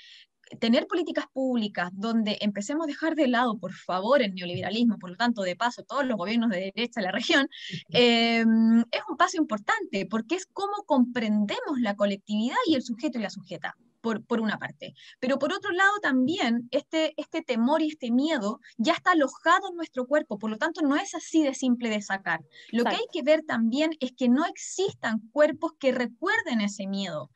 tener 0.61 0.87
políticas 0.87 1.27
públicas 1.33 1.91
donde 1.93 2.39
empecemos 2.41 2.85
a 2.85 2.87
dejar 2.87 3.15
de 3.15 3.29
lado, 3.29 3.59
por 3.59 3.73
favor, 3.73 4.23
el 4.23 4.35
neoliberalismo, 4.35 4.99
por 4.99 5.11
lo 5.11 5.17
tanto, 5.17 5.43
de 5.43 5.57
paso, 5.57 5.83
todos 5.85 6.07
los 6.07 6.17
gobiernos 6.17 6.51
de 6.51 6.73
derecha 6.75 7.01
de 7.01 7.07
la 7.07 7.13
región, 7.13 7.49
em, 7.91 8.81
es 8.91 9.03
un 9.09 9.17
paso 9.17 9.37
importante, 9.37 10.07
porque 10.07 10.37
es 10.37 10.47
cómo 10.47 10.85
comprendemos 10.87 11.81
la 11.81 11.97
colectividad 11.97 12.57
y 12.67 12.75
el 12.75 12.83
sujeto 12.83 13.19
y 13.19 13.23
la 13.23 13.31
sujeta 13.31 13.77
por, 14.01 14.41
una 14.41 14.59
parte. 14.59 14.95
Pero 15.21 15.39
por 15.39 15.53
otro 15.53 15.73
lado 15.73 15.99
también 16.01 16.69
este, 16.71 17.15
este 17.17 17.43
temor 17.43 17.83
y 17.83 17.89
este 17.89 18.11
miedo 18.11 18.61
ya 18.77 18.93
está 18.95 19.13
alojado 19.13 19.69
en 19.71 19.77
nuestro 19.77 20.07
cuerpo, 20.07 20.39
por 20.39 20.51
lo 20.51 20.59
tanto 20.59 20.83
no 20.83 20.97
es 20.97 21.15
así 21.15 21.43
de 21.43 21.55
simple 21.55 21.91
de 21.91 22.03
sacar. 22.03 22.41
Lo 22.71 22.85
que 22.85 22.97
hay 22.97 23.07
que 23.13 23.23
ver 23.23 23.43
también 23.43 23.91
es 24.01 24.13
que 24.17 24.29
no 24.29 24.45
existan 24.47 25.21
cuerpos 25.33 25.73
que 25.79 25.93
recuerden 25.93 26.61
ese 26.61 26.87
miedo, 26.87 27.31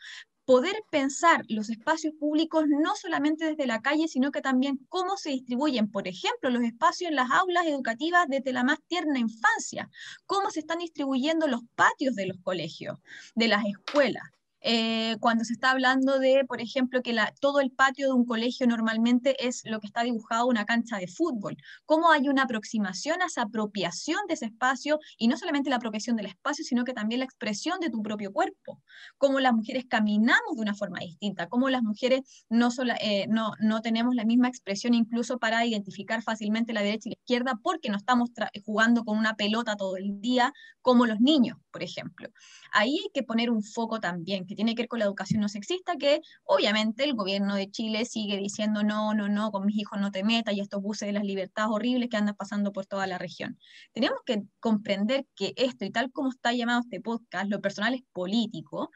poder 0.52 0.84
pensar 0.90 1.46
los 1.48 1.70
espacios 1.70 2.12
públicos 2.20 2.64
no 2.68 2.94
solamente 2.94 3.46
desde 3.46 3.66
la 3.66 3.80
calle, 3.80 4.06
sino 4.06 4.30
que 4.30 4.42
también 4.42 4.84
cómo 4.90 5.16
se 5.16 5.30
distribuyen, 5.30 5.90
por 5.90 6.06
ejemplo, 6.06 6.50
los 6.50 6.62
espacios 6.62 7.08
en 7.08 7.16
las 7.16 7.30
aulas 7.30 7.64
educativas 7.64 8.26
desde 8.28 8.52
la 8.52 8.62
más 8.62 8.78
tierna 8.86 9.18
infancia, 9.18 9.88
cómo 10.26 10.50
se 10.50 10.60
están 10.60 10.80
distribuyendo 10.80 11.46
los 11.46 11.62
patios 11.74 12.16
de 12.16 12.26
los 12.26 12.36
colegios, 12.42 12.98
de 13.34 13.48
las 13.48 13.64
escuelas. 13.64 14.24
Eh, 14.62 15.16
cuando 15.20 15.44
se 15.44 15.52
está 15.52 15.72
hablando 15.72 16.18
de, 16.18 16.44
por 16.46 16.60
ejemplo, 16.60 17.02
que 17.02 17.12
la, 17.12 17.34
todo 17.40 17.60
el 17.60 17.70
patio 17.72 18.06
de 18.06 18.12
un 18.12 18.24
colegio 18.24 18.66
normalmente 18.66 19.46
es 19.46 19.62
lo 19.64 19.80
que 19.80 19.88
está 19.88 20.02
dibujado 20.02 20.46
una 20.46 20.64
cancha 20.64 20.96
de 20.98 21.08
fútbol. 21.08 21.56
¿Cómo 21.84 22.10
hay 22.10 22.28
una 22.28 22.44
aproximación 22.44 23.22
a 23.22 23.26
esa 23.26 23.42
apropiación 23.42 24.18
de 24.28 24.34
ese 24.34 24.46
espacio 24.46 25.00
y 25.18 25.28
no 25.28 25.36
solamente 25.36 25.70
la 25.70 25.76
apropiación 25.76 26.16
del 26.16 26.26
espacio, 26.26 26.64
sino 26.64 26.84
que 26.84 26.92
también 26.92 27.18
la 27.18 27.24
expresión 27.24 27.80
de 27.80 27.90
tu 27.90 28.02
propio 28.02 28.32
cuerpo? 28.32 28.80
Cómo 29.18 29.40
las 29.40 29.52
mujeres 29.52 29.84
caminamos 29.88 30.54
de 30.54 30.62
una 30.62 30.74
forma 30.74 31.00
distinta, 31.00 31.48
cómo 31.48 31.68
las 31.68 31.82
mujeres 31.82 32.44
no, 32.48 32.68
eh, 33.00 33.26
no, 33.28 33.52
no 33.58 33.80
tenemos 33.80 34.14
la 34.14 34.24
misma 34.24 34.48
expresión 34.48 34.94
incluso 34.94 35.38
para 35.38 35.66
identificar 35.66 36.22
fácilmente 36.22 36.72
la 36.72 36.82
derecha 36.82 37.08
y 37.08 37.12
la 37.12 37.20
izquierda 37.20 37.58
porque 37.62 37.88
no 37.88 37.96
estamos 37.96 38.30
jugando 38.64 39.04
con 39.04 39.18
una 39.18 39.34
pelota 39.34 39.76
todo 39.76 39.96
el 39.96 40.20
día 40.20 40.52
como 40.80 41.06
los 41.06 41.20
niños, 41.20 41.58
por 41.70 41.82
ejemplo. 41.82 42.28
Ahí 42.72 42.98
hay 43.02 43.10
que 43.12 43.22
poner 43.22 43.50
un 43.50 43.62
foco 43.62 44.00
también 44.00 44.46
que 44.46 44.54
tiene 44.54 44.74
que 44.74 44.82
ver 44.82 44.88
con 44.88 44.98
la 44.98 45.04
educación 45.04 45.40
no 45.40 45.48
sexista, 45.48 45.96
que 45.96 46.22
obviamente 46.44 47.04
el 47.04 47.14
gobierno 47.14 47.54
de 47.54 47.70
Chile 47.70 48.04
sigue 48.04 48.38
diciendo 48.38 48.82
no, 48.82 49.14
no, 49.14 49.28
no, 49.28 49.52
con 49.52 49.66
mis 49.66 49.76
hijos 49.76 50.00
no 50.00 50.10
te 50.10 50.24
metas 50.24 50.54
y 50.54 50.60
estos 50.60 50.80
buses 50.80 51.06
de 51.06 51.12
las 51.12 51.24
libertades 51.24 51.70
horribles 51.70 52.08
que 52.08 52.16
andan 52.16 52.34
pasando 52.34 52.72
por 52.72 52.86
toda 52.86 53.06
la 53.06 53.18
región. 53.18 53.58
Tenemos 53.92 54.20
que 54.24 54.42
comprender 54.58 55.26
que 55.34 55.52
esto 55.56 55.84
y 55.84 55.90
tal 55.90 56.10
como 56.12 56.30
está 56.30 56.52
llamado 56.52 56.80
este 56.80 57.00
podcast, 57.00 57.50
lo 57.50 57.60
personal 57.60 57.94
es 57.94 58.02
político, 58.12 58.90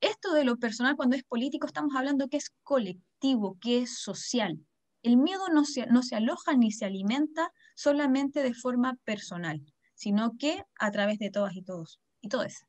esto 0.00 0.32
de 0.32 0.44
lo 0.44 0.56
personal 0.56 0.96
cuando 0.96 1.16
es 1.16 1.24
político 1.24 1.66
estamos 1.66 1.94
hablando 1.94 2.28
que 2.28 2.38
es 2.38 2.50
colectivo, 2.62 3.58
que 3.60 3.82
es 3.82 3.98
social. 3.98 4.58
El 5.02 5.16
miedo 5.16 5.48
no 5.52 5.64
se, 5.64 5.86
no 5.86 6.02
se 6.02 6.16
aloja 6.16 6.54
ni 6.56 6.72
se 6.72 6.84
alimenta 6.84 7.52
solamente 7.74 8.42
de 8.42 8.54
forma 8.54 8.96
personal, 9.04 9.62
sino 9.94 10.36
que 10.38 10.62
a 10.78 10.90
través 10.90 11.18
de 11.18 11.30
todas 11.30 11.54
y 11.54 11.62
todos 11.62 12.00
y 12.20 12.28
todas. 12.28 12.66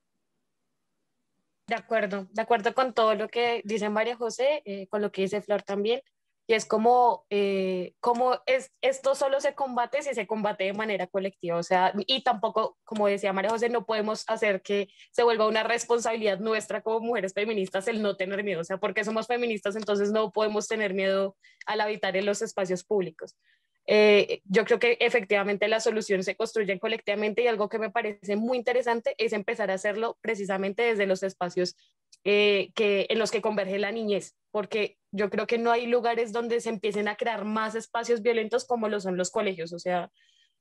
De 1.72 1.78
acuerdo, 1.78 2.28
de 2.32 2.42
acuerdo 2.42 2.74
con 2.74 2.94
todo 2.94 3.16
lo 3.16 3.30
que 3.30 3.62
dice 3.64 3.88
María 3.88 4.18
José, 4.18 4.62
eh, 4.66 4.88
con 4.90 5.02
lo 5.02 5.10
que 5.10 5.22
dice 5.22 5.42
Flor 5.42 5.64
también. 5.64 6.02
Y 6.46 6.54
es 6.54 6.66
como, 6.66 7.26
eh, 7.30 7.94
como 8.02 8.42
es, 8.46 8.74
esto 8.82 9.16
solo 9.16 9.40
se 9.40 9.56
combate 9.56 10.02
si 10.02 10.14
se 10.14 10.28
combate 10.28 10.66
de 10.66 10.74
manera 10.74 11.08
colectiva. 11.08 11.56
O 11.56 11.64
sea, 11.64 11.94
y 12.08 12.24
tampoco, 12.24 12.78
como 12.84 13.08
decía 13.08 13.32
María 13.32 13.52
José, 13.52 13.70
no 13.70 13.86
podemos 13.86 14.26
hacer 14.28 14.62
que 14.62 14.90
se 15.14 15.24
vuelva 15.24 15.48
una 15.48 15.64
responsabilidad 15.64 16.40
nuestra 16.40 16.82
como 16.82 17.00
mujeres 17.00 17.34
feministas 17.34 17.88
el 17.88 18.02
no 18.02 18.18
tener 18.18 18.44
miedo. 18.44 18.60
O 18.60 18.66
sea, 18.66 18.76
porque 18.76 19.06
somos 19.06 19.28
feministas, 19.28 19.78
entonces 19.78 20.12
no 20.12 20.34
podemos 20.34 20.68
tener 20.68 20.94
miedo 20.94 21.38
al 21.66 21.80
habitar 21.80 22.18
en 22.18 22.26
los 22.26 22.42
espacios 22.42 22.84
públicos. 22.84 23.38
Eh, 23.88 24.42
yo 24.46 24.64
creo 24.64 24.80
que 24.80 24.98
efectivamente 25.00 25.68
las 25.68 25.84
soluciones 25.84 26.26
se 26.26 26.36
construyen 26.36 26.80
colectivamente 26.80 27.42
y 27.42 27.48
algo 27.48 27.68
que 27.68 27.80
me 27.80 27.90
parece 27.90 28.36
muy 28.36 28.58
interesante 28.58 29.16
es 29.18 29.34
empezar 29.34 29.72
a 29.72 29.76
hacerlo 29.76 30.18
precisamente 30.22 30.84
desde 30.84 31.08
los 31.08 31.24
espacios 31.24 31.76
eh, 32.24 32.72
que, 32.76 33.08
en 33.10 33.18
los 33.18 33.32
que 33.32 33.42
converge 33.42 33.80
la 33.80 33.92
niñez, 33.92 34.36
porque 34.52 34.98
yo 35.12 35.30
creo 35.30 35.48
que 35.48 35.58
no 35.58 35.72
hay 35.72 35.88
lugares 35.88 36.32
donde 36.32 36.62
se 36.62 36.70
empiecen 36.70 37.08
a 37.08 37.16
crear 37.16 37.44
más 37.44 37.76
espacios 37.76 38.22
violentos 38.22 38.66
como 38.66 38.88
lo 38.88 39.00
son 39.00 39.18
los 39.18 39.32
colegios. 39.32 39.74
O 39.74 39.80
sea, 39.80 40.12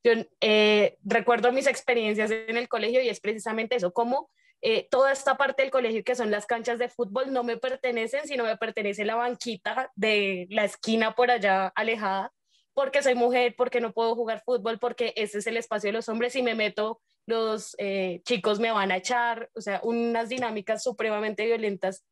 yo 0.02 0.12
eh, 0.40 0.96
recuerdo 1.04 1.52
mis 1.52 1.66
experiencias 1.66 2.30
en 2.30 2.56
el 2.56 2.68
colegio 2.68 3.02
y 3.02 3.10
es 3.10 3.20
precisamente 3.20 3.76
eso, 3.76 3.92
como 3.92 4.30
toda 4.90 5.10
esta 5.10 5.38
parte 5.38 5.62
del 5.62 5.70
colegio 5.70 6.04
que 6.04 6.14
son 6.14 6.30
las 6.30 6.44
canchas 6.44 6.78
de 6.78 6.90
fútbol 6.90 7.32
no 7.32 7.42
me 7.42 7.56
pertenecen, 7.56 8.26
sino 8.26 8.44
me 8.44 8.58
pertenece 8.58 9.06
la 9.06 9.14
banquita 9.14 9.90
de 9.94 10.46
la 10.50 10.64
esquina 10.64 11.14
por 11.14 11.30
allá 11.30 11.68
alejada 11.68 12.30
porque 12.74 13.02
soy 13.02 13.14
mujer, 13.14 13.54
porque 13.56 13.80
no 13.80 13.92
puedo 13.92 14.14
jugar 14.14 14.42
fútbol, 14.44 14.78
porque 14.78 15.12
ese 15.16 15.38
es 15.38 15.46
el 15.46 15.56
espacio 15.56 15.88
de 15.88 15.92
los 15.92 16.08
hombres 16.08 16.36
y 16.36 16.42
me 16.42 16.54
meto, 16.54 17.00
los 17.26 17.74
eh, 17.78 18.22
chicos 18.24 18.60
me 18.60 18.70
van 18.70 18.92
a 18.92 18.96
echar, 18.96 19.50
o 19.54 19.60
sea, 19.60 19.80
unas 19.82 20.28
dinámicas 20.28 20.82
supremamente 20.82 21.44
violentas 21.44 22.04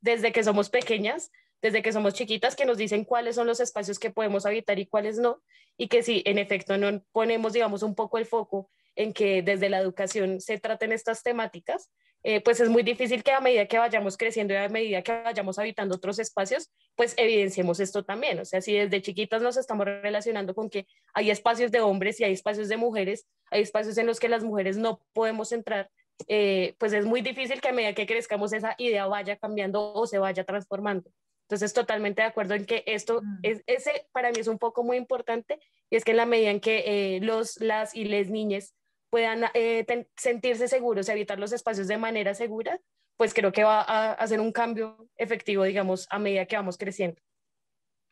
desde 0.00 0.32
que 0.32 0.44
somos 0.44 0.70
pequeñas, 0.70 1.30
desde 1.62 1.82
que 1.82 1.92
somos 1.92 2.14
chiquitas, 2.14 2.56
que 2.56 2.64
nos 2.64 2.78
dicen 2.78 3.04
cuáles 3.04 3.36
son 3.36 3.46
los 3.46 3.60
espacios 3.60 3.98
que 3.98 4.10
podemos 4.10 4.46
habitar 4.46 4.78
y 4.78 4.86
cuáles 4.86 5.18
no, 5.18 5.42
y 5.76 5.88
que 5.88 6.02
si 6.02 6.22
en 6.26 6.38
efecto 6.38 6.76
no 6.78 7.02
ponemos, 7.12 7.52
digamos, 7.52 7.82
un 7.82 7.94
poco 7.94 8.18
el 8.18 8.26
foco 8.26 8.70
en 8.96 9.12
que 9.12 9.42
desde 9.42 9.68
la 9.68 9.78
educación 9.78 10.40
se 10.40 10.58
traten 10.58 10.92
estas 10.92 11.22
temáticas, 11.22 11.90
eh, 12.22 12.40
pues 12.42 12.60
es 12.60 12.68
muy 12.68 12.82
difícil 12.82 13.22
que 13.22 13.32
a 13.32 13.40
medida 13.40 13.66
que 13.66 13.78
vayamos 13.78 14.16
creciendo 14.16 14.52
y 14.52 14.58
a 14.58 14.68
medida 14.68 15.02
que 15.02 15.22
vayamos 15.22 15.58
habitando 15.58 15.94
otros 15.94 16.18
espacios, 16.18 16.70
pues 16.94 17.14
evidenciemos 17.16 17.80
esto 17.80 18.04
también. 18.04 18.38
O 18.40 18.44
sea, 18.44 18.60
si 18.60 18.74
desde 18.74 19.00
chiquitas 19.00 19.40
nos 19.40 19.56
estamos 19.56 19.86
relacionando 19.86 20.54
con 20.54 20.68
que 20.68 20.86
hay 21.14 21.30
espacios 21.30 21.70
de 21.70 21.80
hombres 21.80 22.20
y 22.20 22.24
hay 22.24 22.32
espacios 22.32 22.68
de 22.68 22.76
mujeres, 22.76 23.26
hay 23.50 23.62
espacios 23.62 23.96
en 23.98 24.06
los 24.06 24.20
que 24.20 24.28
las 24.28 24.44
mujeres 24.44 24.76
no 24.76 25.00
podemos 25.12 25.52
entrar, 25.52 25.90
eh, 26.28 26.74
pues 26.78 26.92
es 26.92 27.06
muy 27.06 27.22
difícil 27.22 27.60
que 27.60 27.68
a 27.68 27.72
medida 27.72 27.94
que 27.94 28.06
crezcamos 28.06 28.52
esa 28.52 28.74
idea 28.76 29.06
vaya 29.06 29.36
cambiando 29.36 29.92
o 29.94 30.06
se 30.06 30.18
vaya 30.18 30.44
transformando. 30.44 31.10
Entonces, 31.42 31.72
totalmente 31.72 32.22
de 32.22 32.28
acuerdo 32.28 32.54
en 32.54 32.64
que 32.64 32.84
esto, 32.86 33.22
mm. 33.22 33.38
es, 33.42 33.62
ese 33.66 34.06
para 34.12 34.30
mí 34.30 34.38
es 34.38 34.46
un 34.46 34.58
poco 34.58 34.84
muy 34.84 34.96
importante, 34.96 35.58
y 35.90 35.96
es 35.96 36.04
que 36.04 36.12
en 36.12 36.18
la 36.18 36.26
medida 36.26 36.50
en 36.50 36.60
que 36.60 36.84
eh, 36.86 37.20
los, 37.22 37.60
las 37.60 37.94
y 37.94 38.04
les 38.04 38.30
niñas 38.30 38.74
puedan 39.10 39.44
eh, 39.54 39.84
sentirse 40.16 40.68
seguros 40.68 41.08
y 41.08 41.10
habitar 41.10 41.38
los 41.38 41.52
espacios 41.52 41.88
de 41.88 41.98
manera 41.98 42.34
segura, 42.34 42.80
pues 43.16 43.34
creo 43.34 43.52
que 43.52 43.64
va 43.64 43.80
a 43.82 44.12
hacer 44.12 44.40
un 44.40 44.52
cambio 44.52 45.08
efectivo, 45.16 45.64
digamos, 45.64 46.06
a 46.10 46.18
medida 46.18 46.46
que 46.46 46.56
vamos 46.56 46.78
creciendo. 46.78 47.20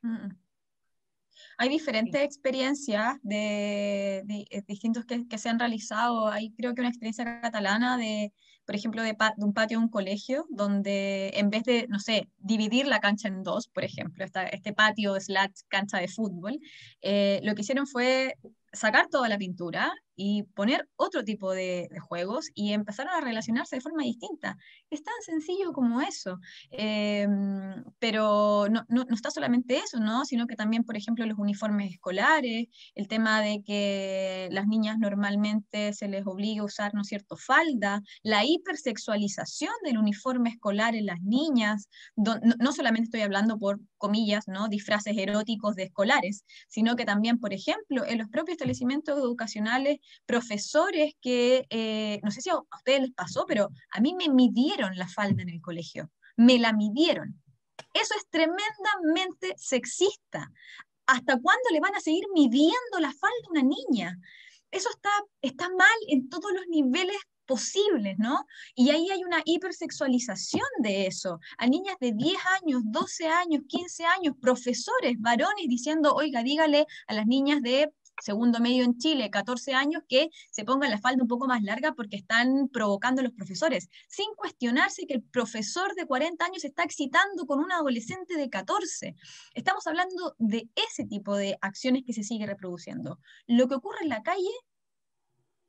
Mm. 0.02 0.28
Hay 1.56 1.68
diferentes 1.68 2.22
experiencias 2.22 3.16
de, 3.22 4.18
eh, 4.28 4.62
distintos 4.66 5.04
que, 5.04 5.26
que, 5.26 5.38
se 5.38 5.48
han 5.48 5.58
realizado. 5.58 6.28
Hay 6.28 6.52
creo 6.52 6.74
que 6.74 6.80
una 6.80 6.90
experiencia 6.90 7.40
catalana 7.40 7.96
de, 7.96 8.32
por 8.68 8.76
ejemplo, 8.76 9.02
de, 9.02 9.16
un 9.38 9.54
patio 9.54 9.78
de 9.78 9.84
un 9.84 9.88
colegio, 9.88 10.46
donde 10.50 11.30
en 11.34 11.48
vez 11.48 11.64
de, 11.64 11.86
no 11.88 11.98
sé, 12.00 12.28
dividir 12.36 12.86
la 12.86 13.00
cancha 13.00 13.26
en 13.26 13.42
dos, 13.42 13.66
por 13.66 13.82
ejemplo, 13.82 14.26
este 14.52 14.74
patio 14.74 15.18
slash 15.18 15.62
cancha 15.68 15.96
de 15.96 16.08
fútbol, 16.08 16.60
eh, 17.00 17.40
lo 17.44 17.54
que 17.54 17.62
hicieron 17.62 17.86
fue 17.86 18.34
sacar 18.78 19.08
toda 19.08 19.28
la 19.28 19.38
pintura 19.38 19.92
y 20.20 20.42
poner 20.42 20.88
otro 20.96 21.22
tipo 21.22 21.52
de, 21.52 21.88
juegos 22.08 22.50
y 22.54 22.72
empezaron 22.72 23.14
a 23.14 23.20
relacionarse 23.20 23.76
de 23.76 23.80
forma 23.80 24.02
distinta. 24.02 24.56
Es 24.90 25.02
tan 25.04 25.14
sencillo 25.24 25.72
como 25.72 26.00
eso. 26.00 26.40
Em, 26.70 27.84
pero 28.00 28.66
no, 28.68 28.84
no, 28.88 29.04
está 29.14 29.30
solamente 29.30 29.76
eso, 29.76 30.00
¿no? 30.00 30.24
sino 30.24 30.46
que 30.48 30.56
también, 30.56 30.84
por 30.84 30.96
ejemplo, 30.96 31.24
los 31.24 31.38
uniformes 31.38 31.92
escolares, 31.92 32.66
el 32.96 33.06
tema 33.06 33.40
de 33.40 33.62
que 33.64 34.48
las 34.50 34.66
niñas 34.66 34.98
normalmente 34.98 35.92
se 35.92 36.08
les 36.08 36.26
obliga 36.26 36.62
a 36.62 36.64
usar, 36.64 36.94
¿no 36.94 37.04
cierto?, 37.04 37.36
falda, 37.36 38.02
la 38.22 38.44
hipersexualización 38.44 39.72
del 39.84 39.98
uniforme 39.98 40.50
escolar 40.50 40.96
en 40.96 41.06
las 41.06 41.20
niñas, 41.22 41.88
no, 42.16 42.36
no 42.58 42.72
solamente 42.72 43.04
estoy 43.04 43.20
hablando 43.20 43.58
por 43.58 43.78
comillas, 43.98 44.48
¿no? 44.48 44.68
disfraces 44.68 45.16
eróticos 45.16 45.74
de 45.74 45.84
escolares, 45.84 46.44
sino 46.68 46.96
que 46.96 47.04
también, 47.04 47.38
por 47.38 47.52
ejemplo, 47.52 48.04
en 48.06 48.18
los 48.18 48.28
propios 48.28 48.54
establecimientos 48.54 49.18
educacionales 49.18 49.98
profesores 50.26 51.14
que, 51.20 51.66
eh, 51.70 52.20
no 52.22 52.30
sé 52.30 52.40
si 52.40 52.50
a 52.50 52.56
ustedes 52.56 53.00
les 53.02 53.12
pasó, 53.12 53.44
pero 53.46 53.70
a 53.90 54.00
mí 54.00 54.14
me 54.14 54.28
midieron 54.28 54.96
la 54.96 55.08
falda 55.08 55.42
en 55.42 55.50
el 55.50 55.60
colegio, 55.60 56.10
me 56.36 56.58
la 56.58 56.72
midieron. 56.72 57.40
Eso 57.94 58.14
es 58.16 58.26
tremendamente 58.30 59.54
sexista. 59.56 60.50
¿Hasta 61.06 61.40
cuándo 61.40 61.64
le 61.72 61.80
van 61.80 61.94
a 61.94 62.00
seguir 62.00 62.24
midiendo 62.34 63.00
la 63.00 63.12
falda 63.12 63.36
a 63.46 63.50
una 63.50 63.62
niña? 63.62 64.18
Eso 64.70 64.90
está, 64.90 65.10
está 65.40 65.68
mal 65.70 65.98
en 66.08 66.28
todos 66.28 66.52
los 66.52 66.66
niveles 66.68 67.16
posibles, 67.48 68.16
¿no? 68.18 68.46
Y 68.76 68.90
ahí 68.90 69.08
hay 69.10 69.24
una 69.24 69.42
hipersexualización 69.44 70.68
de 70.80 71.06
eso. 71.06 71.40
A 71.56 71.66
niñas 71.66 71.96
de 71.98 72.12
10 72.12 72.36
años, 72.62 72.82
12 72.84 73.26
años, 73.26 73.62
15 73.66 74.04
años, 74.04 74.34
profesores, 74.40 75.16
varones 75.18 75.66
diciendo, 75.66 76.14
oiga, 76.14 76.42
dígale 76.44 76.86
a 77.08 77.14
las 77.14 77.26
niñas 77.26 77.62
de 77.62 77.90
segundo 78.20 78.60
medio 78.60 78.84
en 78.84 78.98
Chile, 78.98 79.30
14 79.30 79.74
años, 79.74 80.02
que 80.08 80.30
se 80.50 80.64
pongan 80.64 80.90
la 80.90 80.98
falda 80.98 81.22
un 81.22 81.28
poco 81.28 81.46
más 81.46 81.62
larga 81.62 81.92
porque 81.92 82.16
están 82.16 82.68
provocando 82.68 83.22
los 83.22 83.32
profesores, 83.32 83.88
sin 84.08 84.26
cuestionarse 84.36 85.06
que 85.06 85.14
el 85.14 85.22
profesor 85.22 85.94
de 85.94 86.06
40 86.06 86.44
años 86.44 86.64
está 86.64 86.82
excitando 86.82 87.46
con 87.46 87.60
un 87.60 87.72
adolescente 87.72 88.36
de 88.36 88.50
14. 88.50 89.14
Estamos 89.54 89.86
hablando 89.86 90.34
de 90.38 90.68
ese 90.74 91.04
tipo 91.04 91.36
de 91.36 91.58
acciones 91.60 92.02
que 92.04 92.12
se 92.12 92.24
sigue 92.24 92.46
reproduciendo. 92.46 93.20
Lo 93.46 93.68
que 93.68 93.76
ocurre 93.76 93.98
en 94.02 94.08
la 94.08 94.22
calle 94.22 94.50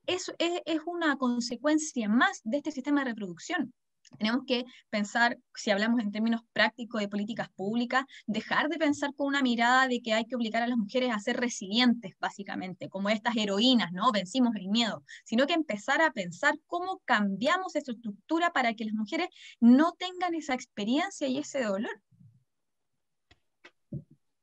es, 0.10 0.32
es 0.40 0.82
una 0.86 1.18
consecuencia 1.18 2.10
más 2.10 2.42
de 2.44 2.58
este 2.58 2.72
sistema 2.72 3.02
de 3.02 3.12
reproducción. 3.12 3.74
Tenemos 4.18 4.42
que 4.48 4.66
pensar, 4.90 5.38
si 5.54 5.70
hablamos 5.70 6.02
en 6.02 6.12
términos 6.12 6.42
prácticos 6.52 7.00
de 7.00 7.08
políticas 7.08 7.50
públicas, 7.50 8.06
dejar 8.26 8.68
de 8.70 8.80
pensar 8.80 9.14
con 9.16 9.28
una 9.28 9.44
mirada 9.44 9.88
de 9.88 10.02
que 10.02 10.14
hay 10.14 10.26
que 10.26 10.36
obligar 10.36 10.64
a 10.64 10.68
las 10.68 10.80
mujeres 10.80 11.12
a 11.14 11.20
ser 11.20 11.38
resilientes, 11.38 12.14
básicamente, 12.20 12.90
como 12.90 13.10
estas 13.10 13.38
heroínas, 13.38 13.92
¿no? 13.92 14.12
Vencimos 14.12 14.56
el 14.56 14.70
miedo, 14.70 15.04
sino 15.26 15.46
que 15.46 15.54
empezar 15.54 16.02
a 16.02 16.12
pensar 16.12 16.56
cómo 16.66 17.02
cambiamos 17.06 17.76
esa 17.76 17.92
estructura 17.92 18.52
para 18.52 18.74
que 18.74 18.86
las 18.86 18.96
mujeres 18.96 19.30
no 19.60 19.94
tengan 19.94 20.34
esa 20.34 20.56
experiencia 20.56 21.28
y 21.28 21.38
ese 21.38 21.64
dolor. 21.64 22.02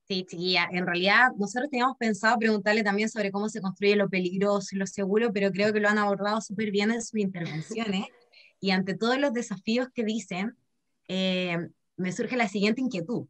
Sí, 0.09 0.25
chiquilla, 0.25 0.69
en 0.71 0.87
realidad 0.87 1.33
nosotros 1.37 1.69
teníamos 1.69 1.97
pensado 1.97 2.39
preguntarle 2.39 2.85
también 2.85 3.09
sobre 3.09 3.33
cómo 3.33 3.49
se 3.49 3.61
construye 3.61 3.97
lo 3.97 4.09
peligroso 4.09 4.77
y 4.77 4.79
lo 4.79 4.87
seguro, 4.87 5.33
pero 5.33 5.51
creo 5.51 5.73
que 5.73 5.81
lo 5.81 5.89
han 5.89 5.99
abordado 5.99 6.41
súper 6.41 6.71
bien 6.71 6.93
en 6.93 7.03
sus 7.03 7.21
intervenciones. 7.21 8.07
Y 8.59 8.71
ante 8.71 8.95
todos 8.95 9.19
los 9.19 9.35
desafíos 9.35 9.89
que 9.95 10.03
dicen, 10.03 10.57
eh, 11.09 11.59
me 11.97 12.11
surge 12.11 12.37
la 12.37 12.49
siguiente 12.49 12.81
inquietud. 12.81 13.27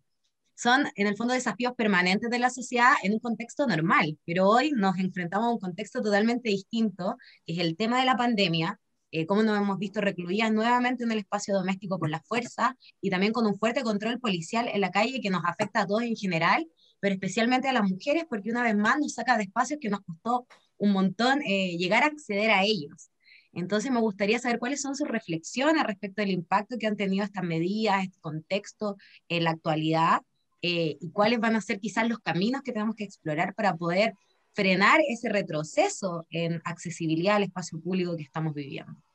Son, 0.54 0.86
en 0.94 1.08
el 1.08 1.16
fondo, 1.16 1.34
desafíos 1.34 1.74
permanentes 1.74 2.30
de 2.30 2.38
la 2.38 2.48
sociedad 2.48 2.92
en 3.02 3.12
un 3.14 3.18
contexto 3.18 3.66
normal, 3.66 4.16
pero 4.24 4.48
hoy 4.48 4.70
nos 4.70 4.96
enfrentamos 4.98 5.48
a 5.48 5.50
un 5.50 5.58
contexto 5.58 6.00
totalmente 6.00 6.48
distinto, 6.48 7.16
que 7.44 7.54
es 7.54 7.58
el 7.58 7.76
tema 7.76 7.98
de 7.98 8.06
la 8.06 8.16
pandemia, 8.16 8.80
eh, 9.16 9.24
cómo 9.24 9.42
nos 9.42 9.56
hemos 9.56 9.78
visto 9.78 10.02
recluidas 10.02 10.52
nuevamente 10.52 11.04
en 11.04 11.10
el 11.10 11.16
espacio 11.20 11.54
doméstico 11.54 11.98
por 11.98 12.10
la 12.10 12.20
fuerza 12.20 12.76
y 13.00 13.08
también 13.08 13.32
con 13.32 13.46
un 13.46 13.58
fuerte 13.58 13.82
control 13.82 14.20
policial 14.20 14.68
en 14.68 14.82
la 14.82 14.90
calle 14.90 15.22
que 15.22 15.30
nos 15.30 15.42
afecta 15.42 15.80
a 15.80 15.86
todos 15.86 16.02
en 16.02 16.16
general, 16.16 16.68
pero 17.00 17.14
especialmente 17.14 17.66
a 17.66 17.72
las 17.72 17.88
mujeres, 17.88 18.26
porque 18.28 18.50
una 18.50 18.62
vez 18.62 18.76
más 18.76 18.98
nos 18.98 19.14
saca 19.14 19.38
de 19.38 19.44
espacios 19.44 19.80
que 19.80 19.88
nos 19.88 20.00
costó 20.00 20.46
un 20.76 20.92
montón 20.92 21.40
eh, 21.46 21.78
llegar 21.78 22.02
a 22.02 22.08
acceder 22.08 22.50
a 22.50 22.64
ellos. 22.64 23.10
Entonces 23.54 23.90
me 23.90 24.00
gustaría 24.00 24.38
saber 24.38 24.58
cuáles 24.58 24.82
son 24.82 24.94
sus 24.94 25.08
reflexiones 25.08 25.82
respecto 25.84 26.20
del 26.20 26.32
impacto 26.32 26.76
que 26.78 26.86
han 26.86 26.96
tenido 26.96 27.24
estas 27.24 27.42
medidas, 27.42 28.04
este 28.04 28.20
contexto 28.20 28.98
en 29.30 29.44
la 29.44 29.52
actualidad 29.52 30.20
eh, 30.60 30.98
y 31.00 31.10
cuáles 31.10 31.40
van 31.40 31.56
a 31.56 31.62
ser 31.62 31.80
quizás 31.80 32.06
los 32.06 32.18
caminos 32.18 32.60
que 32.60 32.72
tenemos 32.72 32.94
que 32.94 33.04
explorar 33.04 33.54
para 33.54 33.74
poder 33.76 34.12
frenar 34.52 35.00
ese 35.08 35.30
retroceso 35.30 36.26
en 36.28 36.60
accesibilidad 36.66 37.36
al 37.36 37.44
espacio 37.44 37.80
público 37.80 38.14
que 38.14 38.24
estamos 38.24 38.52
viviendo. 38.52 39.05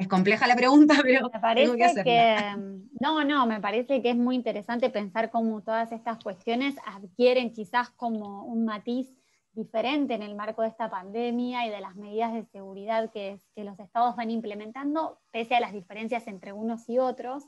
Es 0.00 0.08
compleja 0.08 0.46
la 0.46 0.56
pregunta, 0.56 0.94
pero 1.02 1.28
me 1.30 1.40
parece 1.40 1.76
que, 1.76 2.02
que, 2.04 2.56
no, 3.00 3.22
no, 3.22 3.46
me 3.46 3.60
parece 3.60 4.00
que 4.00 4.08
es 4.08 4.16
muy 4.16 4.34
interesante 4.34 4.88
pensar 4.88 5.30
cómo 5.30 5.60
todas 5.60 5.92
estas 5.92 6.24
cuestiones 6.24 6.74
adquieren 6.86 7.52
quizás 7.52 7.90
como 7.90 8.44
un 8.44 8.64
matiz 8.64 9.14
diferente 9.52 10.14
en 10.14 10.22
el 10.22 10.34
marco 10.34 10.62
de 10.62 10.68
esta 10.68 10.88
pandemia 10.88 11.66
y 11.66 11.70
de 11.70 11.82
las 11.82 11.96
medidas 11.96 12.32
de 12.32 12.46
seguridad 12.46 13.10
que, 13.10 13.38
que, 13.54 13.62
los 13.62 13.78
estados 13.78 14.16
van 14.16 14.30
implementando, 14.30 15.20
pese 15.32 15.56
a 15.56 15.60
las 15.60 15.74
diferencias 15.74 16.26
entre 16.28 16.54
unos 16.54 16.88
y 16.88 16.98
otros. 16.98 17.44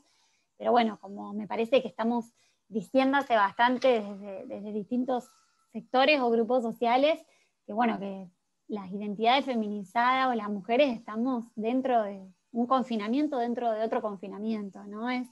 Pero 0.55 0.71
bueno, 0.71 0.99
como 1.01 1.33
me 1.33 1.47
parece 1.47 1.81
que 1.81 1.87
estamos 1.87 2.35
diciendo 2.67 3.17
hace 3.17 3.35
bastante 3.35 3.99
desde, 3.99 4.45
desde 4.45 4.71
distintos 4.73 5.27
sectores 5.71 6.19
o 6.19 6.29
grupos 6.29 6.61
sociales, 6.61 7.25
que 7.65 7.73
bueno, 7.73 7.97
que 7.97 8.29
las 8.67 8.91
identidades 8.91 9.45
feminizadas 9.45 10.27
o 10.27 10.35
las 10.35 10.49
mujeres 10.49 10.95
estamos 10.95 11.45
dentro 11.55 12.03
de 12.03 12.21
un 12.53 12.65
confinamiento, 12.65 13.37
dentro 13.37 13.71
de 13.71 13.83
otro 13.83 14.01
confinamiento, 14.01 14.85
¿no? 14.85 15.09
Es, 15.09 15.27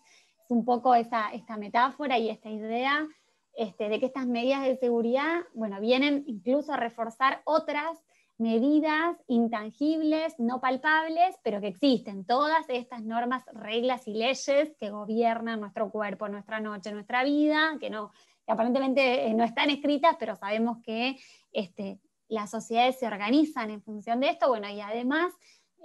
un 0.51 0.65
poco 0.65 0.93
esa, 0.93 1.31
esta 1.31 1.55
metáfora 1.55 2.17
y 2.17 2.29
esta 2.29 2.49
idea 2.49 3.07
este, 3.53 3.87
de 3.87 3.99
que 3.99 4.07
estas 4.07 4.27
medidas 4.27 4.63
de 4.63 4.75
seguridad, 4.75 5.43
bueno, 5.53 5.79
vienen 5.79 6.23
incluso 6.27 6.73
a 6.73 6.77
reforzar 6.77 7.41
otras 7.45 7.97
medidas 8.37 9.15
intangibles, 9.27 10.33
no 10.39 10.59
palpables, 10.59 11.35
pero 11.43 11.61
que 11.61 11.67
existen, 11.67 12.25
todas 12.25 12.65
estas 12.69 13.03
normas, 13.03 13.43
reglas 13.53 14.07
y 14.07 14.13
leyes 14.13 14.75
que 14.79 14.89
gobiernan 14.89 15.61
nuestro 15.61 15.89
cuerpo, 15.89 16.27
nuestra 16.27 16.59
noche, 16.59 16.91
nuestra 16.91 17.23
vida, 17.23 17.77
que, 17.79 17.89
no, 17.89 18.11
aparentemente 18.47 19.27
eh, 19.27 19.33
no 19.33 19.43
están 19.43 19.69
escritas, 19.69 20.17
pero 20.19 20.35
sabemos 20.35 20.79
que 20.83 21.17
este, 21.53 21.99
las 22.27 22.49
sociedades 22.49 22.99
se 22.99 23.07
organizan 23.07 23.69
en 23.69 23.81
función 23.81 24.19
de 24.19 24.29
esto, 24.29 24.49
bueno, 24.49 24.69
y 24.69 24.81
además 24.81 25.31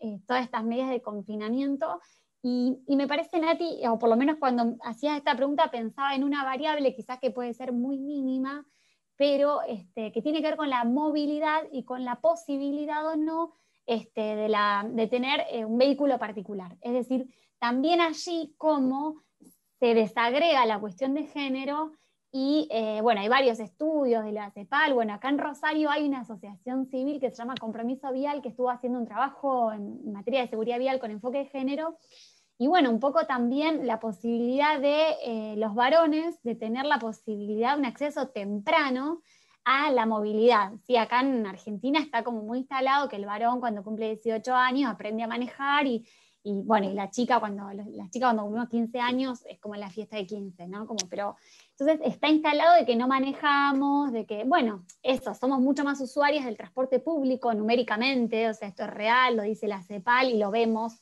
eh, 0.02 0.20
todas 0.26 0.44
estas 0.44 0.64
medidas 0.64 0.90
de 0.90 1.02
confinamiento 1.02 2.00
y, 2.48 2.78
me 2.94 3.08
parece, 3.08 3.40
Nati, 3.40 3.80
o 3.88 3.98
por 3.98 4.08
lo 4.08 4.16
menos 4.16 4.36
cuando 4.38 4.76
hacías 4.84 5.16
esta 5.16 5.34
pregunta 5.34 5.68
pensaba 5.68 6.14
en 6.14 6.22
una 6.22 6.44
variable 6.44 6.94
quizás 6.94 7.18
que 7.18 7.32
puede 7.32 7.52
ser 7.54 7.72
muy 7.72 7.98
mínima, 7.98 8.64
pero 9.16 9.62
este, 9.62 10.12
que 10.12 10.22
tiene 10.22 10.40
que 10.40 10.48
ver 10.48 10.56
con 10.56 10.70
la 10.70 10.84
movilidad 10.84 11.62
y 11.72 11.84
con 11.84 12.04
la 12.04 12.20
posibilidad 12.20 13.04
o 13.04 13.16
no 13.16 13.54
este, 13.84 14.20
de, 14.20 14.48
la, 14.48 14.86
de, 14.88 15.08
tener 15.08 15.44
eh, 15.50 15.64
un 15.64 15.76
vehículo 15.76 16.20
particular. 16.20 16.76
Es 16.82 16.92
decir, 16.92 17.34
también 17.58 18.00
allí 18.00 18.54
cómo 18.58 19.22
se 19.80 19.94
desagrega 19.94 20.66
la 20.66 20.78
cuestión 20.78 21.14
de 21.14 21.24
género 21.24 21.94
y 22.38 22.68
eh, 22.70 23.00
bueno, 23.00 23.22
hay 23.22 23.28
varios 23.28 23.58
estudios 23.60 24.22
de 24.22 24.30
la 24.30 24.50
CEPAL. 24.50 24.92
Bueno, 24.92 25.14
acá 25.14 25.30
en 25.30 25.38
Rosario 25.38 25.88
hay 25.88 26.06
una 26.06 26.20
asociación 26.20 26.84
civil 26.84 27.18
que 27.18 27.30
se 27.30 27.36
llama 27.36 27.54
Compromiso 27.58 28.12
Vial 28.12 28.42
que 28.42 28.50
estuvo 28.50 28.68
haciendo 28.68 28.98
un 28.98 29.06
trabajo 29.06 29.72
en 29.72 30.12
materia 30.12 30.42
de 30.42 30.48
seguridad 30.48 30.78
vial 30.78 30.98
con 30.98 31.10
enfoque 31.10 31.38
de 31.38 31.46
género 31.46 31.96
y 32.58 32.66
bueno, 32.66 32.90
un 32.90 33.00
poco 33.00 33.24
también 33.24 33.86
la 33.86 34.00
posibilidad 34.00 34.78
de 34.78 35.14
eh, 35.24 35.54
los 35.56 35.74
varones 35.74 36.42
de 36.42 36.54
tener 36.54 36.84
la 36.84 36.98
posibilidad 36.98 37.72
de 37.72 37.80
un 37.80 37.86
acceso 37.86 38.28
temprano 38.28 39.22
a 39.64 39.90
la 39.90 40.04
movilidad. 40.04 40.72
Sí, 40.86 40.98
acá 40.98 41.20
en 41.20 41.46
Argentina 41.46 42.00
está 42.00 42.22
como 42.22 42.42
muy 42.42 42.58
instalado 42.58 43.08
que 43.08 43.16
el 43.16 43.24
varón 43.24 43.60
cuando 43.60 43.82
cumple 43.82 44.08
18 44.08 44.54
años 44.54 44.90
aprende 44.90 45.22
a 45.22 45.26
manejar 45.26 45.86
y, 45.86 46.06
bueno, 46.44 46.88
y 46.88 46.92
la 46.92 47.10
chica 47.10 47.40
cuando 47.40 47.64
la 47.72 48.10
chica 48.10 48.26
cuando 48.26 48.42
cumplimos 48.42 48.68
15 48.68 49.00
años 49.00 49.40
es 49.46 49.58
como 49.58 49.74
la 49.74 49.88
fiesta 49.88 50.16
de 50.16 50.26
15, 50.26 50.66
¿no? 50.68 50.86
Como, 50.86 50.98
pero 51.08 51.36
entonces 51.78 52.00
está 52.04 52.28
instalado 52.28 52.74
de 52.74 52.86
que 52.86 52.96
no 52.96 53.06
manejamos, 53.06 54.12
de 54.12 54.24
que, 54.24 54.44
bueno, 54.44 54.84
eso, 55.02 55.34
somos 55.34 55.60
mucho 55.60 55.84
más 55.84 56.00
usuarias 56.00 56.44
del 56.44 56.56
transporte 56.56 57.00
público 57.00 57.52
numéricamente, 57.52 58.48
o 58.48 58.54
sea, 58.54 58.68
esto 58.68 58.84
es 58.84 58.90
real, 58.90 59.36
lo 59.36 59.42
dice 59.42 59.68
la 59.68 59.82
CEPAL 59.82 60.30
y 60.30 60.38
lo 60.38 60.50
vemos 60.50 61.00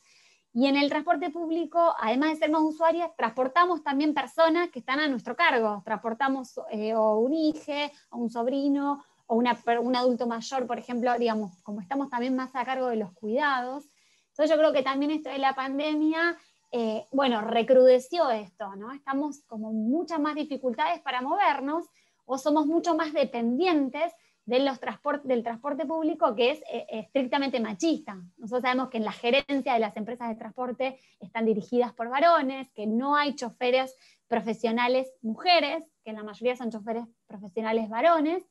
y 0.57 0.67
en 0.67 0.77
el 0.77 0.89
transporte 0.89 1.31
público, 1.31 1.93
además 1.99 2.29
de 2.29 2.35
ser 2.37 2.49
más 2.49 2.61
usuarias, 2.61 3.11
transportamos 3.17 3.83
también 3.83 4.13
personas 4.13 4.69
que 4.69 4.79
están 4.79 5.01
a 5.01 5.09
nuestro 5.09 5.35
cargo. 5.35 5.81
Transportamos 5.83 6.61
eh, 6.71 6.95
o 6.95 7.19
un 7.19 7.33
hijo, 7.33 7.73
o 8.11 8.19
un 8.19 8.29
sobrino, 8.29 9.03
o 9.27 9.35
una, 9.35 9.59
un 9.81 9.97
adulto 9.97 10.27
mayor, 10.27 10.65
por 10.65 10.79
ejemplo, 10.79 11.13
digamos, 11.19 11.57
como 11.61 11.81
estamos 11.81 12.09
también 12.09 12.37
más 12.37 12.55
a 12.55 12.63
cargo 12.63 12.87
de 12.87 12.95
los 12.95 13.11
cuidados. 13.11 13.83
Entonces 14.29 14.49
yo 14.49 14.57
creo 14.57 14.71
que 14.71 14.81
también 14.81 15.11
esto 15.11 15.29
de 15.29 15.39
la 15.39 15.55
pandemia, 15.55 16.37
eh, 16.77 17.07
bueno, 17.13 17.39
recrudeció 17.39 18.29
esto, 18.31 18.75
¿no? 18.75 18.91
Estamos 18.91 19.43
como 19.47 19.71
muchas 19.71 20.19
más 20.19 20.35
dificultades 20.35 20.99
para 20.99 21.21
movernos 21.21 21.85
o 22.25 22.37
somos 22.37 22.65
mucho 22.65 22.97
más 22.97 23.13
dependientes 23.13 24.11
de 24.43 24.59
los 24.59 24.77
del 25.23 25.41
transporte 25.41 25.85
público 25.85 26.35
que 26.35 26.51
es 26.51 26.61
eh, 26.69 26.85
estrictamente 26.89 27.61
machista. 27.61 28.15
Nosotros 28.35 28.63
sabemos 28.63 28.89
que 28.89 28.97
en 28.97 29.05
la 29.05 29.13
gerencia 29.13 29.73
de 29.73 29.79
las 29.79 29.95
empresas 29.95 30.27
de 30.27 30.35
transporte 30.35 30.99
están 31.21 31.45
dirigidas 31.45 31.93
por 31.93 32.09
varones, 32.09 32.69
que 32.71 32.87
no 32.87 33.15
hay 33.15 33.35
choferes 33.35 33.95
profesionales 34.27 35.07
mujeres, 35.21 35.81
que 36.03 36.09
en 36.09 36.17
la 36.17 36.23
mayoría 36.23 36.57
son 36.57 36.71
choferes 36.71 37.05
profesionales 37.25 37.87
varones, 37.87 38.43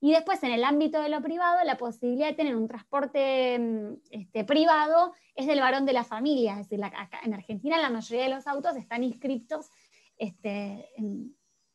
y 0.00 0.12
después 0.12 0.42
en 0.42 0.52
el 0.52 0.64
ámbito 0.64 1.00
de 1.02 1.10
lo 1.10 1.20
privado, 1.20 1.62
la 1.64 1.76
posibilidad 1.76 2.28
de 2.28 2.34
tener 2.34 2.56
un 2.56 2.68
transporte 2.68 3.58
mm, 3.58 3.94
este, 4.10 4.44
privado 4.44 5.12
es 5.34 5.46
del 5.46 5.60
varón 5.60 5.84
de 5.84 5.92
la 5.92 6.04
familia, 6.04 6.52
es 6.58 6.68
decir, 6.68 6.84
en 7.22 7.34
Argentina 7.34 7.78
la 7.78 7.90
mayoría 7.90 8.24
de 8.24 8.34
los 8.34 8.46
autos 8.46 8.76
están 8.76 9.04
inscritos 9.04 9.70
este, 10.16 10.88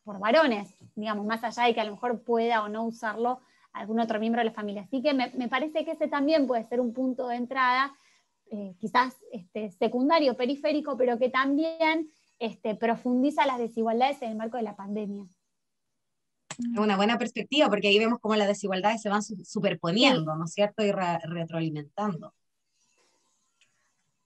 por 0.03 0.19
varones, 0.19 0.75
digamos, 0.95 1.25
más 1.25 1.43
allá 1.43 1.63
de 1.63 1.73
que 1.73 1.81
a 1.81 1.85
lo 1.85 1.93
mejor 1.93 2.23
pueda 2.23 2.63
o 2.63 2.69
no 2.69 2.85
usarlo 2.85 3.41
algún 3.73 3.99
otro 3.99 4.19
miembro 4.19 4.39
de 4.39 4.45
la 4.45 4.51
familia. 4.51 4.83
Así 4.83 5.01
que 5.01 5.13
me, 5.13 5.47
parece 5.49 5.83
que 5.83 5.91
ese 5.91 6.07
también 6.07 6.47
puede 6.47 6.63
ser 6.63 6.79
un 6.79 6.93
punto 6.93 7.27
de 7.27 7.35
entrada, 7.35 7.93
eh, 8.51 8.75
quizás 8.79 9.17
este, 9.31 9.71
secundario, 9.71 10.37
periférico, 10.37 10.95
pero 10.95 11.17
que 11.17 11.29
también 11.29 12.09
este, 12.39 12.75
profundiza 12.75 13.45
las 13.45 13.57
desigualdades 13.57 14.21
en 14.21 14.31
el 14.31 14.37
marco 14.37 14.57
de 14.57 14.63
la 14.63 14.75
pandemia. 14.75 15.25
Es 16.57 16.79
una 16.79 16.95
buena 16.95 17.17
perspectiva, 17.17 17.69
porque 17.69 17.87
ahí 17.87 17.99
vemos 17.99 18.19
cómo 18.19 18.35
las 18.35 18.47
desigualdades 18.47 19.01
se 19.01 19.09
van 19.09 19.21
superponiendo, 19.21 20.35
¿no 20.35 20.45
es 20.45 20.53
cierto? 20.53 20.83
Y 20.83 20.91
retroalimentando. 20.91 22.33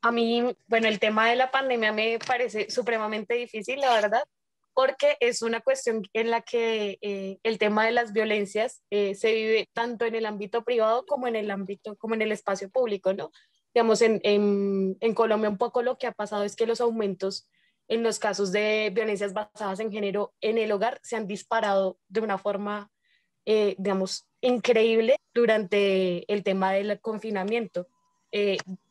A 0.01 0.11
mí, 0.11 0.55
bueno, 0.67 0.88
el 0.88 0.99
tema 0.99 1.30
de 1.30 1.36
la 1.36 1.51
pandemia 1.51 1.91
me 1.91 2.19
parece 2.19 2.69
supremamente 2.69 3.34
difícil, 3.34 3.82
la 3.82 3.93
verdad, 3.93 4.23
porque 4.73 5.17
es 5.19 5.41
una 5.41 5.59
cuestión 5.59 6.03
en 6.13 6.32
la 6.32 6.41
que 6.41 6.97
eh, 7.01 7.38
el 7.43 7.57
tema 7.57 7.86
de 7.86 7.91
las 7.91 8.13
violencias 8.13 8.82
eh, 8.89 9.13
se 9.13 9.34
vive 9.34 9.69
tanto 9.73 10.05
en 10.05 10.15
el 10.15 10.25
ámbito 10.25 10.63
privado 10.63 11.05
como 11.05 11.27
en 11.27 11.36
el 11.36 11.51
ámbito, 11.51 11.97
como 11.97 12.15
en 12.15 12.21
el 12.21 12.32
espacio 12.32 12.69
público, 12.69 13.13
¿no? 13.13 13.32
Digamos, 13.73 14.01
en, 14.01 14.21
en, 14.23 14.95
en 15.01 15.13
Colombia 15.13 15.49
un 15.49 15.57
poco 15.57 15.82
lo 15.82 15.97
que 15.97 16.07
ha 16.07 16.13
pasado 16.13 16.43
es 16.45 16.55
que 16.55 16.65
los 16.65 16.80
aumentos 16.80 17.49
en 17.89 18.03
los 18.03 18.19
casos 18.19 18.51
de 18.51 18.91
violencias 18.93 19.33
basadas 19.33 19.79
en 19.81 19.91
género 19.91 20.33
en 20.39 20.57
el 20.57 20.71
hogar 20.71 20.99
se 21.03 21.17
han 21.17 21.27
disparado 21.27 21.99
de 22.07 22.21
una 22.21 22.37
forma, 22.37 22.89
eh, 23.45 23.75
digamos, 23.77 24.27
increíble 24.41 25.17
durante 25.33 26.31
el 26.31 26.43
tema 26.43 26.71
del 26.71 26.99
confinamiento. 27.01 27.87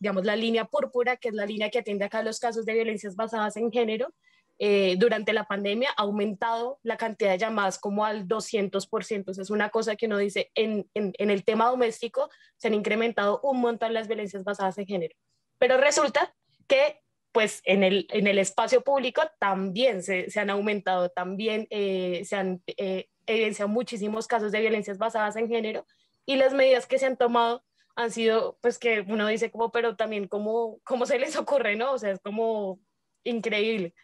digamos, 0.01 0.25
la 0.25 0.35
línea 0.35 0.65
púrpura, 0.65 1.17
que 1.17 1.29
es 1.29 1.35
la 1.35 1.47
línea 1.47 1.71
que 1.71 1.79
atiende 1.79 2.05
acá 2.05 2.23
los 2.25 2.41
casos 2.41 2.67
de 2.67 2.75
violencias 2.75 3.15
basadas 3.15 3.57
en 3.57 3.71
género, 3.71 4.13
eh, 4.61 4.97
durante 4.99 5.33
la 5.33 5.45
pandemia 5.45 5.91
ha 5.97 6.03
aumentado 6.03 6.81
la 6.83 6.97
cantidad 6.97 7.31
de 7.31 7.39
llamadas 7.39 7.79
como 7.79 8.05
al 8.05 8.27
200%. 8.27 9.31
es 9.31 9.51
una 9.51 9.71
cosa 9.71 9.95
que 9.95 10.07
uno 10.07 10.19
dice, 10.19 10.51
en, 10.57 10.91
en, 10.95 11.31
el 11.31 11.45
tema 11.45 11.71
doméstico 11.71 12.29
se 12.57 12.67
han 12.67 12.75
incrementado 12.75 13.41
un 13.45 13.61
montón 13.61 13.95
las 13.95 14.09
violencias 14.09 14.43
basadas 14.43 14.77
en 14.79 14.87
género. 14.87 15.15
Pero 15.59 15.77
resulta 15.77 16.35
que 16.67 17.01
pues 17.33 17.61
en 17.65 17.83
el, 17.83 18.07
en 18.11 18.27
el 18.27 18.39
espacio 18.39 18.83
público 18.83 19.23
también 19.39 20.03
se, 20.03 20.29
han 20.37 20.51
aumentado, 20.51 21.11
también 21.11 21.67
eh, 21.71 22.23
se 22.25 22.37
han 22.37 22.63
eh, 22.67 23.09
evidenciado 23.27 23.69
muchísimos 23.69 24.27
casos 24.27 24.53
de 24.53 24.61
violencias 24.61 24.99
basadas 24.99 25.37
en 25.37 25.49
género 25.49 25.87
y 26.27 26.37
las 26.37 26.55
medidas 26.55 26.87
que 26.87 26.99
se 26.99 27.07
han 27.07 27.17
tomado 27.17 27.65
han 27.97 28.11
sido, 28.13 28.59
pues 28.61 28.79
que 28.79 29.05
uno 29.09 29.27
dice 29.27 29.51
como, 29.51 29.73
pero 29.73 29.97
también 29.97 30.29
cómo, 30.29 30.79
cómo 30.85 31.05
se 31.05 31.19
les 31.19 31.37
ocurre, 31.37 31.75
¿no? 31.75 31.93
O 31.93 31.99
sea, 31.99 32.13
es 32.13 32.21
como 32.21 32.81
increíble. 33.25 33.95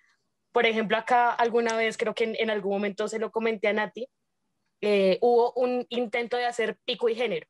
Por 0.52 0.66
ejemplo, 0.66 0.96
acá 0.96 1.30
alguna 1.30 1.76
vez, 1.76 1.96
creo 1.96 2.14
que 2.14 2.34
en, 2.36 2.50
algún 2.50 2.72
momento 2.72 3.08
se 3.08 3.18
lo 3.18 3.30
comenté 3.30 3.68
a 3.68 3.72
Nati, 3.72 4.08
eh, 4.80 5.18
hubo 5.20 5.52
un 5.54 5.86
intento 5.90 6.36
de 6.36 6.46
hacer 6.46 6.76
pico 6.84 7.08
y 7.08 7.14
género. 7.14 7.46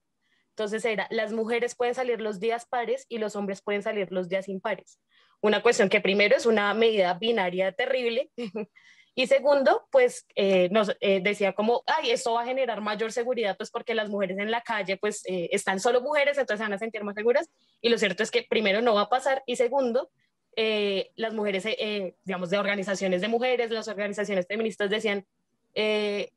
Entonces 0.57 0.85
era, 0.85 1.07
las 1.11 1.33
mujeres 1.33 1.75
pueden 1.75 1.95
salir 1.95 2.21
los 2.21 2.41
días 2.41 2.67
pares 2.67 3.07
y 3.09 3.19
los 3.19 3.37
hombres 3.37 3.63
pueden 3.63 3.83
salir 3.83 4.11
los 4.11 4.29
días 4.29 4.49
impares. 4.49 5.01
Una 5.41 5.63
cuestión 5.63 5.89
que 5.89 6.01
primero 6.01 6.37
es 6.37 6.47
una 6.47 6.73
medida 6.75 7.15
binaria 7.15 7.73
terrible 7.73 8.31
y 9.15 9.27
segundo, 9.27 9.87
pues 9.91 10.27
eh, 10.37 10.69
nos 10.71 10.97
eh, 11.01 11.21
decía 11.23 11.53
como, 11.53 11.83
ay, 11.87 12.11
esto 12.11 12.33
va 12.33 12.43
a 12.43 12.47
generar 12.47 12.81
mayor 12.81 13.13
seguridad, 13.13 13.57
pues 13.57 13.71
porque 13.71 13.95
las 13.95 14.09
mujeres 14.09 14.39
en 14.39 14.51
la 14.51 14.63
calle 14.63 14.97
pues 14.97 15.23
están 15.27 15.81
solo 15.81 16.01
mujeres, 16.01 16.39
entonces 16.39 16.65
van 16.65 16.73
a 16.73 16.79
sentir 16.79 17.05
más 17.05 17.15
seguras. 17.15 17.51
Y 17.81 17.89
lo 17.91 17.99
cierto 17.99 18.23
es 18.23 18.31
que 18.31 18.47
primero 18.49 18.81
no 18.81 18.95
va 18.95 19.03
a 19.03 19.09
pasar 19.09 19.43
y 19.47 19.57
segundo, 19.57 20.11
eh, 20.57 21.11
las 21.17 21.35
mujeres, 21.35 21.67
eh, 21.67 21.77
eh, 21.79 22.15
digamos, 22.25 22.51
de 22.51 22.59
organizaciones 22.59 23.21
de 23.21 23.29
mujeres, 23.29 23.71
las 23.71 23.89
organizaciones 23.89 24.47
feministas 24.47 24.91
decían, 24.91 25.27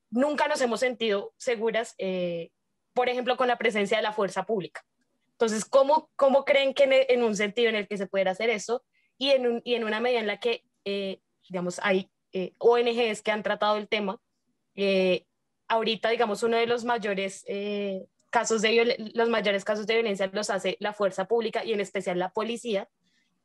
nunca 0.10 0.48
nos 0.48 0.62
hemos 0.62 0.80
sentido 0.80 1.34
seguras, 1.38 1.96
por 2.98 3.10
ejemplo, 3.10 3.38
con 3.38 3.48
la 3.48 3.60
presencia 3.60 3.98
de 3.98 4.02
la 4.02 4.12
fuerza 4.12 4.44
pública. 4.44 4.84
Entonces, 5.34 5.66
¿cómo, 5.66 6.10
cómo 6.16 6.46
creen 6.46 6.74
que 6.74 7.06
en, 7.10 7.22
un 7.22 7.36
sentido 7.36 7.70
en 7.70 7.76
el 7.76 7.88
que 7.88 7.96
se 7.96 8.08
puede 8.08 8.28
hacer 8.28 8.50
eso 8.50 8.84
y 9.20 9.30
en, 9.30 9.46
un, 9.46 9.62
y 9.64 9.76
en 9.76 9.84
una 9.84 10.00
medida 10.00 10.20
en 10.20 10.26
la 10.26 10.40
que, 10.40 10.64
digamos, 11.48 11.80
hay 11.84 12.10
ONGs 12.58 13.22
que 13.22 13.32
han 13.32 13.44
tratado 13.44 13.78
el 13.78 13.88
tema? 13.88 14.20
ahorita, 15.68 16.10
digamos, 16.10 16.42
uno 16.42 16.58
de 16.58 16.66
los 16.66 16.86
mayores 16.86 17.46
casos 18.32 18.64
de 18.64 19.12
los 19.14 19.30
mayores 19.30 19.64
casos 19.64 19.86
de 19.86 19.94
violencia 19.94 20.30
los 20.34 20.50
hace 20.50 20.78
la 20.80 20.94
fuerza 20.94 21.26
pública 21.26 21.64
y 21.64 21.74
en 21.74 21.82
especial 21.82 22.18
la 22.18 22.30
policía, 22.30 22.90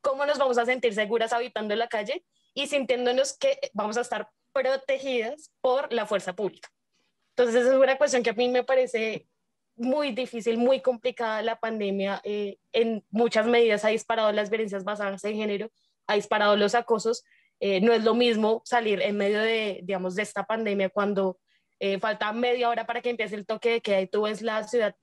cómo 0.00 0.24
nos 0.24 0.38
vamos 0.38 0.56
a 0.56 0.64
sentir 0.64 0.94
seguras 0.94 1.34
habitando 1.34 1.74
en 1.74 1.78
la 1.78 1.88
calle 1.88 2.24
y 2.54 2.68
sintiéndonos 2.68 3.36
que 3.36 3.58
vamos 3.74 3.98
a 3.98 4.00
estar 4.00 4.30
protegidas 4.52 5.52
por 5.60 5.92
la 5.92 6.06
fuerza 6.06 6.34
pública. 6.34 6.70
Entonces, 7.30 7.62
esa 7.62 7.74
es 7.74 7.80
una 7.80 7.96
cuestión 7.96 8.22
que 8.22 8.30
a 8.30 8.34
mí 8.34 8.48
me 8.48 8.64
parece 8.64 9.26
muy 9.76 10.12
difícil, 10.12 10.58
muy 10.58 10.80
complicada. 10.80 11.42
La 11.42 11.58
pandemia 11.58 12.20
eh, 12.24 12.58
en 12.72 13.04
muchas 13.10 13.46
medidas 13.46 13.84
ha 13.84 13.88
disparado 13.88 14.32
las 14.32 14.50
violencias 14.50 14.84
basadas 14.84 15.24
en 15.24 15.36
género, 15.36 15.70
ha 16.06 16.14
disparado 16.14 16.56
los 16.56 16.74
acosos. 16.74 17.24
Eh, 17.60 17.80
no 17.80 17.92
es 17.92 18.02
lo 18.04 18.14
mismo 18.14 18.62
salir 18.64 19.00
en 19.02 19.16
medio 19.16 19.40
de, 19.40 19.80
digamos, 19.84 20.16
de 20.16 20.22
esta 20.22 20.44
pandemia 20.44 20.88
cuando 20.88 21.38
eh, 21.78 21.98
falta 21.98 22.32
media 22.32 22.68
hora 22.68 22.86
para 22.86 23.02
que 23.02 23.10
empiece 23.10 23.34
el 23.34 23.46
toque 23.46 23.70
de 23.70 23.80
queda 23.80 24.00
y 24.00 24.06
tú 24.06 24.22
ves 24.22 24.42
la 24.42 24.64
ciudad 24.64 24.94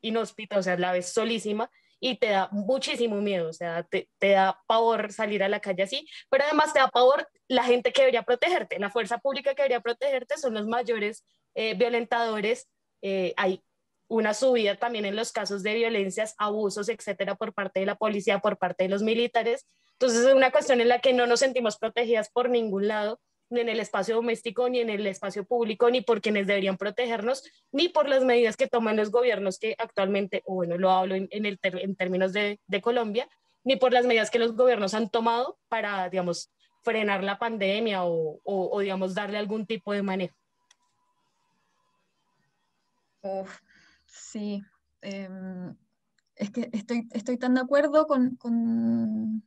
inhóspita, 0.00 0.58
o 0.58 0.62
sea, 0.62 0.76
la 0.76 0.92
ves 0.92 1.12
solísima 1.12 1.70
y 2.00 2.16
te 2.16 2.28
da 2.28 2.48
muchísimo 2.52 3.20
miedo, 3.20 3.48
o 3.48 3.52
sea, 3.52 3.82
te, 3.82 4.08
te, 4.18 4.30
da 4.30 4.60
pavor 4.66 5.12
salir 5.12 5.42
a 5.42 5.48
la 5.48 5.60
calle 5.60 5.82
así, 5.82 6.06
pero 6.30 6.44
además 6.44 6.72
te 6.72 6.78
da 6.78 6.88
pavor 6.88 7.28
la 7.48 7.64
gente 7.64 7.92
que 7.92 8.02
debería 8.02 8.22
protegerte, 8.22 8.78
la 8.78 8.90
fuerza 8.90 9.18
pública 9.18 9.54
que 9.54 9.62
debería 9.62 9.80
protegerte 9.80 10.36
son 10.38 10.54
los 10.54 10.66
mayores 10.66 11.24
eh, 11.54 11.74
violentadores, 11.74 12.68
eh, 13.02 13.34
hay 13.36 13.62
una 14.08 14.34
subida 14.34 14.76
también 14.76 15.04
en 15.04 15.16
los 15.16 15.32
casos 15.32 15.62
de 15.62 15.74
violencias, 15.74 16.34
abusos, 16.38 16.88
etcétera, 16.88 17.34
por 17.34 17.52
parte 17.52 17.80
de 17.80 17.86
la 17.86 17.94
policía, 17.96 18.40
por 18.40 18.56
parte 18.56 18.84
de 18.84 18.90
los 18.90 19.02
militares. 19.02 19.66
Entonces 19.92 20.24
es 20.24 20.34
una 20.34 20.50
cuestión 20.50 20.80
en 20.80 20.88
la 20.88 21.00
que 21.00 21.12
no 21.12 21.26
nos 21.26 21.40
sentimos 21.40 21.76
protegidas 21.76 22.30
por 22.30 22.48
ningún 22.48 22.88
lado 22.88 23.20
ni 23.50 23.60
en 23.60 23.68
el 23.68 23.80
espacio 23.80 24.16
doméstico, 24.16 24.68
ni 24.68 24.80
en 24.80 24.90
el 24.90 25.06
espacio 25.06 25.44
público, 25.44 25.90
ni 25.90 26.00
por 26.00 26.20
quienes 26.20 26.46
deberían 26.46 26.76
protegernos, 26.76 27.44
ni 27.72 27.88
por 27.88 28.08
las 28.08 28.24
medidas 28.24 28.56
que 28.56 28.66
toman 28.66 28.96
los 28.96 29.10
gobiernos 29.10 29.58
que 29.58 29.74
actualmente, 29.78 30.42
o 30.44 30.54
bueno, 30.56 30.76
lo 30.76 30.90
hablo 30.90 31.14
en, 31.14 31.28
el 31.30 31.58
en 31.62 31.96
términos 31.96 32.32
de, 32.32 32.60
de, 32.66 32.80
Colombia, 32.82 33.28
ni 33.64 33.76
por 33.76 33.92
las 33.92 34.04
medidas 34.04 34.30
que 34.30 34.38
los 34.38 34.54
gobiernos 34.54 34.94
han 34.94 35.08
tomado 35.08 35.58
para, 35.68 36.08
digamos, 36.10 36.50
frenar 36.82 37.24
la 37.24 37.38
pandemia 37.38 38.04
o, 38.04 38.40
o, 38.44 38.80
digamos, 38.80 39.14
darle 39.14 39.38
algún 39.38 39.66
tipo 39.66 39.92
de 39.92 40.02
manejo. 40.02 40.34
Sí, 44.08 44.62
em, 45.02 45.76
es 46.36 46.50
que 46.50 46.68
estoy, 46.72 47.08
estoy 47.12 47.38
tan 47.38 47.54
de 47.54 47.60
acuerdo 47.60 48.06
con, 48.06 48.36
con, 48.36 49.42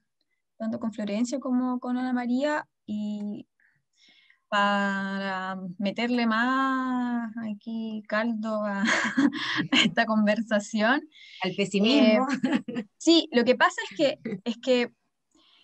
tanto 0.57 0.79
con 0.79 0.93
Florencia 0.93 1.39
como 1.39 1.79
con 1.79 1.97
Ana 1.97 2.13
María 2.13 2.67
y 2.85 3.47
para 4.51 5.57
meterle 5.77 6.27
más 6.27 7.31
aquí 7.49 8.03
caldo 8.07 8.65
a, 8.65 8.83
esta 9.71 10.05
conversación. 10.05 11.07
Al 11.41 11.55
pesimismo. 11.55 12.27
Eh, 12.43 12.85
sí, 12.97 13.29
lo 13.31 13.45
que 13.45 13.55
pasa 13.55 13.79
es 13.89 13.97
que, 13.97 14.41
es 14.43 14.57
que 14.57 14.91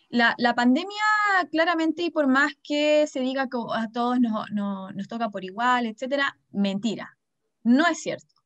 la, 0.08 0.36
la, 0.38 0.56
pandemia 0.56 1.04
claramente, 1.52 2.04
y 2.04 2.12
por 2.12 2.28
más 2.28 2.54
que 2.64 3.08
se 3.08 3.20
diga 3.20 3.50
que 3.50 3.58
a 3.76 3.90
todos 3.92 4.22
nos, 4.22 4.50
nos 4.52 5.08
toca 5.10 5.30
por 5.30 5.44
igual, 5.44 5.86
etcétera, 5.86 6.40
mentira. 6.52 7.18
No 7.64 7.86
es 7.88 8.00
cierto. 8.00 8.37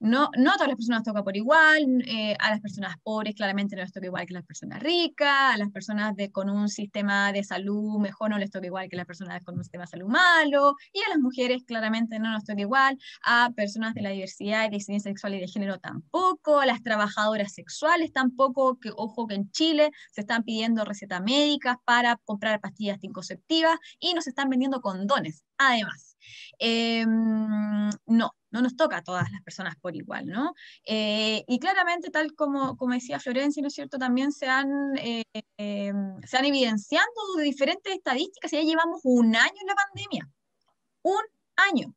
No, 0.00 0.30
no 0.36 0.50
a 0.50 0.54
todas 0.54 0.68
las 0.68 0.76
personas 0.76 1.04
toca 1.04 1.22
por 1.22 1.36
igual, 1.36 2.02
eh, 2.06 2.34
a 2.38 2.50
las 2.50 2.60
personas 2.60 2.96
pobres 3.02 3.34
claramente 3.34 3.76
no 3.76 3.82
les 3.82 3.92
toca 3.92 4.06
igual 4.06 4.26
que 4.26 4.34
a 4.34 4.38
las 4.38 4.46
personas 4.46 4.82
ricas, 4.82 5.54
a 5.54 5.58
las 5.58 5.70
personas 5.70 6.16
de, 6.16 6.32
con 6.32 6.48
un 6.50 6.68
sistema 6.68 7.32
de 7.32 7.44
salud 7.44 7.98
mejor 8.00 8.30
no 8.30 8.38
les 8.38 8.50
toca 8.50 8.66
igual 8.66 8.88
que 8.88 8.96
a 8.96 8.98
las 8.98 9.06
personas 9.06 9.42
con 9.44 9.56
un 9.56 9.62
sistema 9.62 9.84
de 9.84 9.90
salud 9.90 10.08
malo, 10.08 10.74
y 10.92 11.00
a 11.00 11.10
las 11.10 11.18
mujeres 11.18 11.64
claramente 11.64 12.18
no 12.18 12.30
nos 12.30 12.44
toca 12.44 12.60
igual, 12.60 12.98
a 13.24 13.50
personas 13.54 13.94
de 13.94 14.02
la 14.02 14.10
diversidad 14.10 14.66
y 14.66 14.70
disidencia 14.70 15.10
sexual 15.10 15.34
y 15.34 15.40
de 15.40 15.48
género 15.48 15.78
tampoco, 15.78 16.60
a 16.60 16.66
las 16.66 16.82
trabajadoras 16.82 17.52
sexuales 17.52 18.12
tampoco, 18.12 18.78
que 18.80 18.90
ojo 18.96 19.26
que 19.26 19.34
en 19.34 19.50
Chile 19.50 19.90
se 20.12 20.22
están 20.22 20.44
pidiendo 20.44 20.84
recetas 20.84 21.22
médicas 21.22 21.76
para 21.84 22.16
comprar 22.24 22.60
pastillas 22.60 22.94
anticonceptivas 22.94 23.78
y 23.98 24.14
nos 24.14 24.26
están 24.26 24.48
vendiendo 24.48 24.80
condones, 24.80 25.44
además. 25.58 26.09
Em, 26.58 27.90
no, 28.06 28.30
no 28.50 28.62
nos 28.62 28.76
toca 28.76 28.98
a 28.98 29.02
todas 29.02 29.30
las 29.30 29.42
personas 29.42 29.76
por 29.76 29.96
igual, 29.96 30.26
¿no? 30.26 30.54
Eh, 30.84 31.44
y 31.46 31.58
claramente, 31.58 32.10
tal 32.10 32.34
como, 32.34 32.76
como 32.76 32.94
decía 32.94 33.20
Florencia, 33.20 33.62
¿no 33.62 33.68
es 33.68 33.74
cierto?, 33.74 33.98
también 33.98 34.32
se 34.32 34.46
han, 34.46 34.68
eh, 34.98 35.24
em, 35.56 36.20
se 36.22 36.36
han 36.36 36.44
evidenciado 36.44 37.06
diferentes 37.42 37.92
estadísticas 37.94 38.50
ya 38.50 38.62
llevamos 38.62 39.00
un 39.04 39.34
año 39.36 39.54
en 39.60 39.66
la 39.66 39.74
pandemia. 39.74 40.28
Un 41.02 41.22
año 41.56 41.94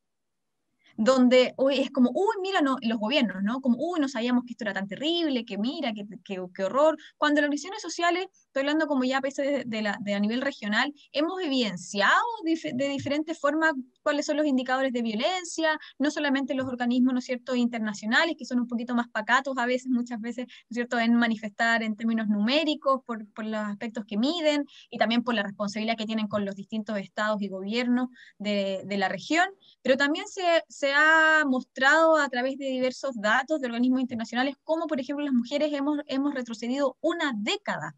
donde 0.97 1.53
hoy 1.57 1.79
es 1.79 1.91
como, 1.91 2.11
uy, 2.13 2.35
mira, 2.41 2.61
no, 2.61 2.77
los 2.81 2.99
gobiernos, 2.99 3.41
¿no? 3.43 3.61
Como, 3.61 3.77
uy, 3.79 3.99
no 3.99 4.07
sabíamos 4.07 4.43
que 4.45 4.51
esto 4.53 4.65
era 4.65 4.73
tan 4.73 4.87
terrible, 4.87 5.45
que 5.45 5.57
mira, 5.57 5.93
que, 5.93 6.05
que, 6.23 6.63
horror. 6.63 6.97
Cuando 7.17 7.41
las 7.41 7.47
organizaciones 7.47 7.81
sociales, 7.81 8.27
estoy 8.53 8.61
hablando 8.61 8.85
como 8.85 9.03
ya 9.03 9.17
a 9.17 9.21
de, 9.65 9.81
la, 9.81 9.97
de 9.99 10.13
a 10.13 10.19
nivel 10.19 10.41
regional, 10.41 10.93
hemos 11.11 11.41
evidenciado 11.41 12.21
de 12.43 12.89
diferentes 12.89 13.39
formas 13.39 13.73
cuáles 14.03 14.27
son 14.27 14.37
los 14.37 14.45
indicadores 14.45 14.93
de 14.93 15.01
violencia, 15.01 15.79
no 15.97 16.11
solamente 16.11 16.53
los 16.53 16.67
organismos, 16.67 17.13
¿no 17.13 17.19
es 17.19 17.25
cierto?, 17.25 17.55
internacionales, 17.55 18.35
que 18.37 18.45
son 18.45 18.59
un 18.59 18.67
poquito 18.67 18.93
más 18.93 19.07
pacatos 19.09 19.57
a 19.57 19.65
veces, 19.65 19.87
muchas 19.89 20.21
veces, 20.21 20.45
¿no 20.45 20.51
es 20.69 20.75
cierto?, 20.75 20.99
en 20.99 21.15
manifestar 21.15 21.81
en 21.81 21.95
términos 21.95 22.27
numéricos 22.27 23.01
por, 23.07 23.27
por 23.33 23.45
los 23.45 23.59
aspectos 23.59 24.05
que 24.05 24.17
miden 24.17 24.65
y 24.91 24.99
también 24.99 25.23
por 25.23 25.33
la 25.33 25.41
responsabilidad 25.41 25.97
que 25.97 26.05
tienen 26.05 26.27
con 26.27 26.45
los 26.45 26.55
distintos 26.55 26.99
estados 26.99 27.41
y 27.41 27.47
gobiernos 27.47 28.09
de, 28.37 28.83
de 28.85 28.97
la 28.97 29.09
región, 29.09 29.49
pero 29.81 29.97
también 29.97 30.27
se, 30.27 30.43
se, 30.69 30.93
ha 30.93 31.43
mostrado 31.47 32.17
a 32.17 32.29
través 32.29 32.59
de 32.59 32.65
diversos 32.65 33.15
datos 33.19 33.59
de 33.61 33.67
organismos 33.67 34.01
internacionales 34.01 34.57
cómo, 34.63 34.85
por 34.85 34.99
ejemplo, 34.99 35.25
las 35.25 35.33
mujeres 35.33 35.73
hemos, 35.73 36.01
hemos 36.05 36.35
retrocedido 36.35 36.97
una 37.01 37.33
década 37.35 37.95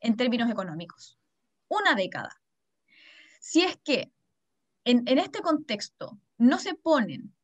en 0.00 0.16
términos 0.16 0.50
económicos. 0.50 1.18
Una 1.68 1.94
década. 1.94 2.40
Si 3.40 3.62
es 3.62 3.76
que 3.78 4.12
en, 4.84 5.06
este 5.06 5.40
contexto 5.40 6.18
no 6.38 6.58
se 6.58 6.74
ponen 6.74 7.34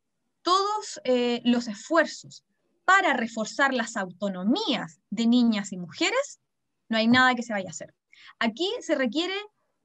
todos 0.42 1.00
eh, 1.04 1.40
los 1.44 1.68
esfuerzos 1.68 2.44
para 2.84 3.14
reforzar 3.14 3.74
las 3.74 3.96
autonomías 3.96 5.00
de 5.10 5.26
niñas 5.26 5.72
y 5.72 5.76
mujeres, 5.76 6.40
no 6.88 6.96
hay 6.96 7.08
nada 7.08 7.34
que 7.34 7.42
se 7.42 7.52
vaya 7.52 7.68
a 7.68 7.70
hacer. 7.70 7.94
Aquí 8.38 8.70
se 8.80 8.94
requiere 8.94 9.34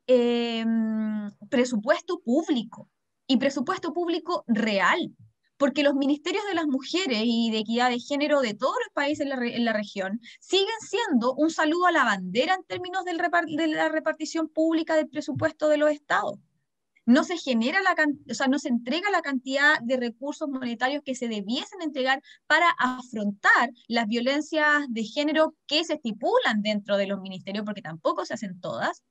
em, 0.07 1.31
presupuesto 1.49 2.19
público 2.19 2.89
y 3.27 3.37
presupuesto 3.37 3.93
público 3.93 4.43
real, 4.47 5.15
porque 5.61 5.83
los 5.83 5.93
ministerios 5.93 6.43
de 6.47 6.55
las 6.55 6.65
mujeres 6.65 7.21
y 7.23 7.51
de 7.51 7.59
equidad 7.59 7.91
de 7.91 7.99
género 7.99 8.41
de 8.41 8.55
todos 8.55 8.73
los 8.83 8.93
países 8.95 9.27
en 9.29 9.63
la, 9.63 9.73
región 9.73 10.19
siguen 10.39 10.65
siendo 10.79 11.35
un 11.35 11.51
saludo 11.51 11.85
a 11.85 11.91
la 11.91 12.03
bandera 12.03 12.55
en 12.55 12.63
términos 12.63 13.05
de 13.05 13.13
la 13.67 13.87
repartición 13.89 14.49
pública 14.49 14.95
del 14.95 15.07
presupuesto 15.07 15.67
de 15.67 15.77
los 15.77 15.91
estados 15.91 16.39
no 17.05 17.23
se 17.23 17.37
genera 17.37 17.79
la 17.81 17.95
o 18.29 18.33
sea, 18.33 18.47
no 18.47 18.57
se 18.57 18.69
entrega 18.69 19.11
la 19.11 19.21
cantidad 19.21 19.79
de 19.81 19.97
recursos 19.97 20.49
monetarios 20.49 21.03
que 21.03 21.13
se 21.13 21.27
debiesen 21.27 21.83
entregar 21.83 22.23
para 22.47 22.67
afrontar 22.79 23.69
las 23.87 24.07
violencias 24.07 24.85
de 24.89 25.03
género 25.03 25.55
que 25.67 25.83
se 25.83 25.93
estipulan 25.93 26.63
dentro 26.63 26.97
de 26.97 27.05
los 27.05 27.21
ministerios, 27.21 27.65
porque 27.65 27.83
tampoco 27.83 28.25
se 28.25 28.33
hacen 28.33 28.59
todas, 28.61 29.03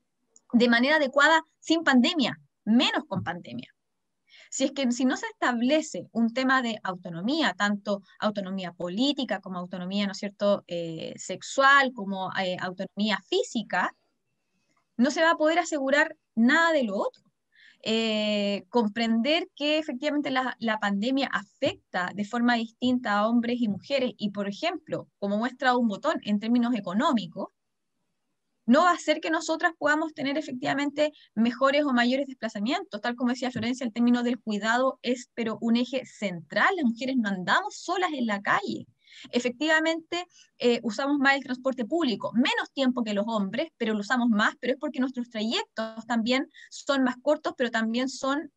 de 0.52 0.68
manera 0.68 0.96
adecuada 0.96 1.44
sin 1.60 1.84
pandemia, 1.84 2.40
menos 2.64 3.04
con 3.06 3.22
pandemia. 3.22 3.72
Si 4.50 4.64
es 4.64 4.72
que 4.72 4.90
si 4.92 5.04
no 5.04 5.16
se 5.16 5.26
establece 5.26 6.08
un 6.12 6.34
tema 6.34 6.60
de 6.60 6.78
autonomía, 6.82 7.54
tanto 7.56 8.02
autonomía 8.18 8.72
política 8.72 9.40
como 9.40 9.58
autonomía, 9.58 10.06
¿no 10.06 10.14
cierto?, 10.14 10.64
eh, 10.66 11.14
sexual, 11.16 11.92
como 11.94 12.30
eh, 12.36 12.56
autonomía 12.60 13.18
física, 13.28 13.94
no 14.96 15.10
se 15.12 15.22
va 15.22 15.30
a 15.32 15.36
poder 15.36 15.60
asegurar 15.60 16.16
nada 16.34 16.72
de 16.72 16.82
lo 16.82 16.96
otro. 16.96 17.22
Eh, 17.82 18.66
comprender 18.68 19.48
que 19.54 19.78
efectivamente 19.78 20.30
la, 20.30 20.78
pandemia 20.80 21.28
afecta 21.32 22.10
de 22.14 22.24
forma 22.24 22.54
distinta 22.56 23.18
a 23.18 23.28
hombres 23.28 23.60
y 23.60 23.68
mujeres 23.68 24.12
y, 24.18 24.30
por 24.30 24.48
ejemplo, 24.48 25.08
como 25.18 25.38
muestra 25.38 25.76
un 25.76 25.88
botón 25.88 26.20
en 26.24 26.40
términos 26.40 26.74
económicos, 26.74 27.48
no 28.70 28.82
va 28.82 28.90
a 28.90 28.94
hacer 28.94 29.20
que 29.20 29.30
nosotras 29.30 29.72
podamos 29.76 30.14
tener 30.14 30.38
efectivamente 30.38 31.12
mejores 31.34 31.82
o 31.84 31.92
mayores 31.92 32.28
desplazamientos. 32.28 33.00
Tal 33.00 33.16
como 33.16 33.30
decía 33.30 33.50
Florencia, 33.50 33.84
el 33.84 33.92
término 33.92 34.22
del 34.22 34.38
cuidado 34.38 35.00
es 35.02 35.28
pero 35.34 35.58
un 35.60 35.74
eje 35.76 36.06
central. 36.06 36.76
Las 36.76 36.84
mujeres 36.84 37.16
no 37.16 37.30
andamos 37.30 37.74
solas 37.74 38.12
en 38.12 38.26
la 38.26 38.40
calle. 38.40 38.86
Efectivamente, 39.32 40.24
eh, 40.58 40.78
usamos 40.84 41.18
más 41.18 41.34
el 41.34 41.42
transporte 41.42 41.84
público, 41.84 42.30
menos 42.32 42.70
tiempo 42.72 43.02
que 43.02 43.12
los 43.12 43.24
hombres, 43.26 43.72
pero 43.76 43.92
lo 43.92 44.00
usamos 44.00 44.28
más, 44.28 44.54
pero 44.60 44.74
es 44.74 44.78
porque 44.78 45.00
nuestros 45.00 45.30
trayectos 45.30 46.06
también 46.06 46.48
son 46.70 47.02
más 47.02 47.16
cortos, 47.20 47.54
pero 47.58 47.72
también 47.72 48.08
son 48.08 48.52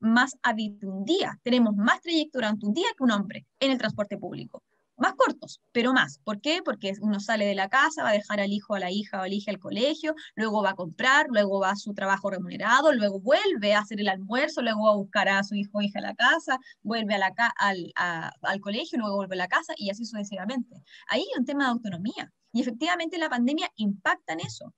más 0.00 0.38
a 0.42 0.54
un 0.84 1.04
día. 1.04 1.38
Tenemos 1.42 1.76
más 1.76 2.00
trayecto 2.00 2.38
durante 2.38 2.64
un 2.64 2.72
día 2.72 2.88
que 2.96 3.04
un 3.04 3.10
hombre 3.10 3.46
en 3.60 3.72
el 3.72 3.76
transporte 3.76 4.16
público 4.16 4.62
más 5.02 5.14
cortos, 5.14 5.60
pero 5.72 5.92
más. 5.92 6.20
¿Por 6.20 6.40
qué? 6.40 6.60
Porque 6.64 6.92
uno 7.00 7.18
sale 7.18 7.44
de 7.44 7.56
la 7.56 7.68
casa, 7.68 8.04
va 8.04 8.10
a 8.10 8.12
dejar 8.12 8.38
al 8.38 8.52
hijo, 8.52 8.74
a 8.76 8.78
la 8.78 8.92
hija 8.92 9.18
o 9.20 9.22
al 9.22 9.32
hija 9.32 9.50
al 9.50 9.58
colegio, 9.58 10.14
luego 10.36 10.62
va 10.62 10.70
a 10.70 10.74
comprar, 10.74 11.26
luego 11.28 11.58
va 11.58 11.70
a 11.70 11.76
su 11.76 11.92
trabajo 11.92 12.30
remunerado, 12.30 12.92
luego 12.92 13.18
vuelve 13.20 13.74
a 13.74 13.80
hacer 13.80 14.00
el 14.00 14.08
almuerzo, 14.08 14.62
luego 14.62 14.84
va 14.84 14.92
a 14.92 14.96
buscar 14.96 15.28
a 15.28 15.42
su 15.42 15.56
hijo 15.56 15.78
o 15.78 15.82
hija 15.82 15.98
a 15.98 16.02
la 16.02 16.14
casa, 16.14 16.56
vuelve 16.82 17.14
a 17.14 17.18
la 17.18 17.32
al, 17.58 17.92
al 17.96 18.60
colegio, 18.60 18.96
luego 18.98 19.16
vuelve 19.16 19.34
a 19.34 19.38
la 19.38 19.48
casa 19.48 19.74
y 19.76 19.90
así 19.90 20.04
sucesivamente. 20.04 20.76
Ahí 21.08 21.22
hay 21.22 21.38
un 21.38 21.44
tema 21.44 21.64
de 21.64 21.70
autonomía. 21.70 22.32
Y 22.52 22.60
efectivamente 22.60 23.18
la 23.18 23.28
pandemia 23.28 23.68
impacta 23.76 24.34
en 24.34 24.40
eso. 24.40 24.72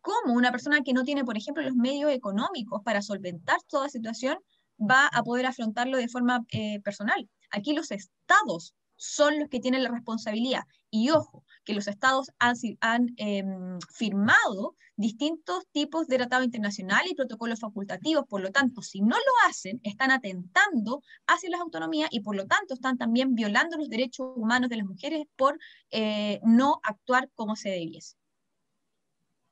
¿Cómo 0.00 0.34
una 0.34 0.50
persona 0.50 0.80
que 0.82 0.92
no 0.92 1.04
tiene, 1.04 1.24
por 1.24 1.36
ejemplo, 1.36 1.62
los 1.62 1.76
medios 1.76 2.10
económicos 2.10 2.82
para 2.82 3.02
solventar 3.02 3.58
toda 3.68 3.88
situación 3.88 4.36
va 4.80 5.06
a 5.06 5.22
poder 5.22 5.46
afrontarlo 5.46 5.96
de 5.96 6.08
forma 6.08 6.44
eh, 6.50 6.80
personal? 6.80 7.30
Aquí 7.52 7.72
los 7.72 7.92
estados 7.92 8.74
son 8.96 9.38
los 9.38 9.48
que 9.48 9.60
tienen 9.60 9.82
la 9.82 9.90
responsabilidad. 9.90 10.62
Y 10.90 11.10
ojo, 11.10 11.44
que 11.64 11.74
los 11.74 11.88
estados 11.88 12.30
han, 12.38 13.14
em, 13.16 13.78
firmado 13.92 14.76
distintos 14.96 15.66
tipos 15.72 16.06
de 16.06 16.18
tratados 16.18 16.44
internacionales 16.44 17.10
y 17.10 17.14
protocolos 17.16 17.58
facultativos, 17.58 18.26
por 18.28 18.40
lo 18.40 18.52
tanto, 18.52 18.80
si 18.82 19.00
no 19.00 19.16
lo 19.16 19.48
hacen, 19.48 19.80
están 19.82 20.10
atentando 20.12 21.02
hacia 21.26 21.50
las 21.50 21.60
autonomías 21.60 22.08
y 22.12 22.20
por 22.20 22.36
lo 22.36 22.46
tanto 22.46 22.74
están 22.74 22.96
también 22.96 23.34
violando 23.34 23.76
los 23.76 23.88
derechos 23.88 24.28
humanos 24.36 24.70
de 24.70 24.76
las 24.76 24.86
mujeres 24.86 25.26
por 25.36 25.58
eh, 25.90 26.40
no 26.44 26.80
actuar 26.84 27.28
como 27.34 27.56
se 27.56 27.70
debiese. 27.70 28.16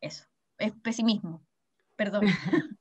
Eso, 0.00 0.24
es 0.58 0.72
pesimismo, 0.82 1.44
perdón. 1.96 2.22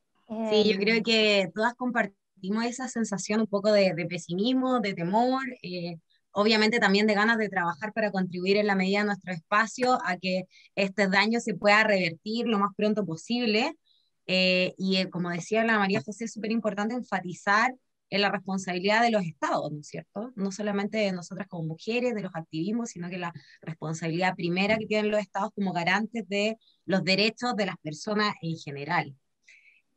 Sí, 0.49 0.63
yo 0.71 0.79
creo 0.79 1.03
que 1.03 1.51
todas 1.53 1.75
compartimos 1.75 2.63
esa 2.63 2.87
sensación 2.87 3.41
un 3.41 3.47
poco 3.47 3.69
de, 3.71 3.93
pesimismo, 4.09 4.79
de 4.79 4.93
temor. 4.93 5.43
Eh, 5.61 5.99
obviamente 6.31 6.79
también 6.79 7.07
de 7.07 7.13
ganas 7.13 7.37
de 7.37 7.49
trabajar 7.49 7.93
para 7.93 8.11
contribuir 8.11 8.57
en 8.57 8.67
la 8.67 8.75
medida 8.75 8.99
de 8.99 9.05
nuestro 9.05 9.33
espacio 9.33 9.99
a 10.05 10.17
que 10.17 10.45
este 10.75 11.07
daño 11.07 11.39
se 11.39 11.53
pueda 11.53 11.83
revertir 11.83 12.47
lo 12.47 12.59
más 12.59 12.71
pronto 12.75 13.05
posible. 13.05 13.73
Eh, 14.27 14.73
y 14.77 14.97
eh, 14.97 15.09
como 15.09 15.29
decía 15.29 15.63
la 15.63 15.79
María 15.79 16.01
José, 16.01 16.25
es 16.25 16.33
súper 16.33 16.51
importante 16.51 16.95
enfatizar 16.95 17.73
en 18.09 18.21
la 18.21 18.29
responsabilidad 18.29 19.01
de 19.01 19.11
los 19.11 19.23
estados, 19.23 19.71
¿no 19.71 19.79
es 19.79 19.87
cierto? 19.87 20.31
No 20.35 20.51
solamente 20.51 20.97
de 20.97 21.11
nosotras 21.13 21.47
como 21.47 21.63
mujeres, 21.63 22.13
de 22.13 22.21
los 22.21 22.35
activismos, 22.35 22.89
sino 22.89 23.09
que 23.09 23.17
la 23.17 23.33
responsabilidad 23.61 24.35
primera 24.35 24.77
que 24.77 24.85
tienen 24.85 25.11
los 25.11 25.21
estados 25.21 25.51
como 25.55 25.71
garantes 25.73 26.27
de 26.27 26.57
los 26.85 27.03
derechos 27.03 27.55
de 27.55 27.67
las 27.67 27.77
personas 27.77 28.33
en 28.41 28.57
general 28.57 29.15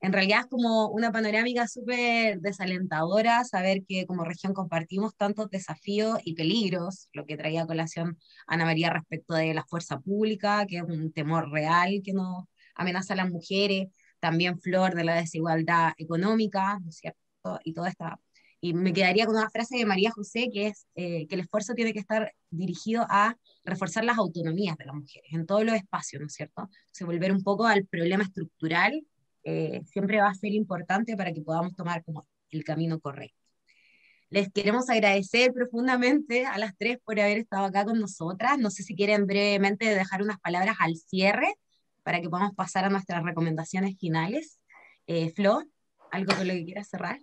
en 0.04 0.12
realidad 0.12 0.40
es 0.40 0.46
como 0.48 0.88
una 0.88 1.10
panorámica 1.12 1.66
súper 1.66 2.38
desalentadora 2.40 3.42
saber 3.44 3.84
que 3.88 4.04
como 4.04 4.22
región 4.24 4.52
compartimos 4.52 5.16
tantos 5.16 5.48
desafíos 5.48 6.18
y 6.24 6.34
peligros, 6.34 7.08
lo 7.14 7.24
que 7.24 7.38
traía 7.38 7.62
a 7.62 7.66
colación 7.66 8.18
Ana 8.46 8.66
María 8.66 8.90
respecto 8.90 9.32
de 9.32 9.54
la 9.54 9.64
fuerza 9.64 9.98
pública, 10.00 10.66
que 10.66 10.76
es 10.76 10.82
un 10.82 11.10
temor 11.10 11.50
real 11.50 12.02
que 12.04 12.12
nos 12.12 12.44
amenaza 12.74 13.14
a 13.14 13.16
las 13.16 13.30
mujeres, 13.30 13.88
también 14.20 14.60
Flor 14.60 14.94
de 14.94 15.04
la 15.04 15.14
desigualdad 15.14 15.94
económica, 15.96 16.78
¿no 16.80 16.90
es 16.90 16.96
cierto? 16.96 17.18
Y 17.64 17.72
toda 17.72 17.88
esta... 17.88 18.20
Y 18.60 18.74
me 18.74 18.92
quedaría 18.92 19.24
con 19.24 19.36
una 19.36 19.48
frase 19.48 19.78
de 19.78 19.86
María 19.86 20.10
José, 20.10 20.50
que 20.52 20.66
es 20.66 20.86
eh, 20.96 21.26
que 21.28 21.34
el 21.34 21.42
esfuerzo 21.42 21.72
tiene 21.72 21.94
que 21.94 22.00
estar 22.00 22.30
dirigido 22.50 23.06
a 23.08 23.36
reforzar 23.64 24.04
las 24.04 24.18
autonomías 24.18 24.76
de 24.76 24.84
las 24.84 24.94
mujeres 24.94 25.32
en 25.32 25.46
todos 25.46 25.64
los 25.64 25.74
espacios, 25.74 26.20
¿no 26.20 26.26
es 26.26 26.34
cierto? 26.34 26.68
Se 26.92 27.06
volver 27.06 27.32
un 27.32 27.42
poco 27.42 27.66
al 27.66 27.86
problema 27.86 28.24
estructural 28.24 29.02
eh, 29.44 29.82
siempre 29.86 30.20
va 30.20 30.28
a 30.28 30.34
ser 30.34 30.52
importante 30.52 31.16
para 31.16 31.32
que 31.32 31.42
podamos 31.42 31.76
tomar 31.76 32.02
como 32.04 32.26
el 32.50 32.64
camino 32.64 32.98
correcto. 33.00 33.38
Les 34.30 34.50
queremos 34.50 34.90
agradecer 34.90 35.52
profundamente 35.52 36.46
a 36.46 36.58
las 36.58 36.76
tres 36.76 36.98
por 37.04 37.20
haber 37.20 37.38
estado 37.38 37.66
acá 37.66 37.84
con 37.84 38.00
nosotras. 38.00 38.58
No 38.58 38.70
sé 38.70 38.82
si 38.82 38.96
quieren 38.96 39.26
brevemente 39.26 39.94
dejar 39.94 40.22
unas 40.22 40.40
palabras 40.40 40.76
al 40.80 40.96
cierre 40.96 41.54
para 42.02 42.20
que 42.20 42.28
podamos 42.28 42.54
pasar 42.54 42.84
a 42.84 42.90
nuestras 42.90 43.22
recomendaciones 43.22 43.96
finales. 43.98 44.58
Eh, 45.06 45.30
Flo, 45.30 45.62
¿algo 46.10 46.34
con 46.34 46.48
lo 46.48 46.54
que 46.54 46.64
quieras 46.64 46.88
cerrar? 46.88 47.20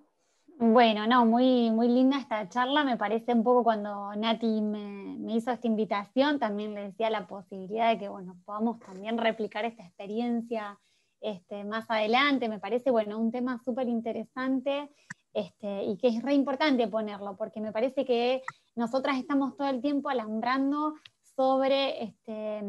Bueno, 0.57 1.07
no, 1.07 1.26
muy, 1.26 1.72
muy 1.72 1.88
linda 1.88 2.19
esta 2.19 2.47
charla. 2.47 2.84
Me 2.84 2.95
parece 2.95 3.34
un 3.34 3.43
poco 3.43 3.63
cuando 3.63 4.15
Nati 4.15 4.61
me, 4.61 5.17
me, 5.19 5.36
hizo 5.36 5.51
esta 5.51 5.67
invitación, 5.67 6.38
también 6.38 6.76
le 6.76 6.84
decía 6.84 7.09
la 7.09 7.26
posibilidad 7.26 7.89
de 7.89 7.97
que 7.97 8.09
bueno, 8.09 8.38
podamos 8.45 8.80
también 8.80 9.17
replicar 9.17 9.65
esta 9.65 9.84
experiencia 9.84 10.80
este, 11.22 11.63
más 11.63 11.89
adelante. 11.89 12.49
Me 12.49 12.59
parece 12.59 12.91
bueno, 12.91 13.17
un 13.19 13.32
tema 13.32 13.59
súper 13.63 13.88
interesante 13.88 14.89
este, 15.34 15.84
y 15.84 15.97
que 15.97 16.09
es 16.09 16.22
re 16.22 16.34
importante 16.34 16.88
ponerlo, 16.88 17.38
porque 17.38 17.61
me 17.61 17.72
parece 17.72 18.05
que 18.05 18.41
nosotras 18.76 19.17
estamos 19.17 19.55
todo 19.55 19.69
el 19.69 19.82
tiempo 19.82 20.09
alambrando 20.09 20.95
sobre, 21.36 22.03
este, 22.03 22.61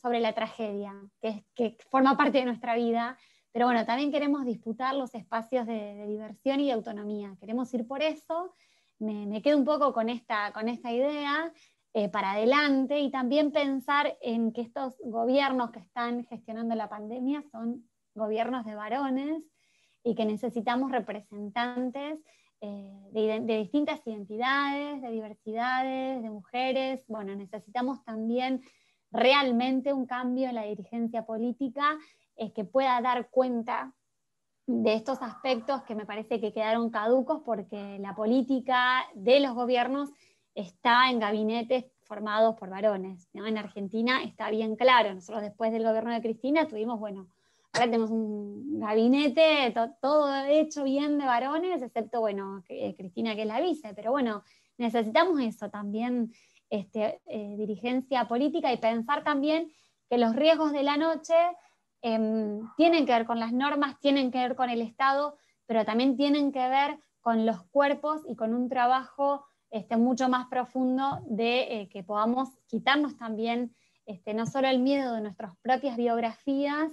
sobre 0.00 0.20
la 0.20 0.32
tragedia, 0.32 0.92
que, 1.20 1.76
forma 1.90 2.16
parte 2.16 2.38
de 2.38 2.44
nuestra 2.44 2.74
vida 2.74 3.16
pero 3.52 3.66
bueno, 3.66 3.84
también 3.84 4.12
queremos 4.12 4.44
disputar 4.44 4.94
los 4.94 5.14
espacios 5.14 5.66
de, 5.66 6.06
diversión 6.06 6.60
y 6.60 6.66
de 6.66 6.72
autonomía. 6.72 7.36
Queremos 7.40 7.72
ir 7.74 7.86
por 7.86 8.02
eso. 8.02 8.54
Me, 8.98 9.42
quedo 9.42 9.58
un 9.58 9.64
poco 9.64 9.92
con 9.92 10.08
esta, 10.08 10.52
con 10.52 10.68
esta 10.68 10.92
idea 10.92 11.52
eh, 11.92 12.08
para 12.08 12.32
adelante 12.32 13.00
y 13.00 13.10
también 13.10 13.50
pensar 13.50 14.16
en 14.20 14.52
que 14.52 14.60
estos 14.60 14.94
gobiernos 15.04 15.72
que 15.72 15.80
están 15.80 16.24
gestionando 16.26 16.74
la 16.76 16.88
pandemia 16.88 17.42
son 17.50 17.89
gobiernos 18.14 18.64
de 18.64 18.74
varones 18.74 19.42
y 20.02 20.14
que 20.14 20.24
necesitamos 20.24 20.90
representantes 20.90 22.20
eh, 22.60 23.08
de, 23.12 23.58
distintas 23.58 24.06
identidades, 24.06 25.00
de 25.00 25.10
diversidades, 25.10 26.22
de 26.22 26.30
mujeres. 26.30 27.04
Bueno, 27.08 27.34
necesitamos 27.34 28.04
también 28.04 28.62
realmente 29.10 29.92
un 29.92 30.06
cambio 30.06 30.48
en 30.48 30.54
la 30.54 30.64
dirigencia 30.64 31.24
política 31.24 31.98
es 32.36 32.52
que 32.52 32.64
pueda 32.64 33.00
dar 33.00 33.28
cuenta 33.30 33.94
de 34.66 34.94
estos 34.94 35.20
aspectos 35.20 35.82
que 35.82 35.94
me 35.94 36.06
parece 36.06 36.40
que 36.40 36.52
quedaron 36.52 36.90
caducos 36.90 37.42
porque 37.44 37.98
la 37.98 38.14
política 38.14 39.06
de 39.14 39.40
los 39.40 39.54
gobiernos 39.54 40.10
está 40.54 41.10
en 41.10 41.18
gabinetes 41.18 41.86
formados 42.02 42.56
por 42.56 42.70
varones. 42.70 43.28
En 43.34 43.58
Argentina 43.58 44.22
está 44.22 44.50
bien 44.50 44.76
claro, 44.76 45.14
nosotros 45.14 45.42
después 45.42 45.72
del 45.72 45.84
gobierno 45.84 46.12
de 46.12 46.22
Cristina 46.22 46.66
tuvimos, 46.66 46.98
bueno, 46.98 47.28
ahora 47.72 47.86
tenemos 47.86 48.10
un 48.10 48.80
gabinete 48.80 49.74
todo 50.00 50.44
hecho 50.44 50.84
bien 50.84 51.18
de 51.18 51.26
varones, 51.26 51.82
excepto, 51.82 52.20
bueno, 52.20 52.62
eh, 52.68 52.94
Cristina 52.96 53.34
que 53.34 53.42
es 53.42 53.48
la 53.48 53.60
vice, 53.60 53.92
pero 53.94 54.10
bueno, 54.10 54.44
necesitamos 54.78 55.40
eso 55.40 55.70
también, 55.70 56.32
este, 56.68 57.20
eh, 57.26 57.54
dirigencia 57.56 58.28
política 58.28 58.72
y 58.72 58.76
pensar 58.76 59.24
también 59.24 59.70
que 60.08 60.18
los 60.18 60.34
riesgos 60.34 60.72
de 60.72 60.82
la 60.82 60.96
noche 60.96 61.34
Em, 62.02 62.66
tienen 62.76 63.04
que 63.04 63.12
ver 63.12 63.26
con 63.26 63.38
las 63.38 63.52
normas, 63.52 63.98
tienen 64.00 64.30
que 64.30 64.38
ver 64.38 64.56
con 64.56 64.70
el 64.70 64.80
Estado, 64.80 65.36
pero 65.66 65.84
también 65.84 66.16
tienen 66.16 66.50
que 66.50 66.66
ver 66.68 66.98
con 67.20 67.44
los 67.44 67.62
cuerpos 67.64 68.22
y 68.26 68.36
con 68.36 68.54
un 68.54 68.68
trabajo 68.68 69.44
este, 69.70 69.96
mucho 69.98 70.28
más 70.28 70.46
profundo 70.48 71.20
de 71.26 71.82
eh, 71.82 71.88
que 71.90 72.02
podamos 72.02 72.48
quitarnos 72.66 73.16
también 73.18 73.74
este, 74.06 74.32
no 74.32 74.46
solo 74.46 74.68
el 74.68 74.78
miedo 74.80 75.14
de 75.14 75.20
nuestras 75.20 75.54
propias 75.58 75.96
biografías, 75.96 76.90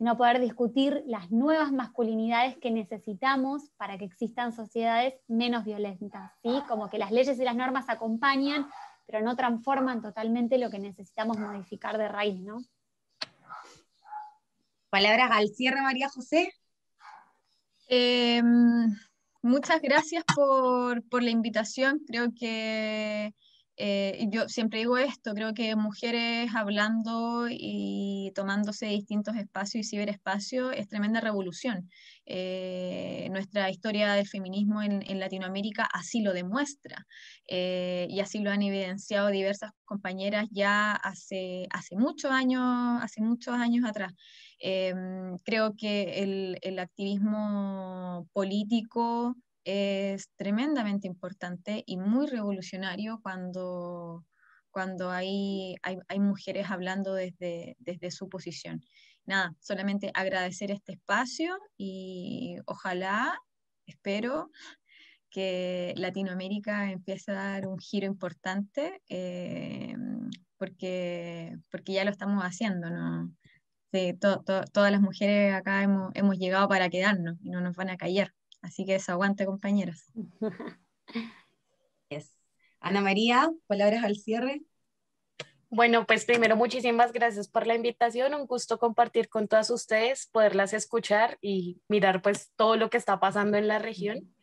sino 0.00 0.16
poder 0.16 0.40
discutir 0.40 1.04
las 1.06 1.30
nuevas 1.30 1.72
masculinidades 1.72 2.56
que 2.56 2.70
necesitamos 2.70 3.68
para 3.76 3.98
que 3.98 4.06
existan 4.06 4.50
sociedades 4.50 5.12
menos 5.28 5.66
violentas, 5.66 6.32
¿sí? 6.42 6.48
como 6.68 6.88
que 6.88 6.96
las 6.96 7.12
leyes 7.12 7.38
y 7.38 7.44
las 7.44 7.54
normas 7.54 7.84
acompañan, 7.90 8.66
pero 9.04 9.20
no 9.20 9.36
transforman 9.36 10.00
totalmente 10.00 10.56
lo 10.56 10.70
que 10.70 10.78
necesitamos 10.78 11.38
modificar 11.38 11.98
de 11.98 12.08
raíz. 12.08 12.40
¿no? 12.40 12.62
Palabras 14.88 15.32
al 15.32 15.48
cierre, 15.48 15.82
María 15.82 16.08
José. 16.08 16.50
Em, 17.86 18.96
muchas 19.42 19.82
gracias 19.82 20.24
por, 20.34 21.22
la 21.22 21.28
invitación. 21.28 22.00
Creo 22.06 22.32
que 22.34 23.34
eh, 23.82 24.26
yo 24.28 24.46
siempre 24.46 24.80
digo 24.80 24.98
esto, 24.98 25.32
creo 25.32 25.54
que 25.54 25.74
mujeres 25.74 26.54
hablando 26.54 27.46
y 27.48 28.30
tomándose 28.34 28.84
distintos 28.86 29.36
espacios 29.36 29.86
y 29.86 29.88
ciberespacios 29.88 30.74
es 30.76 30.86
tremenda 30.86 31.20
revolución. 31.20 31.88
Eh, 32.26 33.28
nuestra 33.30 33.70
historia 33.70 34.12
del 34.12 34.28
feminismo 34.28 34.82
en, 34.82 35.18
Latinoamérica 35.18 35.88
así 35.92 36.20
lo 36.20 36.34
demuestra 36.34 37.06
eh, 37.48 38.06
y 38.10 38.20
así 38.20 38.40
lo 38.40 38.50
han 38.50 38.62
evidenciado 38.62 39.28
diversas 39.28 39.72
compañeras 39.86 40.46
ya 40.50 40.92
hace, 40.92 41.66
hace 41.70 41.96
muchos 41.96 42.30
años, 42.30 42.62
hace 43.02 43.22
muchos 43.22 43.54
años 43.54 43.88
atrás. 43.88 44.12
Em, 44.58 45.38
creo 45.38 45.74
que 45.74 46.22
el, 46.62 46.78
activismo 46.78 48.28
político 48.34 49.36
es 49.64 50.30
tremendamente 50.36 51.06
importante 51.06 51.82
y 51.86 51.96
muy 51.96 52.26
revolucionario 52.26 53.20
cuando, 53.22 54.24
cuando 54.70 55.10
hay, 55.10 55.76
hay, 55.82 56.20
mujeres 56.20 56.70
hablando 56.70 57.14
desde, 57.14 57.76
desde 57.78 58.10
su 58.10 58.28
posición. 58.28 58.82
Nada, 59.26 59.54
solamente 59.60 60.10
agradecer 60.14 60.70
este 60.70 60.92
espacio 60.92 61.58
y 61.76 62.56
ojalá, 62.66 63.38
espero, 63.86 64.50
que 65.30 65.94
Latinoamérica 65.96 66.90
empiece 66.90 67.30
a 67.30 67.34
dar 67.34 67.68
un 67.68 67.78
giro 67.78 68.06
importante, 68.06 69.00
em, 69.08 70.28
porque, 70.56 71.56
porque 71.70 71.92
ya 71.94 72.04
lo 72.04 72.10
estamos 72.10 72.42
haciendo, 72.42 72.90
¿no? 72.90 73.32
Sí, 73.92 74.14
todas 74.20 74.92
las 74.92 75.00
mujeres 75.00 75.54
acá 75.54 75.82
hemos, 75.82 76.10
hemos, 76.14 76.38
llegado 76.38 76.68
para 76.68 76.90
quedarnos 76.90 77.36
y 77.42 77.50
no 77.50 77.60
nos 77.60 77.76
van 77.76 77.90
a 77.90 77.96
callar. 77.96 78.32
Así 78.62 78.84
que 78.84 78.96
eso, 78.96 79.12
aguante, 79.12 79.46
compañeras. 79.46 80.12
Ana 82.80 83.02
María, 83.02 83.50
palabras 83.66 84.04
al 84.04 84.16
cierre. 84.16 84.62
Bueno, 85.68 86.06
pues 86.06 86.24
primero 86.24 86.56
muchísimas 86.56 87.12
gracias 87.12 87.46
por 87.46 87.66
la 87.66 87.76
invitación, 87.76 88.34
un 88.34 88.46
gusto 88.46 88.78
compartir 88.78 89.28
con 89.28 89.46
todas 89.46 89.70
ustedes, 89.70 90.26
poderlas 90.26 90.72
escuchar 90.72 91.38
y 91.40 91.80
mirar 91.88 92.22
pues 92.22 92.50
todo 92.56 92.76
lo 92.76 92.90
que 92.90 92.96
está 92.96 93.20
pasando 93.20 93.56
en 93.56 93.68
la 93.68 93.78
región. 93.78 94.34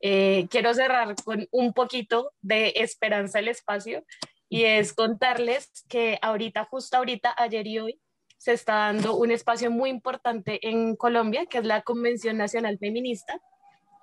Eh, 0.00 0.46
quiero 0.50 0.74
cerrar 0.74 1.16
con 1.24 1.48
un 1.50 1.72
poquito 1.72 2.32
de 2.42 2.74
esperanza 2.76 3.40
el 3.40 3.48
espacio 3.48 4.04
y 4.48 4.64
es 4.64 4.92
contarles 4.92 5.84
que 5.88 6.18
ahorita, 6.22 6.66
justo 6.66 6.98
ahorita, 6.98 7.34
ayer 7.36 7.66
y 7.66 7.78
hoy, 7.80 8.00
se 8.38 8.52
está 8.52 8.74
dando 8.74 9.16
un 9.16 9.32
espacio 9.32 9.70
muy 9.70 9.90
importante 9.90 10.68
en 10.68 10.94
Colombia, 10.94 11.46
que 11.46 11.58
es 11.58 11.64
la 11.64 11.82
Convención 11.82 12.36
Nacional 12.36 12.78
Feminista, 12.78 13.40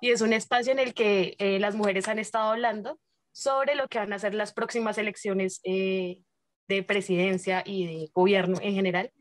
y 0.00 0.10
es 0.10 0.20
un 0.20 0.32
espacio 0.32 0.72
en 0.72 0.78
el 0.78 0.94
que 0.94 1.36
eh, 1.38 1.58
las 1.58 1.74
mujeres 1.74 2.08
han 2.08 2.18
estado 2.18 2.52
hablando 2.52 2.98
sobre 3.32 3.74
lo 3.74 3.88
que 3.88 3.98
van 3.98 4.12
a 4.12 4.18
ser 4.18 4.34
las 4.34 4.52
próximas 4.52 4.98
elecciones 4.98 5.60
eh, 5.64 6.20
de 6.68 6.82
presidencia 6.82 7.62
y 7.64 7.86
de 7.86 8.10
gobierno 8.12 8.58
en 8.62 8.74
general. 8.74 9.12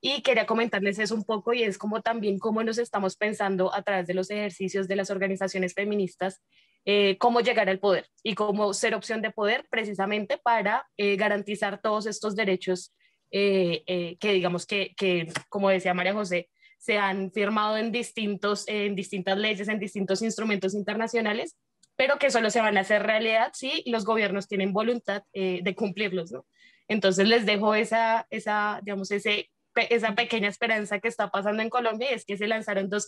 Y 0.00 0.22
quería 0.22 0.46
comentarles 0.46 0.98
eso 0.98 1.14
un 1.14 1.24
poco 1.24 1.52
y 1.52 1.62
es 1.62 1.76
como 1.76 2.00
también 2.00 2.38
cómo 2.38 2.62
nos 2.62 2.78
estamos 2.78 3.16
pensando 3.16 3.74
a 3.74 3.82
través 3.82 4.06
de 4.06 4.14
los 4.14 4.30
ejercicios 4.30 4.88
de 4.88 4.96
las 4.96 5.10
organizaciones 5.10 5.74
feministas, 5.74 6.40
eh, 6.86 7.18
cómo 7.18 7.40
llegar 7.40 7.68
al 7.68 7.78
poder 7.78 8.06
y 8.22 8.34
cómo 8.34 8.72
ser 8.72 8.94
opción 8.94 9.20
de 9.20 9.30
poder 9.30 9.66
precisamente 9.70 10.38
para 10.38 10.86
garantizar 10.96 11.82
todos 11.82 12.06
estos 12.06 12.34
derechos 12.34 12.94
que 13.30 14.18
digamos 14.20 14.64
que, 14.66 14.94
que, 14.96 15.30
como 15.50 15.68
decía 15.68 15.92
María 15.92 16.14
José, 16.14 16.48
se 16.80 16.96
han 16.96 17.30
firmado 17.30 17.76
en, 17.76 17.92
distintos, 17.92 18.64
en 18.66 18.96
distintas 18.96 19.36
leyes, 19.36 19.68
en 19.68 19.78
distintos 19.78 20.22
instrumentos 20.22 20.74
internacionales, 20.74 21.54
pero 21.94 22.18
que 22.18 22.30
solo 22.30 22.48
se 22.48 22.62
van 22.62 22.78
a 22.78 22.80
hacer 22.80 23.02
realidad 23.02 23.50
si 23.52 23.82
los 23.84 24.06
gobiernos 24.06 24.48
tienen 24.48 24.72
voluntad 24.72 25.22
eh, 25.34 25.60
de 25.62 25.74
cumplirlos, 25.74 26.32
¿no? 26.32 26.46
Entonces 26.88 27.28
les 27.28 27.44
dejo 27.44 27.74
esa, 27.74 28.26
esa 28.30 28.80
digamos, 28.82 29.10
ese, 29.10 29.50
esa 29.74 30.14
pequeña 30.14 30.48
esperanza 30.48 31.00
que 31.00 31.08
está 31.08 31.30
pasando 31.30 31.62
en 31.62 31.68
Colombia 31.68 32.08
es 32.10 32.24
que 32.24 32.38
se 32.38 32.48
lanzaron 32.48 32.88
dos, 32.88 33.06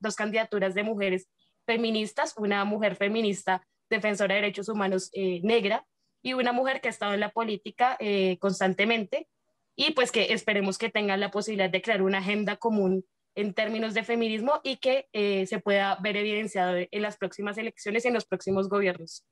dos 0.00 0.16
candidaturas 0.16 0.74
de 0.74 0.82
mujeres 0.82 1.28
feministas, 1.64 2.34
una 2.36 2.64
mujer 2.64 2.96
feminista 2.96 3.64
defensora 3.88 4.34
de 4.34 4.42
derechos 4.42 4.68
humanos 4.68 5.10
negra 5.14 5.86
y 6.20 6.34
una 6.34 6.52
mujer 6.52 6.82
que 6.82 6.88
ha 6.88 6.90
estado 6.90 7.14
en 7.14 7.20
la 7.20 7.30
política 7.30 7.96
constantemente 8.40 9.28
y 9.76 9.92
pues 9.92 10.12
que 10.12 10.32
esperemos 10.32 10.78
que 10.78 10.90
tengan 10.90 11.20
la 11.20 11.30
posibilidad 11.30 11.70
de 11.70 11.82
crear 11.82 12.02
una 12.02 12.18
agenda 12.18 12.56
común 12.56 13.04
en 13.34 13.52
términos 13.54 13.94
de 13.94 14.04
feminismo 14.04 14.60
y 14.62 14.76
que 14.76 15.08
eh, 15.12 15.46
se 15.46 15.58
pueda 15.58 15.96
ver 16.00 16.16
evidenciado 16.16 16.76
en 16.76 17.02
las 17.02 17.16
próximas 17.16 17.58
elecciones 17.58 18.04
y 18.04 18.08
en 18.08 18.14
los 18.14 18.26
próximos 18.26 18.68
gobiernos. 18.68 19.24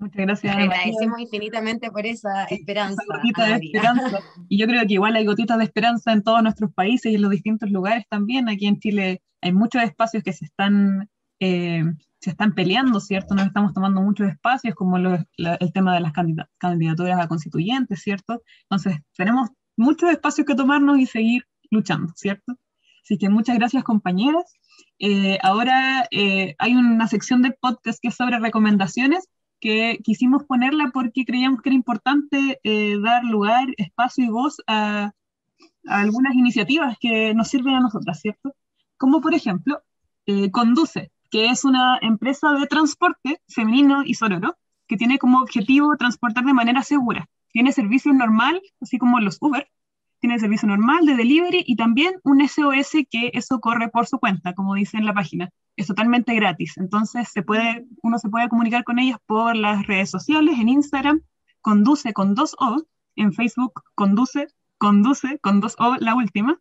Muchas 0.00 0.26
gracias. 0.26 0.56
agradecemos 0.56 1.18
infinitamente 1.18 1.90
por 1.90 2.06
esa 2.06 2.44
esperanza. 2.44 3.02
de 3.22 3.66
esperanza. 3.66 4.20
Y 4.48 4.58
yo 4.58 4.66
creo 4.66 4.86
que 4.86 4.94
igual 4.94 5.16
hay 5.16 5.24
gotitas 5.24 5.58
de 5.58 5.64
esperanza 5.64 6.12
en 6.12 6.22
todos 6.22 6.42
nuestros 6.42 6.72
países 6.72 7.10
y 7.10 7.16
en 7.16 7.22
los 7.22 7.32
distintos 7.32 7.70
lugares 7.70 8.04
también. 8.08 8.48
Aquí 8.48 8.66
en 8.66 8.78
Chile 8.78 9.22
hay 9.40 9.52
muchos 9.52 9.82
espacios 9.82 10.22
que 10.22 10.32
se 10.32 10.44
están 10.44 11.10
eh, 11.40 11.84
se 12.20 12.30
están 12.30 12.52
peleando, 12.54 12.98
¿cierto? 13.00 13.34
Nos 13.34 13.46
estamos 13.46 13.72
tomando 13.72 14.02
muchos 14.02 14.28
espacios, 14.28 14.74
como 14.74 14.96
el 14.96 15.72
tema 15.72 15.94
de 15.94 16.00
las 16.00 16.12
candidaturas 16.58 17.20
a 17.20 17.28
constituyentes, 17.28 18.02
¿cierto? 18.02 18.42
Entonces, 18.62 18.98
tenemos 19.16 19.50
muchos 19.76 20.10
espacios 20.10 20.44
que 20.46 20.56
tomarnos 20.56 20.98
y 20.98 21.06
seguir 21.06 21.44
luchando, 21.70 22.12
¿cierto? 22.16 22.54
Así 23.04 23.18
que 23.18 23.28
muchas 23.28 23.56
gracias, 23.56 23.84
compañeras. 23.84 24.52
Eh, 24.98 25.38
ahora 25.42 26.08
eh, 26.10 26.56
hay 26.58 26.74
una 26.74 27.06
sección 27.06 27.40
del 27.42 27.54
podcast 27.60 28.00
que 28.02 28.08
es 28.08 28.16
sobre 28.16 28.40
recomendaciones 28.40 29.28
que 29.60 29.98
quisimos 30.02 30.44
ponerla 30.44 30.90
porque 30.92 31.24
creíamos 31.24 31.62
que 31.62 31.68
era 31.68 31.76
importante 31.76 32.60
dar 33.02 33.24
lugar, 33.24 33.68
espacio 33.76 34.24
y 34.24 34.28
voz 34.28 34.56
a, 34.66 35.12
a, 35.86 36.00
algunas 36.00 36.34
iniciativas 36.34 36.96
que 37.00 37.34
nos 37.34 37.48
sirven 37.48 37.74
a 37.74 37.80
nosotras, 37.80 38.20
¿cierto? 38.20 38.54
Como 38.96 39.20
por 39.20 39.34
ejemplo, 39.34 39.82
Conduce, 40.52 41.10
que 41.30 41.46
es 41.46 41.64
una 41.64 41.98
empresa 42.00 42.52
de 42.52 42.66
transporte 42.66 43.40
femenino 43.48 44.02
y 44.04 44.14
sonoro, 44.14 44.56
que 44.86 44.96
tiene 44.96 45.18
como 45.18 45.40
objetivo 45.40 45.96
transportar 45.96 46.44
de 46.44 46.54
manera 46.54 46.82
segura. 46.82 47.28
Tiene 47.52 47.72
servicios 47.72 48.14
normal, 48.14 48.60
así 48.80 48.98
como 48.98 49.20
los 49.20 49.38
Uber, 49.40 49.68
tiene 50.20 50.38
servicio 50.38 50.68
normal 50.68 51.06
de 51.06 51.14
delivery 51.14 51.64
y 51.66 51.76
también 51.76 52.14
un 52.24 52.46
SOS 52.46 53.06
que 53.10 53.30
eso 53.34 53.60
corre 53.60 53.88
por 53.88 54.06
su 54.06 54.18
cuenta, 54.18 54.54
como 54.54 54.74
dice 54.74 54.96
en 54.96 55.06
la 55.06 55.14
página. 55.14 55.50
Es 55.76 55.86
totalmente 55.86 56.34
gratis. 56.34 56.76
Entonces 56.76 57.28
se 57.28 57.42
puede, 57.42 57.86
uno 58.02 58.18
se 58.18 58.28
puede 58.28 58.48
comunicar 58.48 58.84
con 58.84 58.98
ellas 58.98 59.18
por 59.26 59.54
las 59.54 59.86
redes 59.86 60.10
sociales, 60.10 60.58
en 60.58 60.68
Instagram, 60.68 61.22
conduce 61.60 62.12
con 62.12 62.34
dos 62.34 62.56
O, 62.58 62.82
en 63.14 63.32
Facebook, 63.32 63.84
conduce, 63.94 64.48
conduce 64.78 65.38
con 65.38 65.60
dos 65.60 65.76
O, 65.78 65.96
la 65.96 66.16
última, 66.16 66.58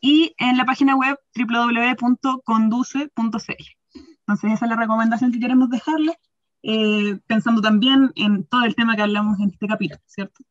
y 0.00 0.34
en 0.38 0.56
la 0.56 0.64
página 0.64 0.94
web 0.94 1.18
www.conduce.cl. 1.34 3.77
Entonces 4.28 4.52
esa 4.52 4.66
es 4.66 4.70
la 4.70 4.76
recomendación 4.76 5.32
que 5.32 5.40
queremos 5.40 5.70
dejarle, 5.70 6.12
eh, 6.62 7.18
pensando 7.26 7.62
también 7.62 8.12
en 8.14 8.44
todo 8.44 8.66
el 8.66 8.74
tema 8.74 8.94
que 8.94 9.00
hablamos 9.00 9.40
en 9.40 9.48
este 9.48 9.66
capítulo, 9.66 10.02
¿cierto? 10.04 10.44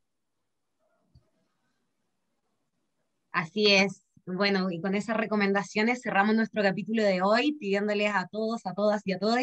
Así 3.32 3.68
es. 3.68 4.02
Bueno, 4.26 4.72
y 4.72 4.82
con 4.82 4.96
esas 4.96 5.16
recomendaciones 5.16 6.02
cerramos 6.02 6.36
nuestro 6.36 6.64
capítulo 6.64 7.04
de 7.04 7.22
hoy, 7.22 7.52
pidiéndoles 7.60 8.16
a 8.16 8.28
todos, 8.32 8.66
a 8.66 8.74
todas 8.74 9.04
y 9.06 9.12
a 9.12 9.20
todos 9.20 9.38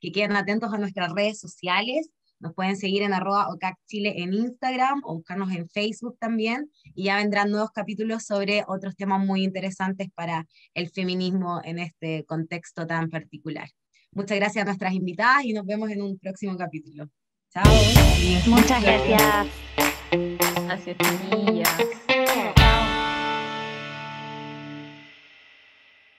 que 0.00 0.10
queden 0.10 0.34
atentos 0.34 0.74
a 0.74 0.78
nuestras 0.78 1.12
redes 1.12 1.38
sociales. 1.38 2.10
Nos 2.38 2.54
pueden 2.54 2.76
seguir 2.76 3.02
en 3.02 3.12
arroba 3.12 3.48
Chile 3.86 4.14
en 4.18 4.34
Instagram 4.34 5.00
o 5.04 5.14
buscarnos 5.14 5.52
en 5.52 5.68
Facebook 5.68 6.16
también. 6.18 6.70
Y 6.94 7.04
ya 7.04 7.16
vendrán 7.16 7.50
nuevos 7.50 7.70
capítulos 7.70 8.24
sobre 8.24 8.64
otros 8.66 8.96
temas 8.96 9.24
muy 9.24 9.42
interesantes 9.44 10.08
para 10.14 10.46
el 10.74 10.90
feminismo 10.90 11.60
en 11.64 11.78
este 11.78 12.24
contexto 12.24 12.86
tan 12.86 13.10
particular. 13.10 13.68
Muchas 14.12 14.38
gracias 14.38 14.62
a 14.62 14.66
nuestras 14.66 14.94
invitadas 14.94 15.44
y 15.44 15.52
nos 15.52 15.66
vemos 15.66 15.90
en 15.90 16.02
un 16.02 16.18
próximo 16.18 16.56
capítulo. 16.56 17.08
Chao. 17.52 17.64
Muchas 18.46 18.82
gracias. 18.82 19.46
Gracias. 20.66 22.15